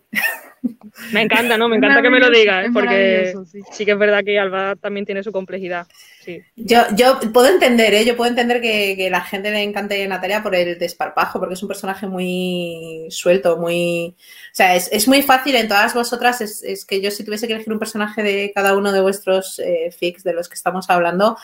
[1.12, 1.68] Me encanta, ¿no?
[1.68, 2.70] Me encanta que me lo digas, ¿eh?
[2.72, 3.60] Porque sí.
[3.72, 5.86] sí que es verdad que Alba también tiene su complejidad.
[6.24, 6.42] Sí.
[6.56, 8.04] Yo, yo puedo entender, ¿eh?
[8.04, 11.62] Yo puedo entender que, que la gente le encante Natalia por el desparpajo, porque es
[11.62, 14.14] un personaje muy suelto, muy...
[14.18, 17.46] O sea, es, es muy fácil en todas vosotras, es, es, que yo si tuviese
[17.46, 20.88] que elegir un personaje de cada uno de vuestros eh, fics de los que estamos
[20.88, 21.36] hablando,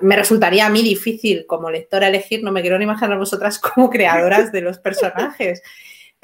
[0.00, 3.90] me resultaría a mí difícil como lectora elegir, no me quiero ni imaginar vosotras como
[3.90, 5.62] creadoras de los personajes.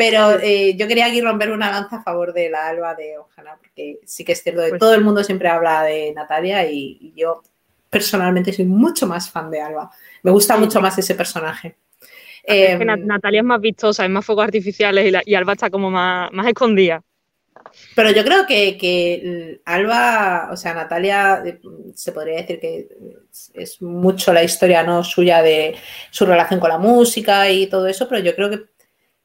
[0.00, 3.56] Pero eh, yo quería aquí romper una lanza a favor de la Alba de Ojana,
[3.58, 6.96] porque sí que es cierto, que Pues todo el mundo siempre habla de Natalia y,
[7.02, 7.42] y yo
[7.90, 9.90] personalmente soy mucho más fan de Alba.
[10.22, 11.76] Me gusta mucho más ese personaje.
[12.42, 15.52] Es que Nat- Natalia es más vistosa, es más fuegos artificiales y, la- y Alba
[15.52, 17.02] está como más, más escondida.
[17.94, 21.60] pero yo creo que, que Alba, o sea, Natalia, eh,
[21.94, 22.88] se podría decir que
[23.54, 25.76] es mucho la historia no suya de
[26.10, 28.69] su relación con la música y todo eso, pero yo creo que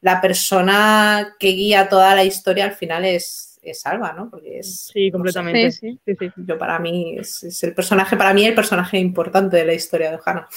[0.00, 4.30] la persona que guía toda la historia al final es, es Alba, ¿no?
[4.30, 5.72] Porque es, Sí, no sé, completamente.
[5.72, 6.32] Sí, sí, sí.
[6.36, 10.10] yo para mí es, es el personaje, para mí el personaje importante de la historia
[10.10, 10.48] de Ojana.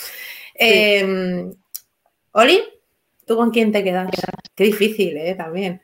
[0.55, 1.51] Eh,
[2.33, 2.61] Oli,
[3.25, 4.09] ¿tú con quién te quedas?
[4.55, 5.35] Qué difícil, ¿eh?
[5.35, 5.81] También.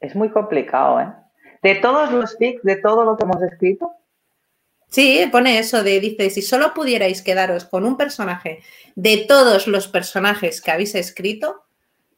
[0.00, 1.12] Es muy complicado, ¿eh?
[1.62, 3.96] De todos los fics, de todo lo que hemos escrito,
[4.88, 8.62] Sí, pone eso de, dice, si solo pudierais quedaros con un personaje
[8.94, 11.65] de todos los personajes que habéis escrito,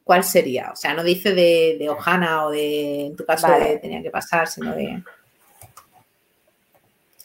[0.09, 0.71] ¿cuál sería?
[0.71, 3.65] O sea, no dice de, de Ojana o de, en tu caso, Vale.
[3.65, 5.03] de tenía que pasar, sino de...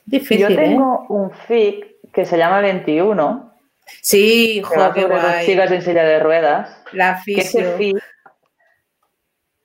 [0.05, 0.55] Difícil, yo ¿eh?
[0.55, 3.55] tengo un fic que se llama 21,
[4.03, 6.82] Sí, que va sobre dos chicas en silla de ruedas.
[6.93, 7.97] La que ese fic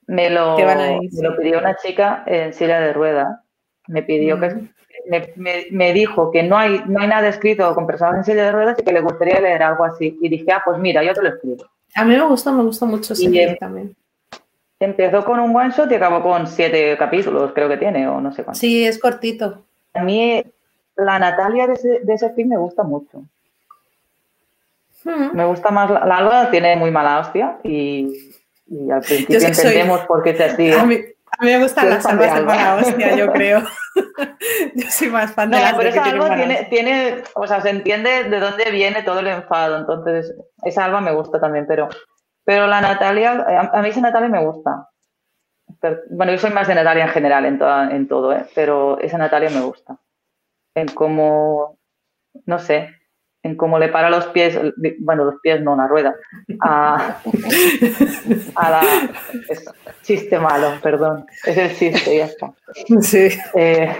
[0.07, 3.37] me lo, me lo pidió una chica en silla de ruedas.
[3.87, 4.69] Me pidió que Mm.
[5.09, 8.45] me, me- me dijo que no hay, no hay nada escrito con personas en silla
[8.45, 10.17] de ruedas y que le gustaría leer algo así.
[10.21, 11.65] Y dije, ah, pues mira, yo te lo escribo.
[11.95, 13.95] A mí me gustó, me gustó mucho ese eh, también.
[14.79, 18.31] Empezó con un one shot y acabó con siete capítulos, creo que tiene, o no
[18.31, 18.59] sé cuántos.
[18.59, 19.65] Sí, es cortito.
[19.93, 20.41] A mí
[20.95, 23.23] la Natalia de ese, de ese film me gusta mucho.
[25.03, 25.35] Mm.
[25.35, 28.31] Me gusta más, la, la Alba tiene muy mala hostia y,
[28.67, 30.71] y al principio es soy- entendemos por qué se así.
[30.73, 30.97] A mí,
[31.37, 33.61] a mí me gustan las de almas de mala hostia, yo creo.
[34.75, 37.61] yo soy más fan de No, las pero de esa mala tiene, tiene, o sea,
[37.61, 41.87] se entiende de dónde viene todo el enfado, entonces esa Alba me gusta también, pero,
[42.45, 43.31] pero la Natalia,
[43.71, 44.87] a, a mí esa Natalia me gusta.
[45.81, 48.45] Pero- bueno, yo soy más de Natalia en general en, toda- en todo, ¿eh?
[48.55, 49.97] pero esa Natalia me gusta.
[50.75, 51.77] En cómo,
[52.45, 52.89] no sé,
[53.43, 54.59] en cómo le para los pies,
[54.99, 56.13] bueno, los pies no, una rueda,
[56.61, 57.19] a,
[58.55, 58.81] a la...
[59.49, 59.65] es
[60.03, 62.51] chiste malo, perdón, es el chiste, ya está
[63.01, 63.29] Sí.
[63.55, 63.95] eh,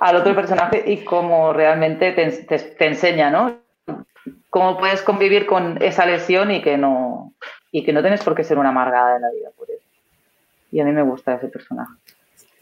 [0.00, 3.58] al otro personaje y cómo realmente te, te- te enseña, ¿no?
[4.48, 7.34] Cómo puedes convivir con esa lesión y que no
[7.72, 9.84] y que no tienes por qué ser una amargada en la vida por eso.
[10.72, 11.92] Y a mí me gusta ese personaje.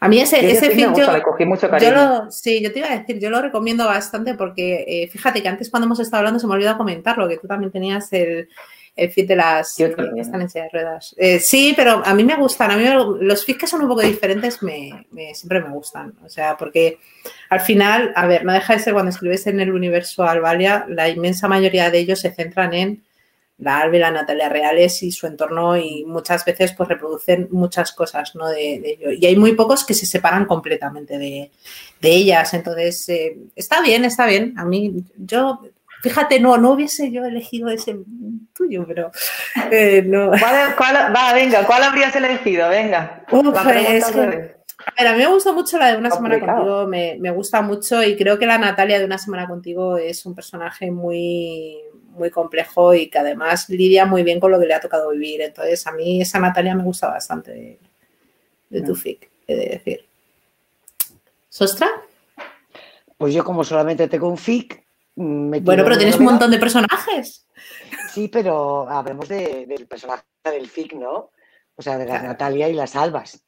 [0.01, 1.07] A mí ese, ese film yo,
[1.46, 5.09] mucho yo lo, sí, yo te iba a decir, yo lo recomiendo bastante porque eh,
[5.09, 8.12] fíjate que antes cuando hemos estado hablando se me olvidó comentarlo, que tú también tenías
[8.12, 8.49] el,
[8.99, 11.14] el feed de las que están en silla de ruedas.
[11.16, 12.70] Eh, sí, pero a mí me gustan.
[12.70, 12.84] A mí
[13.20, 16.14] los feeds que son un poco diferentes me, siempre me gustan.
[16.24, 16.99] O sea, porque
[17.49, 21.09] al final, a ver, no deja de ser cuando escribes en el universo Alvalia, la
[21.09, 23.05] inmensa mayoría de ellos se centran en
[23.59, 27.92] la Alba y la Natalia Reales y su entorno y muchas veces pues reproducen muchas
[27.92, 28.48] cosas ¿no?
[28.48, 29.11] de, ello.
[29.11, 31.50] Y hay muy pocos que se separan completamente de,
[32.00, 32.54] ellas.
[32.54, 34.54] Entonces, eh, está bien, está bien.
[34.59, 35.61] A mí, yo,
[36.02, 37.96] fíjate, no, no hubiese yo elegido ese
[38.54, 39.11] tuyo, pero
[39.72, 40.30] eh, no.
[40.76, 42.68] ¿Cuál, va, venga, ¿cuál habrías elegido?
[42.68, 43.24] Venga.
[44.87, 47.62] A ver, a mí me gusta mucho la de Una Semana Contigo, me, me gusta
[47.62, 51.83] mucho y creo que la Natalia de Una Semana Contigo es un personaje muy
[52.18, 55.41] muy complejo y que además lidia muy bien con lo que le ha tocado vivir.
[55.41, 57.79] Entonces, a mí esa Natalia me gusta bastante
[58.68, 60.05] de, tu fic, he de decir.
[61.49, 61.89] ¿Sostra?
[63.16, 64.85] Pues yo como solamente tengo un fic...
[65.14, 67.47] bueno, pero tienes un montón de personajes.
[68.12, 71.31] Sí, pero hablemos del personaje del fic, ¿no?
[71.76, 73.45] O sea, de la Natalia y las albas.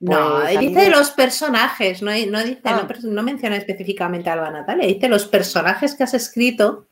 [0.00, 2.88] No, pues dice los personajes, no, no dice, no, ah.
[3.02, 6.88] no, menciona específicamente a Alba Natalia, dice los personajes que has escrito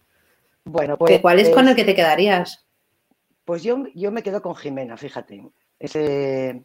[0.68, 1.20] bueno, pues.
[1.20, 2.66] ¿Cuál es con el que te quedarías?
[3.44, 5.42] Pues yo, yo me quedo con Jimena, fíjate.
[5.78, 6.62] Ese,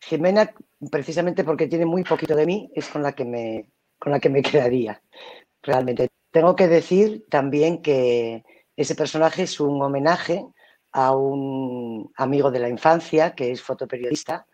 [0.00, 0.52] Jimena,
[0.90, 4.30] precisamente porque tiene muy poquito de mí, es con la que me, con la que
[4.30, 5.00] me quedaría.
[5.62, 6.08] Realmente.
[6.32, 10.44] Tengo que decir también que ese personaje es un homenaje
[10.90, 14.46] a un amigo de la infancia que es fotoperiodista,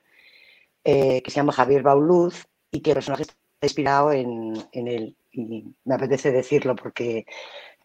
[0.84, 5.16] eh, que se llama Javier Bauluz y que el personaje está inspirado en, en él.
[5.30, 7.26] Y me apetece decirlo porque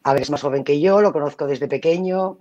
[0.08, 2.40] a ver, es más joven que yo, lo conozco desde pequeño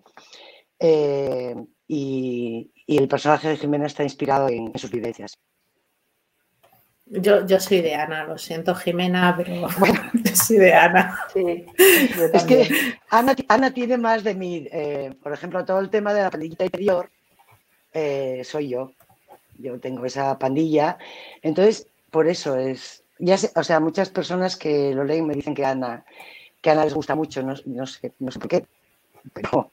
[0.79, 1.57] eh,
[1.89, 5.37] y, el personaje de Jimena está inspirado en, sus vivencias.
[7.07, 11.19] Yo, yo, soy de Ana, lo siento Jimena, pero bueno, yo soy de Ana.
[11.35, 12.69] es que
[13.11, 14.69] Ana, tiene más de mí.
[14.71, 17.11] Eh, por ejemplo, todo el tema de la pandillita interior
[17.93, 18.93] eh, soy yo.
[19.59, 20.99] Yo tengo esa pandilla.
[21.43, 23.03] Entonces, por eso es.
[23.19, 26.05] Ya sé, o sea, muchas personas que lo leen me dicen que Ana
[26.67, 28.67] que Ana les gusta mucho, no, sé, no sé por qué,
[29.33, 29.71] pero,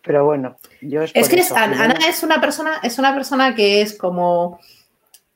[0.00, 4.60] pero bueno, yo es, que Ana, es una persona, es una persona que es como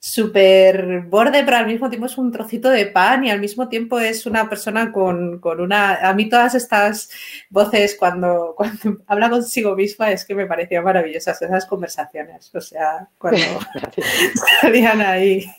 [0.04, 3.98] súper borde, pero al mismo tiempo es un trocito de pan y al mismo tiempo
[3.98, 5.94] es una persona con, una...
[6.06, 7.08] A mí todas estas
[7.48, 12.54] voces cuando, cuando habla consigo misma es que me parecían maravillosas esas conversaciones.
[12.54, 13.40] O sea, cuando
[14.60, 15.50] salían ahí.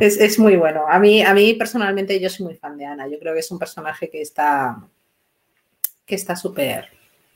[0.00, 0.86] Es, muy bueno.
[0.88, 3.06] A mí, a mí personalmente yo soy muy fan de Ana.
[3.06, 4.82] Yo creo que es un personaje que está
[6.04, 6.88] que está súper,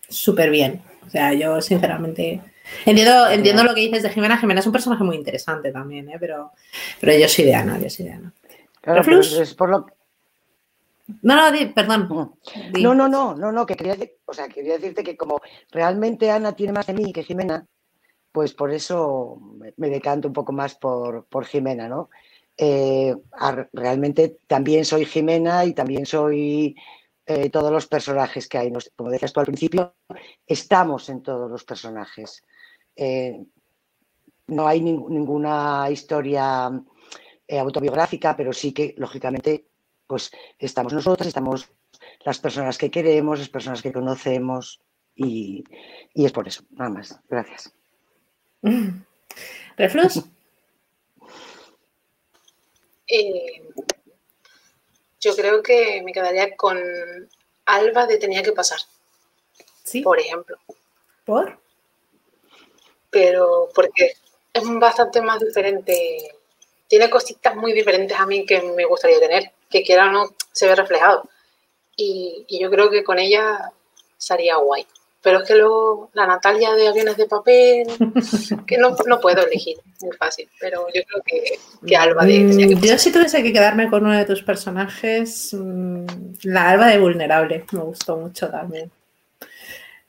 [0.09, 0.83] súper bien.
[1.07, 2.41] O sea, yo sinceramente
[2.87, 4.39] Entiendo, entiendo lo que dices de Jimena.
[4.39, 6.17] Jimena es un personaje muy interesante también, ¿eh?
[6.19, 6.53] pero,
[7.01, 8.33] pero yo soy de Ana, yo soy de Ana.
[8.81, 9.87] Claro, es por lo
[11.21, 12.09] no, no, perdón.
[12.81, 15.41] No, no, no, no, no, que quería, o sea, quería decirte que como
[15.71, 17.67] realmente Ana tiene más de mí que Jimena,
[18.31, 19.39] pues por eso
[19.77, 22.09] me decanto un poco más por, por Jimena, ¿no?
[22.57, 23.15] Eh,
[23.73, 26.77] realmente también soy Jimena y también soy
[27.35, 28.73] eh, todos los personajes que hay.
[28.97, 29.95] Como decías tú al principio,
[30.47, 32.45] estamos en todos los personajes.
[32.97, 33.43] Eh,
[34.49, 36.71] no hay ninguna historia
[37.49, 39.67] eh, autobiográfica, pero sí que, lógicamente,
[40.07, 41.71] pues estamos nosotros, estamos
[42.25, 44.81] las personas que queremos, las personas que conocemos
[45.15, 45.65] y,
[46.15, 47.21] es por eso, nada más.
[47.29, 47.73] Gracias.
[49.77, 50.23] ¿Reflux?
[53.15, 53.61] Eh,
[55.23, 56.79] yo creo que me quedaría con
[57.65, 58.81] Alba de Tenía que pasar.
[59.83, 60.03] Sí.
[60.03, 60.59] Por ejemplo.
[61.25, 61.63] ¿Por?
[63.13, 64.15] pero porque
[64.55, 66.35] es bastante más diferente,
[66.89, 70.67] tiene cositas muy diferentes a mí que me gustaría tener, que quiera o no se
[70.67, 71.29] ve reflejado.
[71.95, 73.71] Y, yo creo que con ella
[74.17, 74.87] sería guay.
[75.23, 77.87] Pero es que luego la Natalia de aviones de papel,
[78.67, 80.49] que no, puedo elegir, muy fácil.
[80.61, 82.41] Pero yo creo que, que Alba de...
[82.41, 86.07] Mm, yo si tuviese que quedarme con uno de tus personajes, mm,
[86.43, 88.91] la Alba de Vulnerable, me gustó mucho también.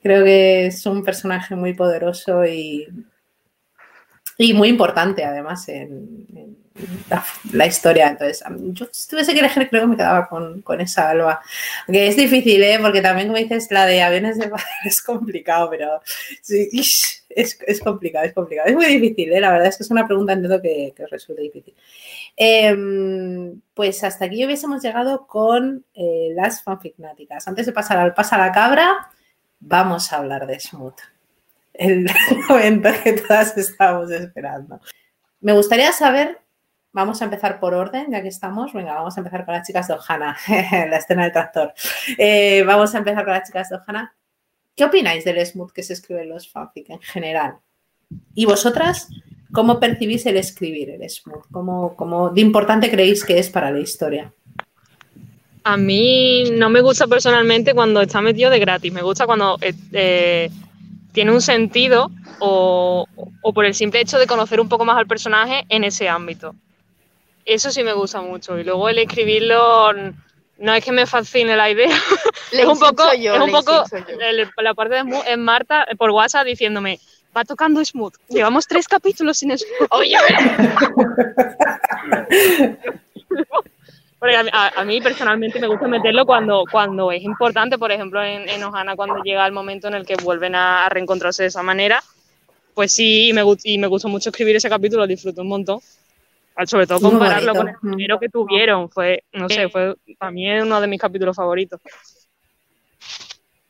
[0.01, 2.88] Creo que es un personaje muy poderoso y,
[4.38, 6.57] y muy importante, además, en,
[7.51, 8.09] la, historia.
[8.09, 11.41] Entonces, yo si tuviese que elegir, creo que me quedaba con, esa alba.
[11.88, 12.80] Aunque es difícil, ¿eh?
[12.82, 14.51] porque también, como dices, la de aviones de
[14.86, 16.01] es complicado, pero
[16.41, 16.69] sí,
[17.30, 18.69] es, complicado, es complicado.
[18.69, 19.39] Es muy difícil, ¿eh?
[19.39, 21.74] la verdad es que es una pregunta, entiendo que, que resulta difícil.
[22.36, 27.47] Em, pues hasta aquí hubiésemos llegado con eh, las fanficnáticas.
[27.47, 29.11] Antes de pasar al pasa la cabra,
[29.59, 30.99] vamos a hablar de Smooth.
[31.74, 32.09] El
[32.49, 34.80] momento que todas estábamos esperando.
[35.41, 36.39] Me gustaría saber,
[36.93, 38.71] vamos a empezar por orden, ya que estamos.
[38.71, 41.73] Venga, vamos a empezar con las chicas de Ojana, la escena del tractor.
[42.17, 44.15] Eh, vamos a empezar con las chicas de Ojana.
[44.75, 47.55] ¿qué opináis del smooth que se escribe en los fanfic en general?
[48.33, 49.09] Y vosotras,
[49.51, 51.45] ¿cómo percibís el escribir el smooth?
[51.51, 54.33] ¿Cómo, cómo de importante creéis que es para la historia?
[55.63, 59.73] A mí no me gusta personalmente cuando está metido de gratis, me gusta cuando eh,
[59.93, 60.49] eh,
[61.13, 63.07] tiene un sentido o,
[63.53, 66.53] por el simple hecho de conocer un poco más al personaje en ese ámbito.
[67.45, 68.57] Eso sí me gusta mucho.
[68.57, 69.91] Y luego el escribirlo
[70.57, 71.95] no es que me fascine la idea.
[72.51, 73.83] es un poco, es un poco
[74.57, 76.99] la parte de es Marta por WhatsApp diciéndome,
[77.35, 78.13] va tocando smooth.
[78.29, 79.87] Llevamos tres capítulos sin smooth.
[79.91, 80.15] Oye,
[84.19, 88.63] Porque a, mí personalmente me gusta meterlo cuando, cuando es importante, por ejemplo en, en
[88.63, 92.01] Ohana cuando llega el momento en el que vuelven a, reencontrarse de esa manera,
[92.73, 95.81] pues sí, y me, y me gustó mucho escribir ese capítulo, lo disfruto un montón.
[96.66, 100.64] Sobre todo compararlo con el primero que tuvieron, fue, no sé, fue para mí es
[100.64, 101.82] uno de mis capítulos favoritos.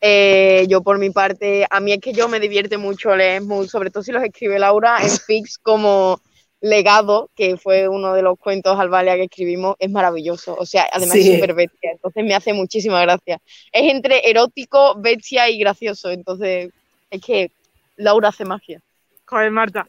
[0.01, 3.89] Eh, yo por mi parte, a mí es que yo me divierte mucho leer, sobre
[3.89, 6.19] todo si los escribe Laura en Fix como
[6.63, 10.55] legado, que fue uno de los cuentos Alvalia que escribimos, es maravilloso.
[10.55, 11.91] O sea, además es súper bestia.
[11.91, 13.39] Entonces me hace muchísima gracia.
[13.71, 16.09] Es entre erótico, bestia y gracioso.
[16.09, 16.71] Entonces,
[17.09, 17.51] es que
[17.97, 18.81] Laura hace magia.
[19.25, 19.87] Joder, Marta.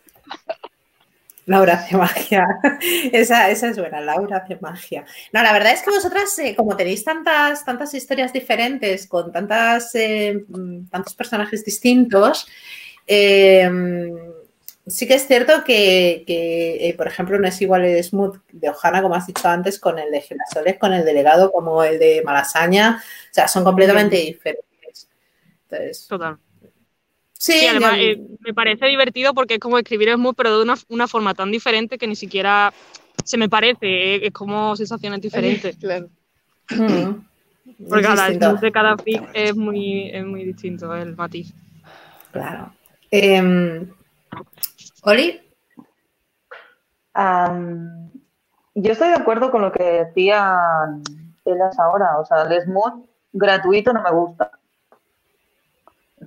[1.47, 2.47] Laura hace magia.
[3.13, 5.05] Esa, esa, es buena, Laura hace magia.
[5.33, 9.95] No, la verdad es que vosotras, eh, como tenéis tantas, tantas historias diferentes, con tantas,
[9.95, 12.47] eh, mm, tantos personajes distintos,
[13.07, 13.71] eh,
[14.87, 19.03] sí que es cierto que, eh, por ejemplo, no es igual el Smooth de Ojana,
[19.03, 23.03] como has dicho antes, con el de Girasoles, con el delegado como el de Malasaña.
[23.31, 25.09] O sea, son completamente diferentes.
[26.09, 26.39] Total.
[27.39, 31.35] Sí, además eh, me parece divertido porque es como escribir Smooth, pero de una, forma
[31.35, 32.73] tan diferente que ni siquiera
[33.25, 33.87] se me parece.
[33.87, 35.77] Eh, es como sensaciones diferentes.
[35.81, 36.09] claro.
[36.71, 37.25] Mm.
[37.89, 41.53] Porque cada de cada fic es muy, es muy distinto el matiz.
[42.31, 42.73] Claro.
[43.11, 43.91] Em,
[45.03, 45.41] Oli.
[48.75, 51.03] yo estoy de acuerdo con lo que decían
[51.45, 52.19] ellas ahora.
[52.19, 54.51] O sea, el smooth gratuito no me gusta.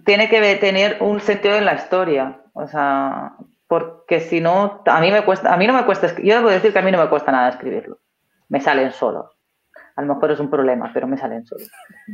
[0.05, 2.41] Tiene que tener un sentido en la historia.
[2.53, 3.33] O sea,
[3.67, 6.73] porque si no, a mí me cuesta, a mí no me cuesta, yo debo decir
[6.73, 7.99] que a mí no me cuesta nada escribirlo.
[8.49, 9.37] Me salen solos.
[9.95, 11.69] A lo mejor es un problema, pero me salen solos.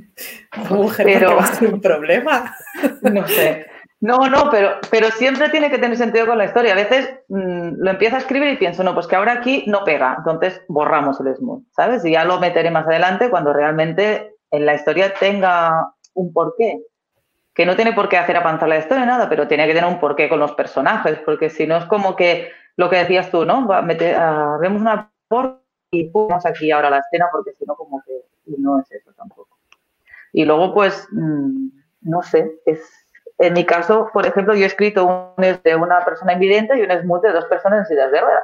[0.69, 2.55] Mujer, pero va a ser un problema.
[3.01, 3.67] No sé.
[4.03, 6.73] No, no, pero, pero siempre tiene que tener sentido con la historia.
[6.73, 9.85] A veces mm, lo empiezo a escribir y pienso, no, pues que ahora aquí no
[9.85, 12.03] pega, entonces borramos el smooth, ¿sabes?
[12.03, 16.81] Y ya lo meteré más adelante cuando realmente en la historia tenga un porqué.
[17.53, 19.99] Que no tiene por qué hacer avanzar la historia, nada, pero tiene que tener un
[19.99, 23.67] porqué con los personajes, porque si no es como que lo que decías tú, ¿no?
[23.67, 27.75] Va, meter, uh, vemos una por y ponemos aquí ahora la escena, porque si no,
[27.75, 28.23] como que
[28.57, 29.57] no es eso tampoco.
[30.31, 31.67] Y luego, pues, mmm,
[32.01, 33.03] no sé, es
[33.39, 36.91] en mi caso, por ejemplo, yo he escrito un de una persona invidente y un
[36.91, 38.43] smooth de dos personas en sillas de ruedas.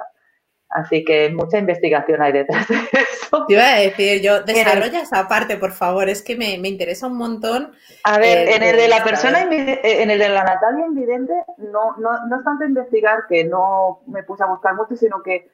[0.69, 3.45] Así que mucha investigación hay detrás de eso.
[3.47, 7.17] Te iba a decir, yo desarrolla esa parte, por favor, es que me, interesa un
[7.17, 7.71] montón.
[8.03, 11.33] A ver, eh, en el de la persona eh, en el de la Natalia invidente,
[11.57, 15.49] no, no, no es tanto investigar que no me puse a buscar mucho, sino que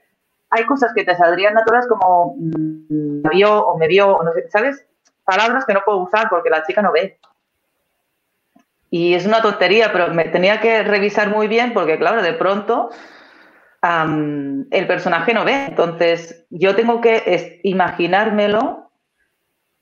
[0.50, 4.50] hay cosas que te saldrían naturales como mm, me vio o me vio, no sé,
[4.50, 4.86] ¿sabes?
[5.24, 7.20] Palabras que no puedo usar porque la chica no ve.
[8.90, 12.90] Y es una tontería, pero me tenía que revisar muy bien porque, claro, de pronto
[14.72, 15.66] el personaje no ve.
[15.68, 18.92] Entonces, yo tengo que imaginármelo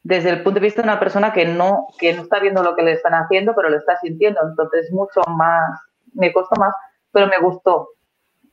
[0.04, 2.76] desde el punto de vista de una persona que no, que no está viendo lo
[2.76, 4.41] que le están haciendo, pero lo está sintiendo.
[4.47, 5.80] Entonces, mucho más,
[6.14, 6.74] me costó más,
[7.12, 7.89] pero me gustó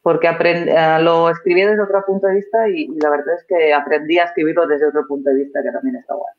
[0.03, 4.19] porque eh, lo escribí desde otro punto de vista y, la verdad es que aprendí
[4.19, 6.35] a escribirlo desde otro punto de vista que también está guay.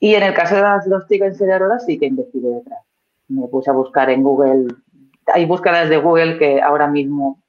[0.00, 2.80] Y en el caso de las dos chicas enseñadoras sí que investigué detrás
[3.32, 4.68] me puse a buscar en Google.
[5.26, 7.42] Hay búsquedas de Google que ahora mismo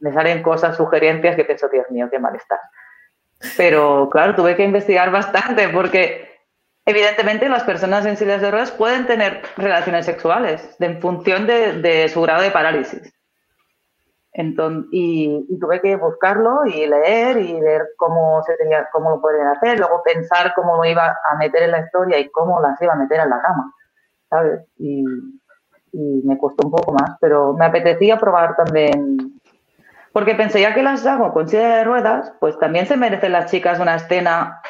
[0.00, 2.60] me salen cosas, sugerencias que pienso, Dios mío, qué mal está.
[3.56, 6.28] Pero claro, tuve que investigar bastante porque
[6.84, 12.22] evidentemente las personas en sillas de ruedas pueden tener relaciones sexuales en función de, su
[12.22, 13.12] grado de parálisis.
[14.32, 19.48] Entonces, y, tuve que buscarlo y leer y ver cómo, se tenía, cómo lo podrían
[19.48, 22.92] hacer, luego pensar cómo lo iba a meter en la historia y cómo las iba
[22.92, 23.72] a meter en la cama.
[24.28, 24.60] ¿sabes?
[24.78, 25.04] Y,
[25.90, 29.37] me costó un poco más, pero me apetecía probar también,
[30.12, 33.50] porque pensé, ya que las hago con silla de ruedas, pues también se merecen las
[33.50, 34.60] chicas una escena,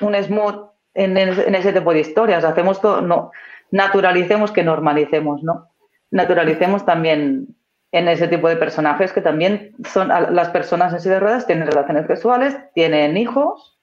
[0.00, 2.44] un smooth en, ese tipo de historias.
[2.44, 3.30] Hacemos todo, no,
[3.70, 5.70] naturalicemos que normalicemos, ¿no?
[6.10, 7.56] Naturalicemos también
[7.92, 11.66] en ese tipo de personajes que también son las personas en silla de ruedas tienen
[11.66, 13.78] relaciones sexuales, tienen hijos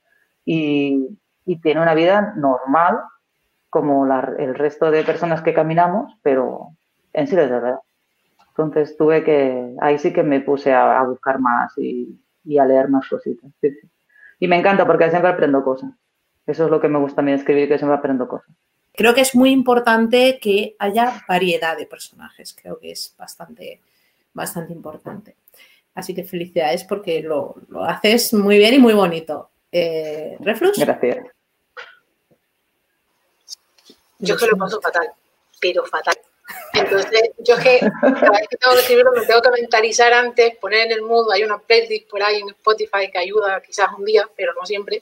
[0.45, 1.17] y,
[1.63, 2.99] tienen una vida normal
[3.71, 6.75] como el resto de personas que caminamos, pero
[7.13, 7.79] en sí es verdad.
[8.63, 12.19] Entonces tuve que, ahí sí que me puse a, buscar más y,
[12.59, 13.51] a leer más cositas.
[14.39, 15.91] Y me encanta porque siempre aprendo cosas.
[16.45, 18.49] Eso es lo que me gusta a mí escribir, que siempre aprendo cosas.
[18.93, 22.55] Creo que es muy importante que haya variedad de personajes.
[22.59, 23.81] Creo que es bastante,
[24.33, 25.35] bastante importante.
[25.93, 27.55] Así que felicidades porque lo,
[27.85, 29.51] haces muy bien y muy bonito.
[29.71, 30.79] Eh, ¿Reflux?
[30.79, 31.27] Gracias.
[34.19, 35.07] Yo que lo paso fatal,
[35.61, 36.15] pero fatal.
[36.73, 40.55] Entonces, yo es que cada vez que tengo que escribirlo me tengo que mentalizar antes,
[40.57, 44.05] poner en el mood, hay una playlist por ahí en Spotify que ayuda quizás un
[44.05, 45.01] día, pero no siempre.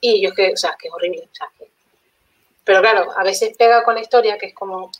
[0.00, 1.22] Y yo es que, o sea, que es horrible.
[1.22, 1.66] O
[2.64, 4.90] Pero claro, a veces pega con la historia, que es como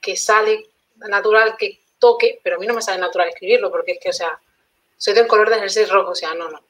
[0.00, 3.98] que sale natural que toque, pero a mí no me sale natural escribirlo, porque es
[4.00, 4.38] que, o sea,
[4.96, 6.60] soy del color del jersey rojo, o sea, no, no.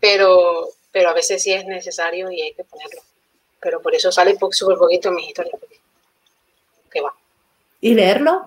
[0.00, 3.00] Pero, pero a veces sí es necesario y hay que ponerlo.
[3.60, 5.54] Pero por eso sale súper poquito en mis historias.
[6.90, 7.14] Que va.
[7.84, 8.46] ¿Y leerlo?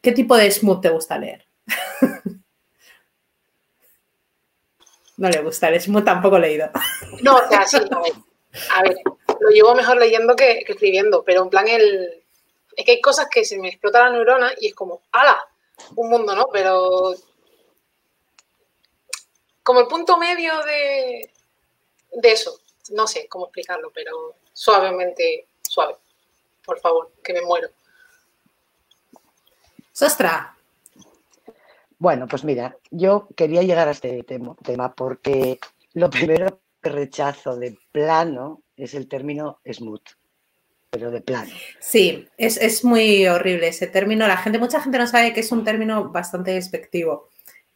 [0.00, 1.44] ¿Qué tipo de smooth te gusta leer?
[5.16, 6.70] no le gusta, el smooth tampoco leído.
[7.22, 8.12] no, o sea, sí, a ver,
[8.70, 8.98] a ver,
[9.40, 12.22] lo llevo mejor leyendo que, escribiendo, pero en plan el...
[12.76, 15.44] Es que hay cosas que se me explota la neurona y es como, ¡ala!
[15.96, 16.46] Un mundo, ¿no?
[16.52, 17.16] Pero
[19.64, 21.32] como el punto medio de,
[22.12, 22.60] de eso.
[22.92, 25.96] No sé cómo explicarlo, pero suavemente suave.
[26.64, 27.70] Por favor, que me muero.
[29.98, 30.54] Sostra.
[31.98, 35.58] Bueno, pues mira, yo quería llegar a este tema porque
[35.92, 40.04] lo primero que rechazo de plano es el término smooth,
[40.88, 41.50] pero de plano.
[41.80, 44.28] Sí, es, es, muy horrible ese término.
[44.28, 47.30] La gente, mucha gente no sabe que es un término bastante despectivo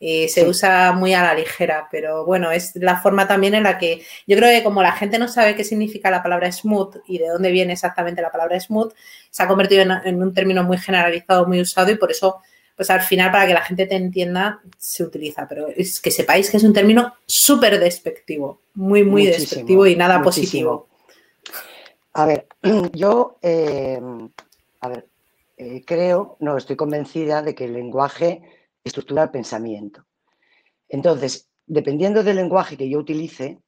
[0.04, 3.78] y se usa muy a la ligera, pero bueno, es la forma también en la
[3.78, 7.18] que yo creo que como la gente no sabe qué significa la palabra smooth y
[7.18, 8.92] de dónde viene exactamente la palabra smooth,
[9.30, 12.40] se ha convertido en, un término muy generalizado, muy usado y por eso,
[12.74, 16.50] pues al final, para que la gente te entienda, se utiliza, pero es que sepáis
[16.50, 20.88] que es un término súper despectivo, muy, muy despectivo y nada positivo.
[22.14, 22.48] A ver,
[22.92, 24.00] yo, eh,
[24.80, 25.06] a ver,
[25.58, 28.42] eh, creo, no, estoy convencida de que el lenguaje
[28.84, 30.06] estructura el pensamiento.
[30.88, 33.58] Entonces, dependiendo del lenguaje que yo utilice,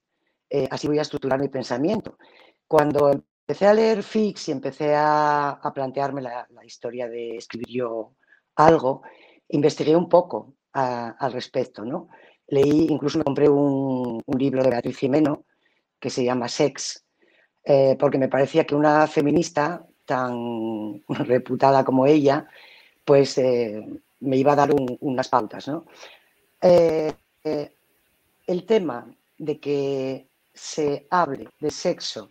[0.51, 2.19] eh, así voy a estructurar mi pensamiento.
[2.67, 8.15] Cuando empecé a leer Fix y empecé a, plantearme la, historia de escribir yo
[8.57, 9.03] algo,
[9.49, 12.09] investigué un poco al respecto, ¿no?
[12.49, 15.45] Leí, incluso me compré un, libro de Beatriz Jimeno
[16.01, 17.05] que se llama Sex,
[17.65, 22.49] eh, porque me parecía que una feminista tan reputada como ella,
[23.05, 23.83] pues eh,
[24.25, 25.69] me iba a dar unas pautas.
[25.69, 25.85] ¿no?
[26.61, 27.13] Eh,
[27.45, 27.73] eh,
[28.47, 29.07] el tema
[29.39, 32.31] de que se hable de sexo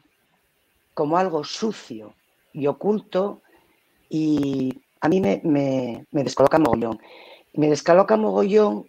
[0.93, 2.15] como algo sucio
[2.53, 3.41] y oculto
[4.09, 6.99] y a mí me, me, descoloca mogollón.
[7.53, 8.87] Me descoloca mogollón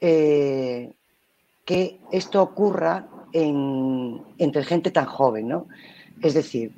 [0.00, 0.92] eh,
[1.64, 5.66] que esto ocurra entre gente tan joven, ¿no?
[6.22, 6.74] Es decir,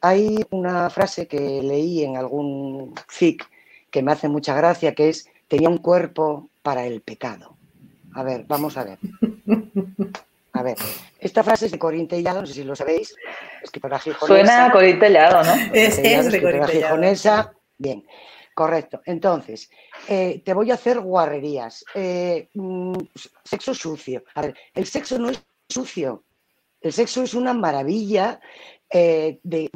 [0.00, 3.51] hay una frase que leí en algún FIC
[3.92, 7.56] que me hace mucha gracia, que es, tenía un cuerpo para el pecado.
[8.14, 8.98] A ver, vamos a ver.
[10.54, 10.76] A ver,
[11.18, 13.14] esta frase es de Corín no sé si lo sabéis,
[13.62, 14.26] escritora gijonesa.
[14.26, 15.54] Suena a Corín ¿no?
[15.72, 18.04] Es, es de Corín gijonesa, bien,
[18.54, 19.00] correcto.
[19.06, 19.70] Entonces,
[20.08, 21.84] eh, te voy a hacer guarrerías.
[21.94, 22.98] Eh, mm,
[23.44, 24.24] sexo sucio.
[24.34, 26.22] A ver, el sexo no es sucio.
[26.80, 28.40] El sexo es una maravilla
[28.90, 29.70] eh, de,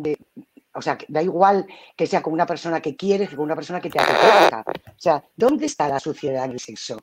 [0.77, 1.67] o sea, da igual
[1.97, 4.65] que sea con una persona que quieres que con una persona que te apetezca.
[4.69, 6.99] O sea, ¿dónde está la suciedad en el sexo?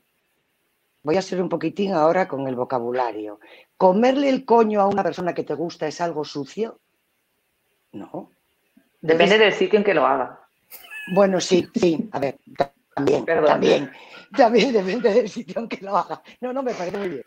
[1.02, 3.40] Voy a ser un poquitín ahora con el vocabulario.
[3.76, 6.80] ¿Comerle el coño a una persona que te gusta es algo sucio?
[7.92, 8.30] No.
[9.00, 10.40] Depende del sitio en que lo haga.
[11.12, 12.08] Bueno, sí, sí.
[12.12, 12.38] A ver,
[12.94, 13.90] también, también.
[14.34, 16.22] También depende del sitio en que lo haga.
[16.40, 17.22] No, no, me parece muy bien.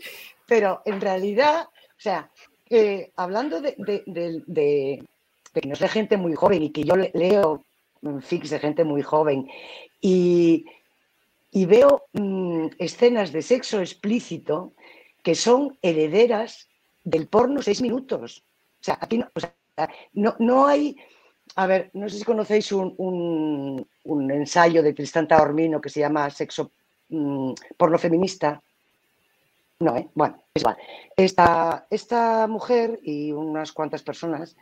[0.47, 2.31] Pero en realidad, o sea,
[2.69, 5.03] eh, hablando de,
[5.65, 7.63] no es de gente muy joven y que yo leo
[8.21, 9.49] fix de gente muy joven
[10.01, 10.65] y,
[11.53, 14.73] veo mm, escenas de sexo explícito
[15.23, 16.67] que son herederas
[17.03, 18.43] del porno seis minutos.
[18.79, 19.17] O sea, aquí
[20.13, 20.95] no, no, hay...
[21.55, 26.71] A ver, no sé si conocéis un, ensayo de Tristán Taormino que se llama Sexo
[27.09, 28.61] mm, porno feminista.
[29.79, 30.07] No, ¿eh?
[30.13, 30.77] Bueno, es igual.
[31.89, 34.55] Esta mujer y unas cuantas personas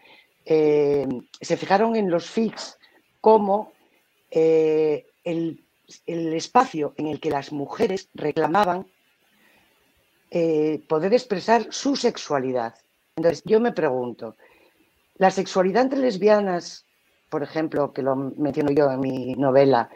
[0.45, 1.07] eh,
[1.41, 2.77] se fijaron en los FIX
[3.19, 3.73] como
[4.29, 5.61] eh, el,
[6.05, 8.85] espacio en el que las mujeres reclamaban
[10.31, 12.75] eh, poder expresar su sexualidad.
[13.15, 14.35] Entonces, yo me pregunto,
[15.15, 16.85] la sexualidad entre lesbianas,
[17.29, 19.89] por ejemplo, que lo menciono yo en mi novela,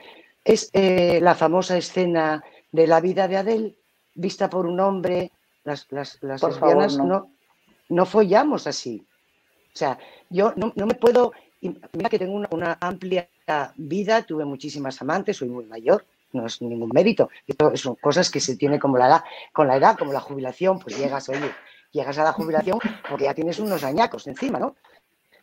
[0.46, 3.76] es la famosa escena de la vida de Adele,
[4.16, 5.32] vista por un hombre.
[5.64, 7.32] Las, lesbianas no.
[7.90, 8.06] no.
[8.06, 9.06] follamos así.
[9.80, 9.98] O sea,
[10.30, 11.32] yo no, me puedo.
[11.62, 13.30] Mira que tengo una, amplia
[13.78, 17.30] vida, tuve muchísimas amantes, soy muy mayor, no es ningún mérito.
[17.48, 19.24] Esto son cosas que se tiene como la edad,
[19.54, 21.50] con la edad, como la jubilación, pues llegas, oye,
[21.92, 22.78] llegas a la jubilación
[23.10, 24.76] porque ya tienes unos añacos encima, ¿no?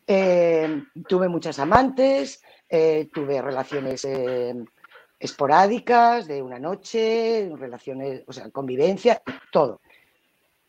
[0.07, 4.55] Eh, tuve muchas amantes, eh, tuve relaciones eh,
[5.19, 9.81] esporádicas de una noche, relaciones, o sea, convivencia, todo.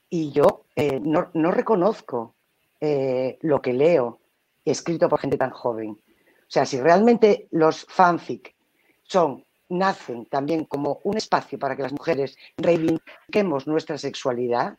[0.09, 0.63] Y yo
[1.01, 2.36] no, no, reconozco
[2.79, 4.19] lo que leo
[4.65, 5.89] escrito por gente tan joven.
[5.89, 8.55] O sea, si realmente los fanfic
[9.03, 14.77] son, nacen también como un espacio para que las mujeres reivindiquemos nuestra sexualidad,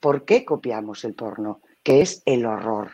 [0.00, 1.60] ¿por qué copiamos el porno?
[1.82, 2.92] Que es el horror.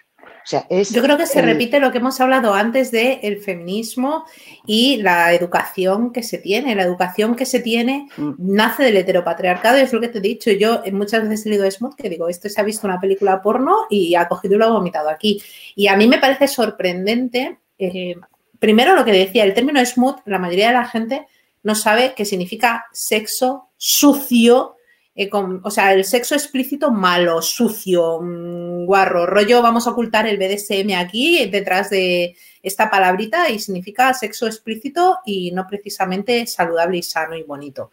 [0.50, 4.24] Yo creo que se repite lo que hemos hablado antes del el feminismo
[4.66, 6.74] y la educación que se tiene.
[6.74, 8.34] La educación que se tiene mm.
[8.38, 10.50] nace del heteropatriarcado y es lo que te he dicho.
[10.50, 13.86] Yo muchas veces he leído Smooth que digo, esto se ha visto una película porno
[13.88, 15.42] y ha cogido y lo ha vomitado aquí.
[15.76, 18.16] Y a mí me parece sorprendente, eh,
[18.58, 21.26] primero lo que decía, el término Smooth, la mayoría de la gente
[21.62, 24.76] no sabe qué significa sexo sucio
[25.14, 30.38] eh, o sea, el sexo explícito malo, sucio, mm, guarro, rollo, vamos a ocultar el
[30.38, 37.02] BDSM aquí detrás de esta palabrita y significa sexo explícito y no precisamente saludable y
[37.02, 37.90] sano y bonito.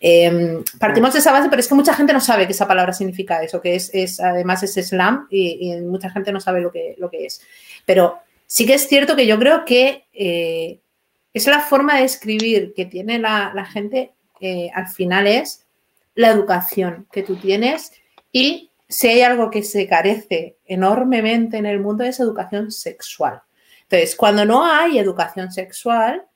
[0.00, 2.92] Em, partimos de esa base, pero es que mucha gente no sabe que esa palabra
[2.92, 7.10] significa eso, que es, además es slam y, mucha gente no sabe lo que, lo
[7.10, 7.40] que es.
[7.84, 10.80] Pero sí que es cierto que yo creo que eh,
[11.32, 15.65] es la forma de escribir que tiene la, gente, eh, al final es
[16.16, 17.92] la educación que tú tienes
[18.32, 23.42] y si hay algo que se carece enormemente en el mundo es educación sexual.
[23.82, 26.26] Entonces, cuando no hay educación sexual,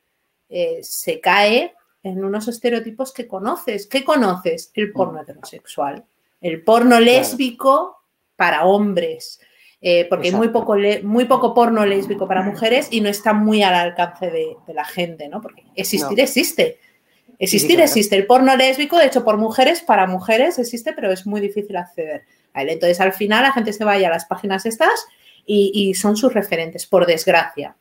[0.48, 3.86] eh, se cae en unos estereotipos que conoces.
[3.86, 4.70] ¿Qué conoces?
[4.74, 5.22] El porno mm.
[5.22, 6.04] heterosexual,
[6.40, 7.98] el porno lésbico
[8.36, 9.40] para hombres,
[9.80, 13.62] eh, porque hay muy poco, muy poco porno lésbico para mujeres y no está muy
[13.62, 15.40] al alcance de, la gente, ¿no?
[15.40, 16.78] Porque existir existe,
[17.40, 18.14] Existir existe.
[18.16, 22.62] El porno lésbico, hecho por mujeres, para mujeres existe, pero es muy difícil acceder a
[22.62, 22.68] él.
[22.68, 25.06] Entonces, al final, la gente se vaya a las páginas estas
[25.46, 27.74] y, son sus referentes, por desgracia.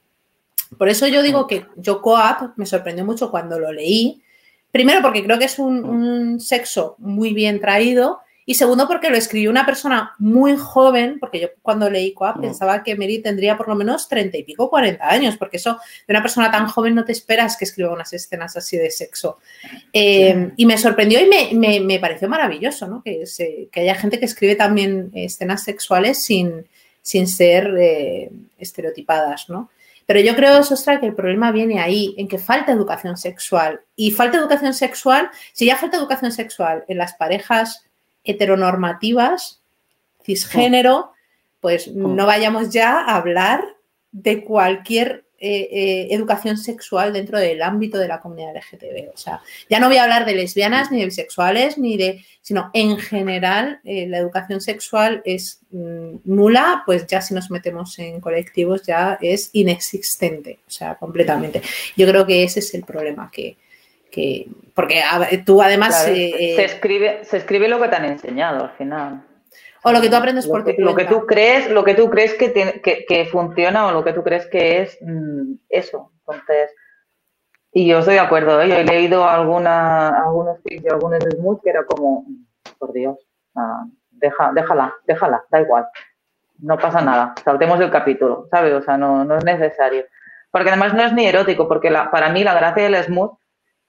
[0.78, 4.24] Por eso yo digo que yo Coap me sorprendió mucho cuando lo leí.
[4.72, 9.52] Primero porque creo que es un sexo muy bien traído y segundo, porque lo escribió
[9.52, 13.76] una persona muy joven, porque yo cuando leí Coap pensaba que Mary tendría por lo
[13.76, 15.78] menos 30 y pico, 40 años, porque eso
[16.08, 19.38] de una persona tan joven no te esperas que escriba unas escenas así de sexo.
[19.94, 23.04] Eh, y me sorprendió y me, pareció maravilloso, ¿no?
[23.04, 23.24] Que,
[23.72, 26.66] que, haya gente que escribe también escenas sexuales sin,
[27.04, 29.70] sin ser eh, estereotipadas, ¿no?
[30.08, 33.82] Pero yo creo, Sostra, que el problema viene ahí, en que falta educación sexual.
[33.96, 37.86] Y falta educación sexual, si ya falta educación sexual en las parejas
[38.24, 39.62] heteronormativas,
[40.24, 41.12] cisgénero,
[41.60, 42.16] pues mm.
[42.16, 43.64] no vayamos ya a hablar
[44.12, 49.14] de cualquier eh, eh, educación sexual dentro del ámbito de la comunidad LGTB.
[49.14, 52.70] O sea, ya no voy a hablar de lesbianas ni de bisexuales, ni de, sino
[52.74, 58.20] en general eh, la educación sexual es mm, nula, pues ya si nos metemos en
[58.20, 61.62] colectivos ya es inexistente, o sea, completamente.
[61.96, 63.56] Yo creo que ese es el problema que,
[64.10, 65.02] que porque
[65.46, 69.26] tú además eh, eh, se escribe se escribe lo que te han enseñado al final.
[69.84, 72.34] O lo que tú aprendes por tu lo que tú crees lo que tú crees
[72.34, 76.12] que, que, funciona o lo que tú crees que es mm, eso.
[76.20, 76.72] Entonces
[77.72, 78.68] y yo estoy de acuerdo ¿eh?
[78.68, 82.26] yo he leído alguna algunos tips y algunos smooth que era como
[82.78, 83.18] por Dios
[84.12, 85.88] deja, déjala déjala da igual.
[86.58, 90.06] No pasa nada saltemos el capítulo sabes o sea no, no es necesario.
[90.52, 93.39] Porque además no es ni erótico porque la, para mí la gracia del smooth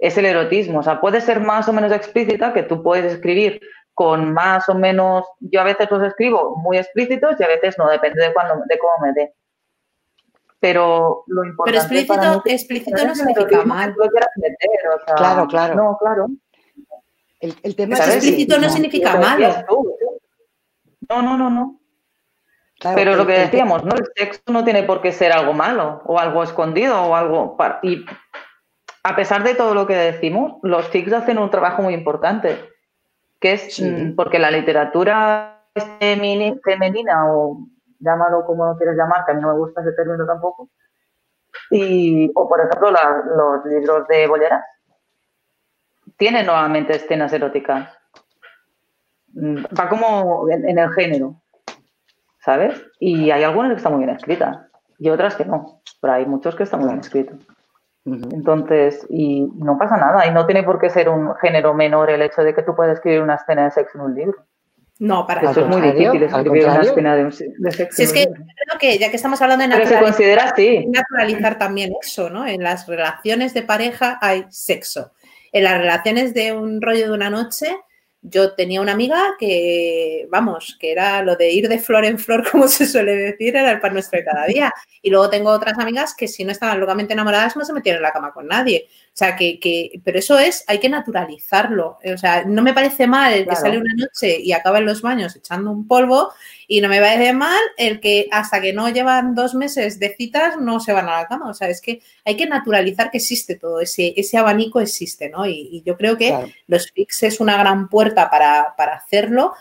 [0.00, 0.80] es el erotismo.
[0.80, 3.60] O sea, puede ser más o menos explícita, que tú puedes escribir
[3.94, 7.88] con más o menos, yo a veces los escribo muy explícitos y a veces no,
[7.88, 9.34] depende de, cuando, de cómo me dé.
[10.58, 13.94] Pero lo importante Pero explícito, explícito no significa mal.
[15.16, 15.74] claro, claro.
[15.74, 16.28] No, claro.
[17.40, 19.48] El, tema es explícito no significa malo.
[21.08, 21.80] No, no, no, no.
[22.94, 23.94] Pero lo que decíamos, ¿no?
[23.94, 27.56] El sexo no tiene por qué ser algo malo o algo escondido o algo.
[27.82, 28.04] Y
[29.02, 32.58] a pesar de todo lo que decimos, los FICs hacen un trabajo muy importante,
[33.40, 35.64] que es mm, porque la literatura
[35.98, 37.66] femenina, o
[37.98, 40.68] llámalo como lo quieras llamar, que a mí no me gusta ese término tampoco,
[41.70, 44.64] y, o por ejemplo los libros de Bolleras,
[46.16, 47.88] tienen nuevamente escenas eróticas.
[49.32, 51.40] Mm, va como en, el género.
[52.44, 52.82] ¿sabes?
[52.98, 54.58] Y hay algunas que están muy bien escritas
[54.98, 57.36] y otras que no, pero hay muchos que están muy bien escritos.
[58.04, 62.22] Entonces, y no pasa nada, y no tiene por qué ser un género menor el
[62.22, 64.46] hecho de que tú puedas escribir una escena de sexo en un libro.
[64.98, 67.96] No, para Eso es muy difícil escribir una escena de, sexo.
[67.96, 70.86] Si es que creo que ya que estamos hablando de naturalizar, se considera así.
[70.86, 72.46] naturalizar también eso, ¿no?
[72.46, 75.12] En las relaciones de pareja hay sexo.
[75.52, 77.76] En las relaciones de un rollo de una noche
[78.22, 82.48] yo tenía una amiga que, vamos, que era lo de ir de flor en flor,
[82.50, 84.72] como se suele decir, era el pan nuestro de cada día.
[85.02, 88.02] Y luego tengo otras amigas que si no estaban locamente enamoradas no se metían en
[88.02, 88.88] la cama con nadie.
[89.12, 91.98] O sea, que, que pero eso es, hay que naturalizarlo.
[92.04, 95.02] O sea, no me parece mal el que sale una noche y acaba en los
[95.02, 96.32] baños echando un polvo
[96.68, 100.56] y no me parece mal el que hasta que no llevan dos meses de citas
[100.60, 101.50] no se van a la cama.
[101.50, 105.46] O sea, es que hay que naturalizar que existe todo, ese, ese abanico existe, ¿no?
[105.46, 106.34] Y, yo creo que
[106.66, 109.54] los fix es una gran puerta para, para hacerlo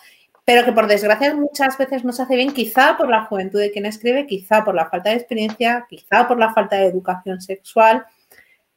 [0.50, 3.70] pero que por desgracia muchas veces no se hace bien, quizá por la juventud de
[3.70, 8.04] quien escribe, quizá por la falta de experiencia, quizá por la falta de educación sexual,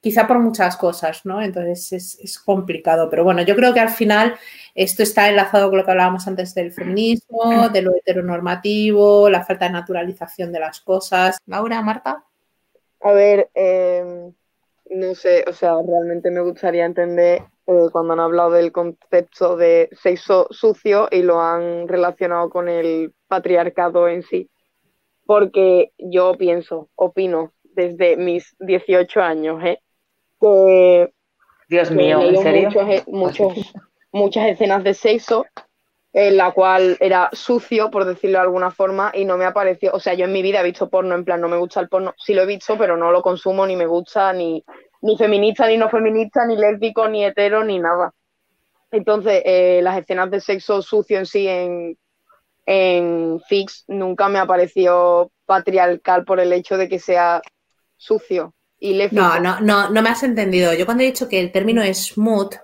[0.02, 1.40] quizá por muchas cosas, ¿no?
[1.40, 4.34] Entonces es, complicado, pero bueno, yo creo que al final
[4.74, 9.64] esto está enlazado con lo que hablábamos antes del feminismo, de lo heteronormativo, la falta
[9.64, 11.38] de naturalización de las cosas.
[11.46, 12.22] Laura, Marta.
[13.00, 14.30] A ver, em,
[14.90, 19.88] no sé, o sea, realmente me gustaría entender eh, cuando han hablado del concepto de
[19.92, 24.50] sexo sucio y lo han relacionado con el patriarcado en sí.
[25.24, 29.80] Porque yo pienso, opino desde mis 18 años, ¿eh?
[31.68, 32.68] Dios mío, ¿en serio?
[32.88, 33.02] E,
[34.12, 35.46] muchas escenas de sexo
[36.12, 40.00] en la cual era sucio, por decirlo de alguna forma, y no me apareció, o
[40.00, 42.12] sea, yo en mi vida he visto porno, en plan, no me gusta el porno,
[42.18, 44.62] sí lo he visto, pero no lo consumo, ni me gusta, ni,
[45.02, 48.12] ni feminista, ni no feminista, ni lésbico, ni hetero, ni nada.
[48.90, 51.98] Entonces, eh, las escenas de sexo sucio en sí en,
[52.66, 57.42] en Fix nunca me ha parecido patriarcal por el hecho de que sea
[57.96, 58.54] sucio.
[59.12, 60.74] No, no, no, no me has entendido.
[60.74, 62.54] Yo cuando he dicho que el término smooth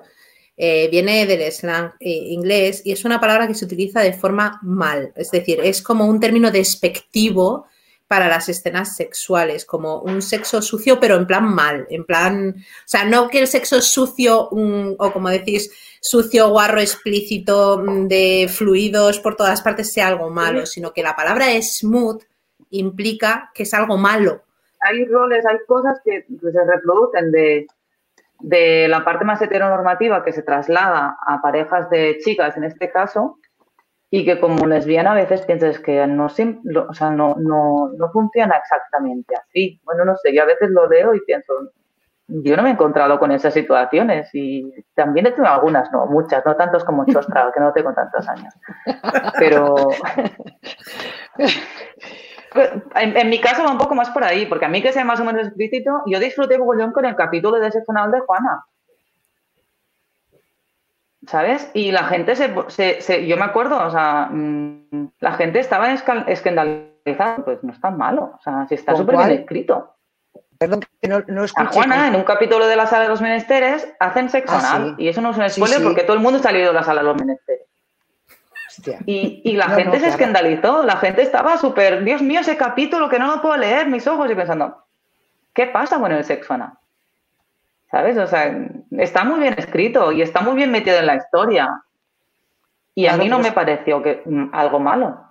[0.57, 4.59] eh, viene del slang eh, inglés y es una palabra que se utiliza de forma
[4.63, 5.13] mal.
[5.15, 7.67] Es decir, es como un término despectivo
[8.09, 12.83] para las escenas sexuales, como un sexo sucio, pero en plan mal, en plan, o
[12.87, 15.71] sea, no que el sexo sucio mm, o como decís,
[16.01, 21.15] sucio, guarro, explícito, mm, de fluidos por todas partes sea algo malo, sino que la
[21.15, 22.23] palabra smooth
[22.71, 24.43] implica que es algo malo,
[24.81, 27.67] hay roles, hay cosas que, se reproducen de,
[28.89, 33.39] la parte más heteronormativa que se traslada a parejas de chicas en este caso
[34.11, 38.57] y que como lesbiana a veces piensas que no, o sea, no, no, no funciona
[38.57, 39.81] exactamente así.
[39.85, 41.53] Bueno, no sé, yo a veces lo leo y pienso,
[42.29, 46.45] yo no me he encontrado con esas situaciones y también he tenido algunas, no, muchas,
[46.47, 48.55] no tantos como Chostra, que no tengo tantos años.
[49.39, 49.75] Pero
[52.95, 55.21] En, mi caso va un poco más por ahí, porque a mí que sea más
[55.21, 58.65] o menos explícito, yo disfruté mogollón con el capítulo de ese canal de Juana.
[61.29, 61.71] ¿Sabes?
[61.75, 67.63] Y la gente se, yo me acuerdo, o sea, mm, la gente estaba escandalizada, pues
[67.63, 69.95] no es tan malo, o sea, si está súper bien escrito.
[70.57, 73.87] Perdón, que no, no A Juana, en un capítulo de la sala de los menesteres,
[74.01, 76.51] hacen sexo ah, anal, y eso no es un spoiler porque todo el mundo está
[76.51, 77.67] leído de la sala de los menesteres.
[79.05, 83.27] Y, la gente se escandalizó, la gente estaba súper, Dios mío, ese capítulo que no
[83.27, 84.83] lo puedo leer, mis ojos, y pensando,
[85.53, 86.73] ¿qué pasa con el sexo anal?
[87.91, 88.19] ¿Sabes?
[88.19, 91.83] O sea, está muy bien escrito y está muy bien metido en la historia.
[92.95, 95.25] Y a mí no me pareció que mm, algo malo.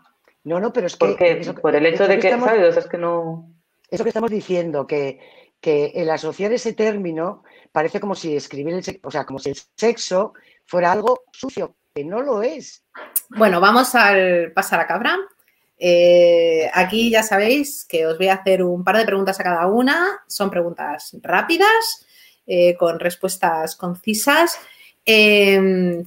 [0.44, 1.06] No, no, pero es que.
[1.06, 2.78] Porque, por el hecho de que, ¿sabes?
[2.78, 3.52] Es que no.
[3.92, 5.20] Eso que estamos diciendo, que,
[5.60, 9.50] que el asociar ese término parece como si escribir el sexo, o sea, como si
[9.50, 10.34] el sexo
[10.66, 12.84] fuera algo sucio, que no lo es.
[13.30, 15.18] Bueno, vamos al pasar a cabra.
[15.78, 19.68] Eh, aquí ya sabéis que os voy a hacer un par de preguntas a cada
[19.68, 20.22] una.
[20.28, 22.07] Son preguntas rápidas,
[22.48, 24.60] eh, con respuestas concisas.
[25.06, 26.04] Em,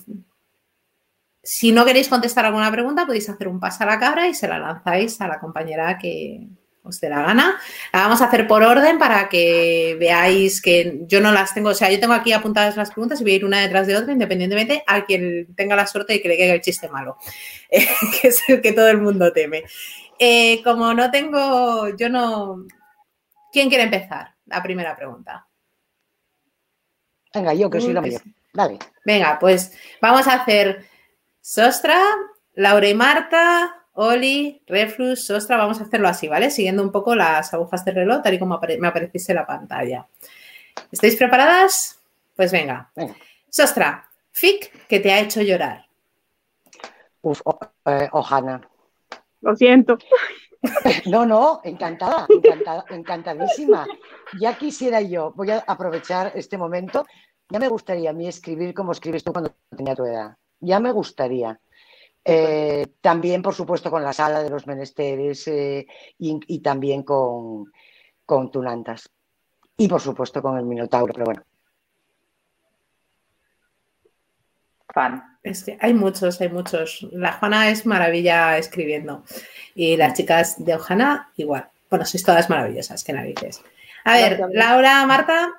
[1.42, 4.48] si no queréis contestar alguna pregunta, podéis hacer un paso a la cabra y se
[4.48, 6.48] la lanzáis a la compañera que,
[6.82, 7.58] os dé la gana.
[7.92, 11.74] La vamos a hacer por orden para que veáis que yo no las tengo, o
[11.74, 14.12] sea, yo tengo aquí apuntadas las preguntas y voy a ir una detrás de otra
[14.12, 17.16] independientemente a quien tenga la suerte de que le caiga el chiste malo,
[17.70, 19.64] que es el que todo el mundo teme.
[20.18, 22.66] Eh, como no tengo, yo no...
[23.52, 24.34] ¿Quién quiere empezar?
[24.46, 25.46] La primera pregunta.
[27.34, 28.22] Venga, yo que soy la mayor.
[28.52, 28.78] Dale.
[29.04, 30.86] Venga, pues vamos a hacer
[31.40, 31.98] Sostra,
[32.54, 36.50] Laura y Marta, Oli, Reflux, Sostra, vamos a hacerlo así, ¿vale?
[36.50, 40.06] Siguiendo un poco las agujas del reloj, tal y como me apareciese en la pantalla.
[40.90, 42.00] ¿Estáis preparadas?
[42.34, 42.90] Pues venga.
[43.48, 45.86] Sostra, fic que te ha hecho llorar.
[47.22, 47.40] Uf,
[47.86, 48.60] eh, Ojana.
[49.42, 49.98] Lo siento.
[51.06, 53.86] No, no, encantada, encantada, encantadísima.
[54.38, 57.06] Ya quisiera yo, voy a aprovechar este momento,
[57.48, 60.36] ya me gustaría a mí escribir como escribes tú cuando tenía tu edad.
[60.60, 61.58] Ya me gustaría.
[62.24, 65.86] Eh, también, por supuesto, con la sala de los menesteres eh,
[66.18, 67.72] y, también con,
[68.24, 69.10] con Tunantas.
[69.76, 71.42] Y, por supuesto, con el Minotauro, pero bueno.
[74.92, 75.22] Fan.
[75.42, 77.06] Es que hay muchos, hay muchos.
[77.12, 79.24] La Juana es maravilla escribiendo.
[79.74, 81.68] Y las chicas de Ojana, igual.
[81.88, 83.62] Bueno, sois todas maravillosas, que narices.
[84.04, 85.52] A ver, Laura, Marta,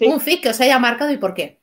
[0.00, 1.58] un fic que os haya marcado y por qué.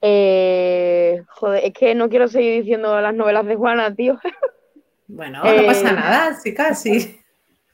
[0.00, 4.18] Eh, joder, es que no quiero seguir diciendo las novelas de Juana, tío.
[5.06, 7.20] Bueno, no pasa eh, nada, sí, casi.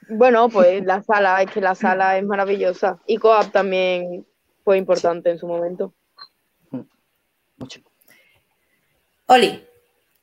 [0.08, 2.98] Bueno, pues la sala, es que la sala es maravillosa.
[3.06, 4.26] Y Coap también
[4.64, 5.94] fue importante en su momento.
[7.58, 7.80] Mucho.
[9.26, 9.68] Oli,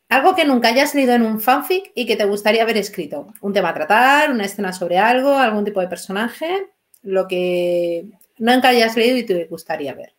[0.09, 3.33] algo que nunca hayas leído en un fanfic y que te gustaría haber escrito.
[3.41, 6.71] Un tema a tratar, una escena sobre algo, algún tipo de personaje,
[7.03, 8.05] lo que
[8.37, 10.13] nunca hayas leído y te gustaría ver.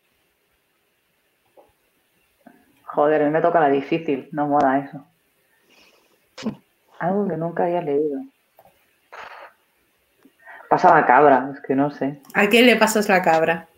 [2.84, 5.04] Joder, a mí me toca la difícil, no mola eso.
[6.98, 8.20] Algo que nunca haya leído.
[10.68, 12.20] Pasa la cabra, es que no sé.
[12.34, 13.68] ¿A quién le pasas la cabra?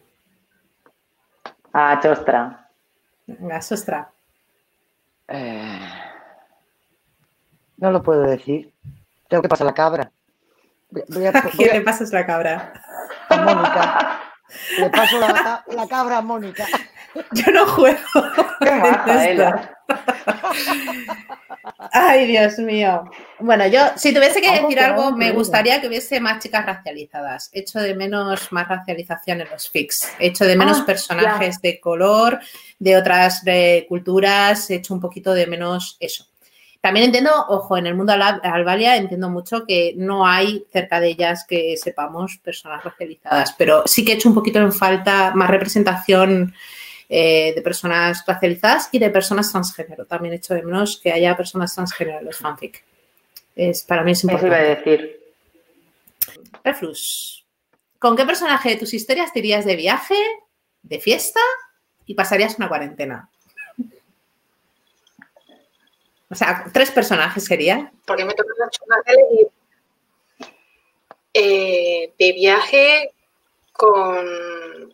[1.73, 2.68] A Chostra.
[3.29, 4.11] Venga, Chostra.
[5.29, 5.81] Eh,
[7.77, 8.73] no lo puedo decir.
[9.29, 10.11] Tengo que pasar la cabra.
[11.35, 12.73] a, quién le pasas la cabra?
[13.29, 14.21] A Mónica.
[14.79, 16.65] Le paso la, cabra a Mónica.
[17.33, 17.99] Yo no juego.
[21.93, 23.05] Ay, Dios mío.
[23.39, 27.51] Bueno, yo, si tuviese que decir algo, me gustaría que hubiese más chicas racializadas.
[27.53, 30.09] Echo de menos más racialización en los fics.
[30.19, 32.41] Echo de menos ah, personajes de color,
[32.79, 33.43] de otras
[33.89, 34.71] culturas.
[34.71, 36.27] Echo un poquito de menos eso.
[36.81, 41.45] También entiendo, ojo, en el mundo Albalia entiendo mucho que no hay cerca de ellas
[41.47, 46.55] que sepamos personas racializadas, pero sí que he hecho un poquito en falta más representación
[47.09, 50.07] eh, de personas racializadas y de personas transgénero.
[50.07, 52.85] También he hecho de menos que haya personas transgénero en los fanfic.
[53.57, 54.55] Es, para mí es importante.
[54.55, 55.21] Eso iba a decir.
[56.65, 57.45] Reflux.
[57.99, 60.17] ¿Con qué personaje de tus historias te irías de viaje,
[60.83, 61.41] de fiesta
[62.07, 63.31] y pasarías una cuarentena?
[66.31, 67.91] O sea, tres personajes serían.
[68.07, 68.53] Porque me toca
[69.07, 69.49] elegir.
[71.33, 73.13] Eh, de viaje
[73.73, 74.93] con,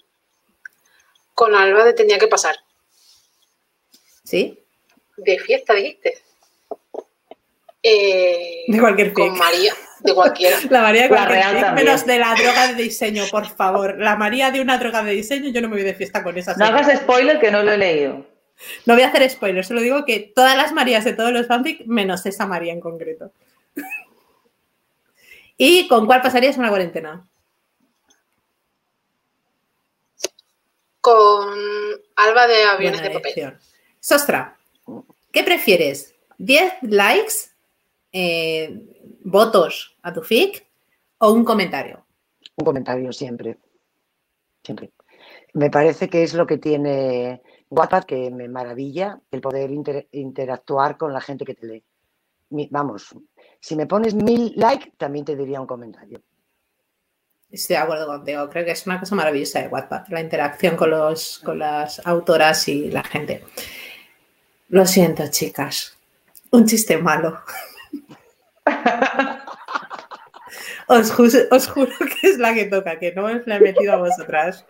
[1.35, 2.57] con Alba de tenía que pasar.
[4.23, 4.59] ¿Sí?
[5.17, 6.19] De fiesta, dijiste.
[7.83, 10.57] Eh, de cualquier Con María, de cualquiera.
[10.71, 13.99] La María de cualquier menos de la droga de diseño, por favor.
[13.99, 16.55] La María de una droga de diseño, yo no me voy de fiesta con esa.
[16.57, 18.27] No hagas spoiler que no lo he leído.
[18.87, 21.85] No voy a hacer spoilers, solo digo que todas las Marías de todos los fanfic,
[21.87, 23.33] menos esa María en concreto.
[25.59, 27.29] ¿Y con cuál pasarías una cuarentena?
[31.05, 31.51] Con
[32.17, 33.59] Alba de Aviones de Papel.
[34.01, 34.57] Sostra,
[35.31, 36.15] ¿qué prefieres?
[36.39, 37.35] ¿10 likes,
[38.11, 38.75] eh,
[39.23, 40.67] votos a tu fic
[41.19, 42.07] o un comentario?
[42.57, 43.59] Un comentario siempre.
[44.63, 44.93] Siempre.
[45.53, 49.71] Me parece que es lo que tiene WhatsApp que me maravilla el poder
[50.11, 51.85] interactuar con la gente que te lee.
[52.71, 53.15] vamos,
[53.61, 56.23] si me pones mil likes, también te diría un comentario.
[57.51, 58.49] Estoy de acuerdo contigo.
[58.51, 62.69] Creo que es una cosa maravillosa de WhatsApp, la interacción con, los, con las autoras
[62.69, 63.45] y la gente.
[64.69, 65.97] Lo siento, chicas.
[66.51, 67.39] Un chiste malo.
[70.89, 71.13] os,
[71.51, 74.65] os, juro que es la que toca, que no me la he metido a vosotras.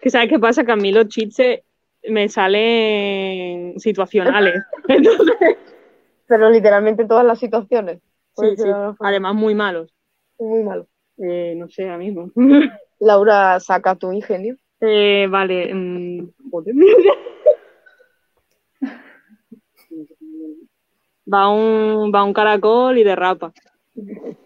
[0.00, 1.60] Que sabes qué pasa, que a mí los chistes
[2.08, 4.62] me salen situacionales.
[6.26, 8.00] Pero literalmente todas las situaciones.
[8.36, 8.64] Sí, sí.
[9.00, 9.94] Además, muy malos.
[10.38, 10.86] Muy malos.
[11.18, 12.30] Eh, no sé, a mismo.
[13.00, 14.56] Laura, saca tu ingenio.
[14.80, 15.72] Eh, vale.
[15.74, 16.28] Mm,
[21.32, 23.52] va, un, va un caracol y derrapa.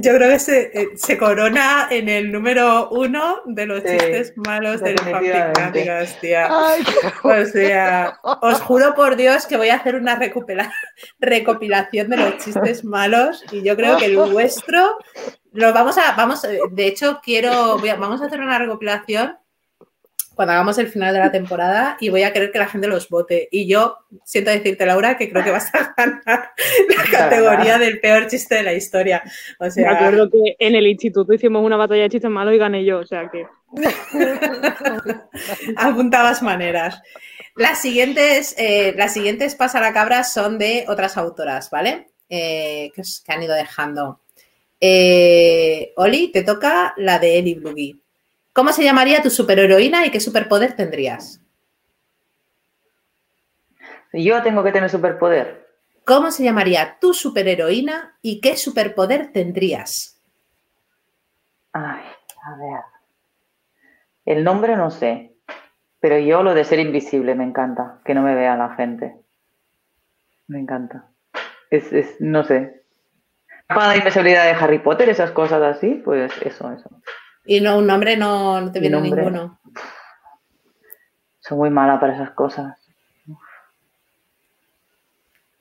[0.00, 4.80] Yo creo que se, eh, se, corona en el número uno de los chistes malos
[4.80, 6.48] del fanfic tía.
[7.22, 10.18] O sea, os juro por Dios que voy a hacer una
[11.20, 14.98] recopilación de los chistes malos y yo creo que el vuestro
[15.52, 19.38] lo vamos a, vamos, de hecho quiero, vamos a hacer una recopilación
[20.38, 23.08] cuando hagamos el final de la temporada y voy a querer que la gente los
[23.08, 23.48] vote.
[23.50, 26.52] Y yo siento decirte, Laura, que creo que vas a ganar
[26.88, 29.20] la categoría del peor chiste de la historia.
[29.58, 32.58] O sea, Me acuerdo que en el instituto hicimos una batalla de chistes malos y
[32.58, 33.46] gané yo, o sea que.
[35.76, 37.02] apuntabas maneras.
[37.56, 42.10] Las siguientes, eh, las siguientes pasa la cabra son de otras autoras, ¿vale?
[42.28, 44.20] Eh, que, os- que han ido dejando.
[44.80, 48.00] Eh, Oli, te toca la de Ellie Bluggy.
[48.58, 51.40] ¿Cómo se llamaría tu superheroína y qué superpoder tendrías?
[54.12, 55.64] Yo tengo que tener superpoder.
[56.04, 60.20] ¿Cómo se llamaría tu superheroína y qué superpoder tendrías?
[61.72, 62.02] Ay,
[62.42, 62.80] a ver.
[64.24, 65.36] El nombre no sé,
[66.00, 69.14] pero yo lo de ser invisible me encanta, que no me vea la gente.
[70.48, 71.12] Me encanta.
[71.70, 72.82] Es, es no sé.
[73.68, 76.90] Para la invisibilidad de Harry Potter, esas cosas así, pues eso, eso.
[77.50, 79.22] Y no, un nombre no, no te viene Nombre.
[79.22, 79.58] ninguno.
[81.40, 82.76] Soy muy mala para esas cosas.
[83.26, 83.38] Uf.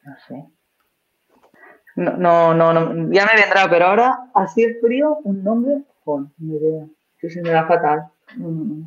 [0.03, 0.45] No sé.
[1.95, 6.33] No, no, no, no, ya me vendrá, pero ahora, así es frío, un nombre, con
[6.39, 6.85] ni idea.
[7.19, 8.09] Que se me da fatal.
[8.35, 8.81] Mm.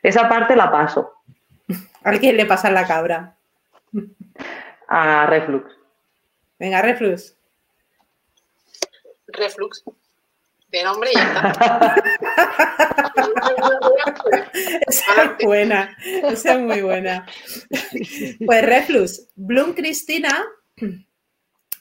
[0.00, 1.12] Esa parte la paso
[2.04, 3.34] ¿A quién le pasa la cabra?
[4.86, 5.68] a Reflux.
[6.60, 7.36] Venga, Reflux.
[9.26, 9.82] Reflux.
[10.70, 11.96] De nombre y ya está.
[14.86, 17.26] Esa es buena, esa es muy buena.
[18.44, 20.44] Pues Reflux, Bloom Cristina,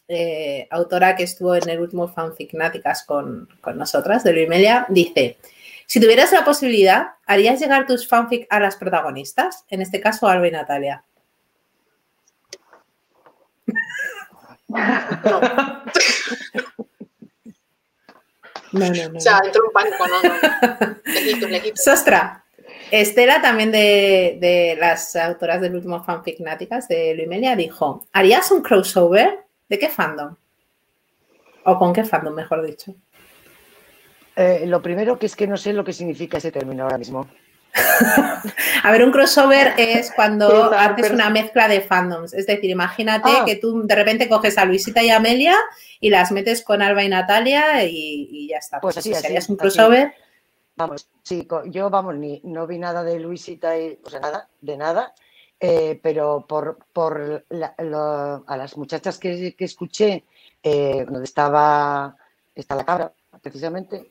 [0.07, 5.37] eh, autora que estuvo en el último fanfic Náticas con, con nosotras, de Luimelia, dice,
[5.85, 9.65] si tuvieras la posibilidad, ¿harías llegar tus fanfic a las protagonistas?
[9.69, 11.03] En este caso, Alba y Natalia.
[14.67, 15.41] No,
[18.71, 19.17] no, no.
[19.17, 20.23] O sea, entro en pánico, no,
[21.49, 21.75] no.
[21.75, 22.43] Sostra.
[22.91, 28.61] Estela, también de, de las autoras del último fanfic Náticas de Luimelia, dijo: ¿Harías un
[28.61, 29.45] crossover?
[29.67, 30.35] ¿De qué fandom?
[31.65, 32.95] ¿O con qué fandom, mejor dicho?
[34.35, 37.27] Eh, lo primero que es que no sé lo que significa ese término ahora mismo.
[38.83, 42.33] A ver, un crossover es cuando haces una mezcla de fandoms.
[42.33, 43.43] Es decir, imagínate Ah.
[43.45, 45.55] que tú de repente coges a Luisita y Amelia
[45.99, 48.79] y las metes con Alba y Natalia y, y ya está.
[48.79, 49.59] Pues así, si así, harías un así.
[49.61, 50.13] crossover.
[50.75, 54.77] Vamos, sí, yo, vamos, ni, no vi nada de Luisita, y, o sea, nada, de
[54.77, 55.13] nada,
[55.59, 60.23] eh, pero por, por la- lo- a las muchachas que, que escuché,
[60.63, 62.15] eh, donde estaba,
[62.55, 64.09] está la cabra, precisamente,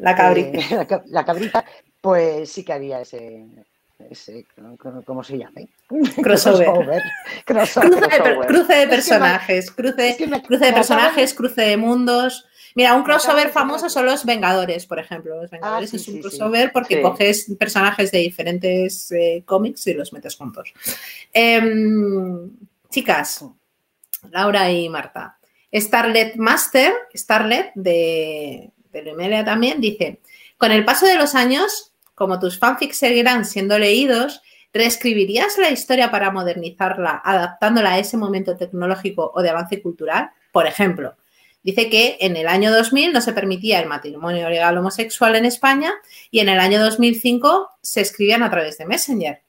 [0.00, 0.58] La cabrita.
[0.58, 1.64] eh, la, ca- la cabrita,
[2.00, 3.44] pues sí que había ese,
[4.10, 4.46] ese
[4.78, 5.60] ¿cómo- ¿cómo se llama?
[6.22, 7.02] Crossover.
[7.44, 7.90] Crossover.
[7.90, 8.46] Cruce de, per- crossover.
[8.46, 11.76] cruce de Es que me- personajes, cruce, es que me- cruce de personajes, cruce de
[11.76, 12.46] mundos.
[12.74, 15.40] Mira, un crossover famoso son los Vengadores, por ejemplo.
[15.40, 16.20] Los Vengadores sí, es un sí, sí.
[16.20, 20.72] crossover porque coges personajes de diferentes eh, cómics y los metes juntos.
[21.32, 22.50] Em,
[22.90, 23.44] chicas,
[24.30, 25.38] Laura y Marta.
[25.72, 30.20] Starlet Master, Starlet de, de Lumelia también, dice:
[30.58, 36.10] Con el paso de los años, como tus fanfics seguirán siendo leídos, ¿reescribirías la historia
[36.10, 40.30] para modernizarla, adaptándola a ese momento tecnológico o de avance cultural?
[40.52, 41.14] Por ejemplo,
[41.62, 45.92] dice que en el año 2000 no se permitía el matrimonio legal homosexual en España
[46.30, 49.40] y en el año 2005 se escribían a través de Messenger.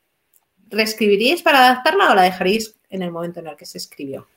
[0.69, 4.27] ¿Reescribiríais para adaptarla o la dejaríais en el momento en el que se escribió?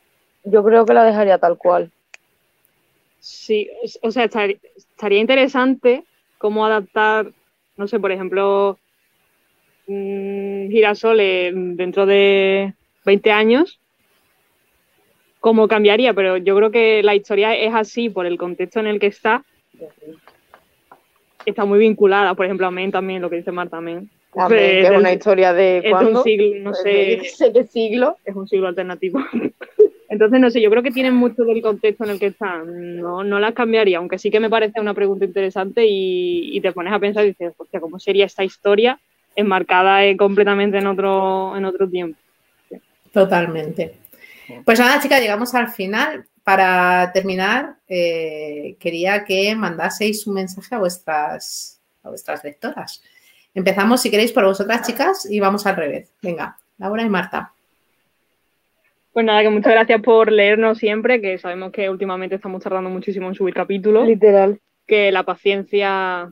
[0.45, 1.93] Yo creo que la dejaría tal cual.
[3.21, 3.69] Sí,
[4.01, 6.05] o sea, estar- estaría interesante
[6.43, 7.31] cómo adaptar,
[7.77, 8.77] no sé, por ejemplo,
[9.87, 12.75] mm, Girasol eh, dentro de
[13.07, 13.79] 20 años,
[15.39, 18.99] cómo cambiaría, pero yo creo que la historia es así por el contexto en el
[18.99, 19.45] que está.
[21.47, 24.11] Está muy vinculada, por ejemplo, a Men también, lo que dice Marta Men.
[24.51, 26.19] Es una historia de es de cuándo.
[26.19, 28.17] un siglo, no sé, de- qué siglo.
[28.25, 29.21] es un siglo alternativo.
[30.13, 32.99] Entonces, no sé, yo creo que tienen mucho del contexto en el que están.
[32.99, 36.93] No, no las cambiaría, aunque sí que me parece una pregunta interesante y, te pones
[36.93, 39.01] a pensar y dices, hostia, ¿cómo sería esta historia
[39.35, 42.19] enmarcada eh, completamente en otro, en otro tiempo?
[43.11, 43.95] Totalmente.
[44.67, 46.27] Pues nada, chicas, llegamos al final.
[46.45, 53.03] Para terminar, eh, quería que mandaseis un mensaje a vuestras, a vuestras lectoras.
[53.55, 56.13] Empezamos, si queréis, por vosotras, chicas, y vamos al revés.
[56.21, 57.52] Venga, Laura y Marta.
[59.13, 63.29] Pues nada, que muchas gracias por leernos siempre, que sabemos que últimamente estamos tardando muchísimo
[63.29, 64.07] en subir capítulos.
[64.07, 64.59] Literal.
[64.87, 66.31] que la paciencia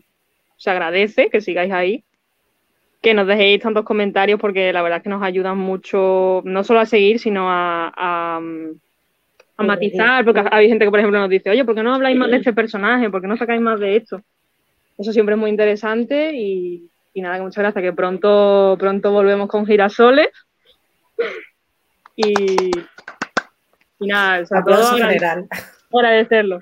[0.56, 2.04] se agradece, que sigáis ahí,
[3.02, 6.80] que nos dejéis tantos comentarios porque la verdad es que nos ayudan mucho, no solo
[6.80, 8.40] a seguir, sino a, a,
[9.56, 12.16] a matizar, porque hay gente que, por ejemplo, nos dice, oye, ¿por qué no habláis
[12.16, 13.10] más de este personaje?
[13.10, 14.22] ¿Por qué no sacáis más de esto?
[14.98, 19.48] Eso siempre es muy interesante y, Y nada, que muchas gracias, que pronto, pronto volvemos
[19.48, 20.28] con girasoles.
[22.22, 22.70] Y,
[23.98, 25.48] y nada, o todo general.
[25.92, 26.60] agradecerlo.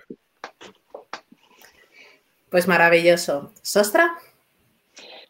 [2.49, 3.53] Pues maravilloso.
[3.61, 4.17] ¿Sostra?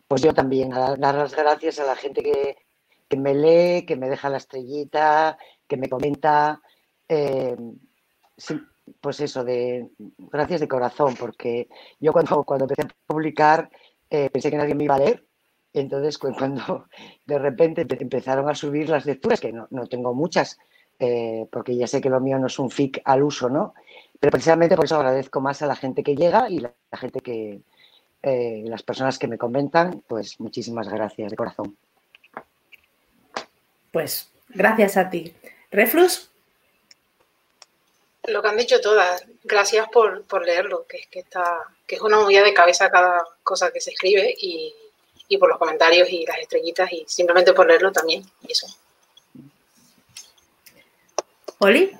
[0.06, 4.28] Pues yo también, dar las gracias a la gente que, me lee, que me deja
[4.28, 6.60] la estrellita, que me comenta.
[7.08, 7.56] Eh,
[9.00, 9.88] pues eso, de
[10.18, 11.68] gracias de corazón, porque
[12.00, 13.70] yo cuando, cuando empecé a publicar
[14.10, 15.24] eh, pensé que nadie me iba a leer.
[15.72, 16.86] Entonces, cuando
[17.26, 20.58] de repente empezaron a subir las lecturas, que no, tengo muchas,
[20.98, 23.74] eh, porque ya sé que lo mío no es un FIC al uso, ¿no?
[24.18, 27.60] Pero precisamente por eso agradezco más a la gente que llega y la, gente que,
[28.22, 31.76] eh, las personas que me comentan, pues muchísimas gracias de corazón.
[33.92, 35.32] Pues gracias a ti.
[35.70, 36.30] Reflux.
[38.24, 42.18] Lo que han dicho todas, gracias por, leerlo, que es que está, que es una
[42.18, 44.74] movida de cabeza cada cosa que se escribe y,
[45.28, 48.24] y por los comentarios y las estrellitas y simplemente por leerlo también.
[48.42, 48.66] Y eso.
[51.60, 51.92] Oli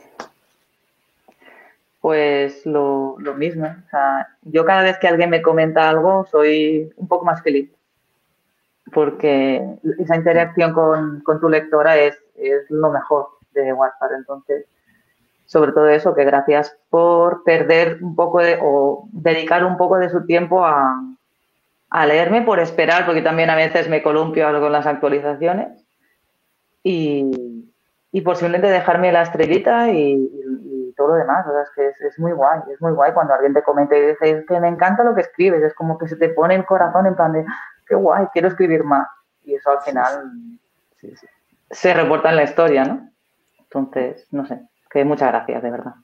[2.01, 3.67] pues lo, mismo.
[3.67, 7.71] O sea, yo cada vez que alguien me comenta algo soy un poco más feliz,
[8.93, 9.63] porque
[9.99, 12.19] esa interacción con, tu lectora es,
[12.71, 14.13] lo mejor de WhatsApp.
[14.17, 14.65] Entonces,
[15.45, 20.09] sobre todo eso, que gracias por perder un poco de, o dedicar un poco de
[20.09, 21.03] su tiempo a,
[22.07, 25.85] leerme, por esperar, porque también a veces me columpio algo con las actualizaciones.
[26.83, 27.31] Y,
[28.13, 30.35] y por simplemente dejarme la estrellita y,
[30.97, 31.47] todo lo demás.
[31.47, 34.05] O sea, es que es, muy guay, es muy guay cuando alguien te comenta y
[34.05, 37.07] dice que me encanta lo que escribes, es como que se te pone el corazón
[37.07, 37.47] en plan de
[37.87, 39.07] qué guay, quiero escribir más.
[39.45, 40.33] Y eso al final
[41.71, 43.11] se reporta en la historia, ¿no?
[43.61, 44.61] Entonces, no sé,
[44.91, 45.95] que muchas gracias, de verdad.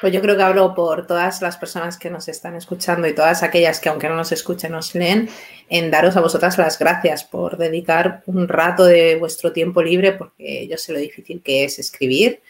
[0.00, 3.42] Pues yo creo que hablo por todas las personas que nos están escuchando y todas
[3.42, 5.28] aquellas que aunque no nos escuchen nos leen,
[5.70, 10.66] en daros a vosotras las gracias por dedicar un rato de vuestro tiempo libre, porque
[10.68, 12.40] yo sé lo difícil que es escribir,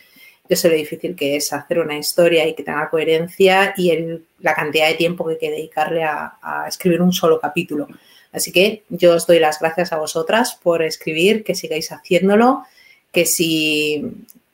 [0.48, 4.54] yo sé lo difícil que es hacer una historia y que tenga coherencia y la
[4.54, 7.88] cantidad de tiempo que hay que dedicarle a, escribir un solo capítulo.
[8.32, 12.64] Así que yo os doy las gracias a vosotras por escribir, que sigáis haciéndolo,
[13.12, 14.04] que si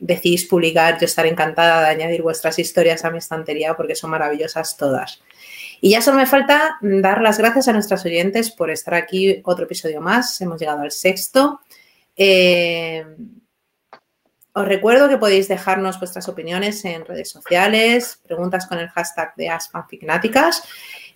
[0.01, 4.77] decidís publicar, yo estaré encantada de añadir vuestras historias a mi estantería porque son maravillosas
[4.77, 5.23] todas.
[5.81, 9.65] Y ya solo me falta dar las gracias a nuestras oyentes por estar aquí otro
[9.65, 10.41] episodio más.
[10.41, 11.61] Hemos llegado al sexto.
[12.17, 13.05] Eh,
[14.53, 19.49] os recuerdo que podéis dejarnos vuestras opiniones en redes sociales, preguntas con el hashtag de
[19.49, 20.65] AsFanficnáticas.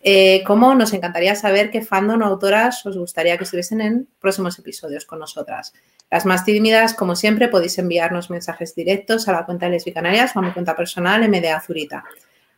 [0.07, 4.59] Eh, como nos encantaría saber qué fandom o autoras os gustaría que estuviesen en próximos
[4.59, 5.73] episodios con nosotras.
[6.11, 10.41] Las más tímidas, como siempre, podéis enviarnos mensajes directos a la cuenta de Lesbicanarias o
[10.41, 12.05] a mi cuenta personal MD Azurita.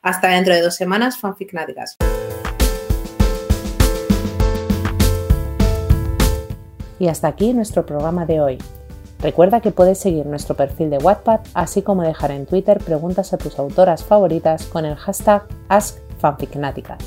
[0.03, 1.97] Hasta dentro de dos semanas, fanficnáticas.
[6.99, 8.59] Y hasta aquí nuestro programa de hoy.
[9.21, 13.39] Recuerda que puedes seguir nuestro perfil de Wattpad, así como dejar en Twitter preguntas a
[13.39, 16.99] tus autoras favoritas con el hashtag AskFanficnática.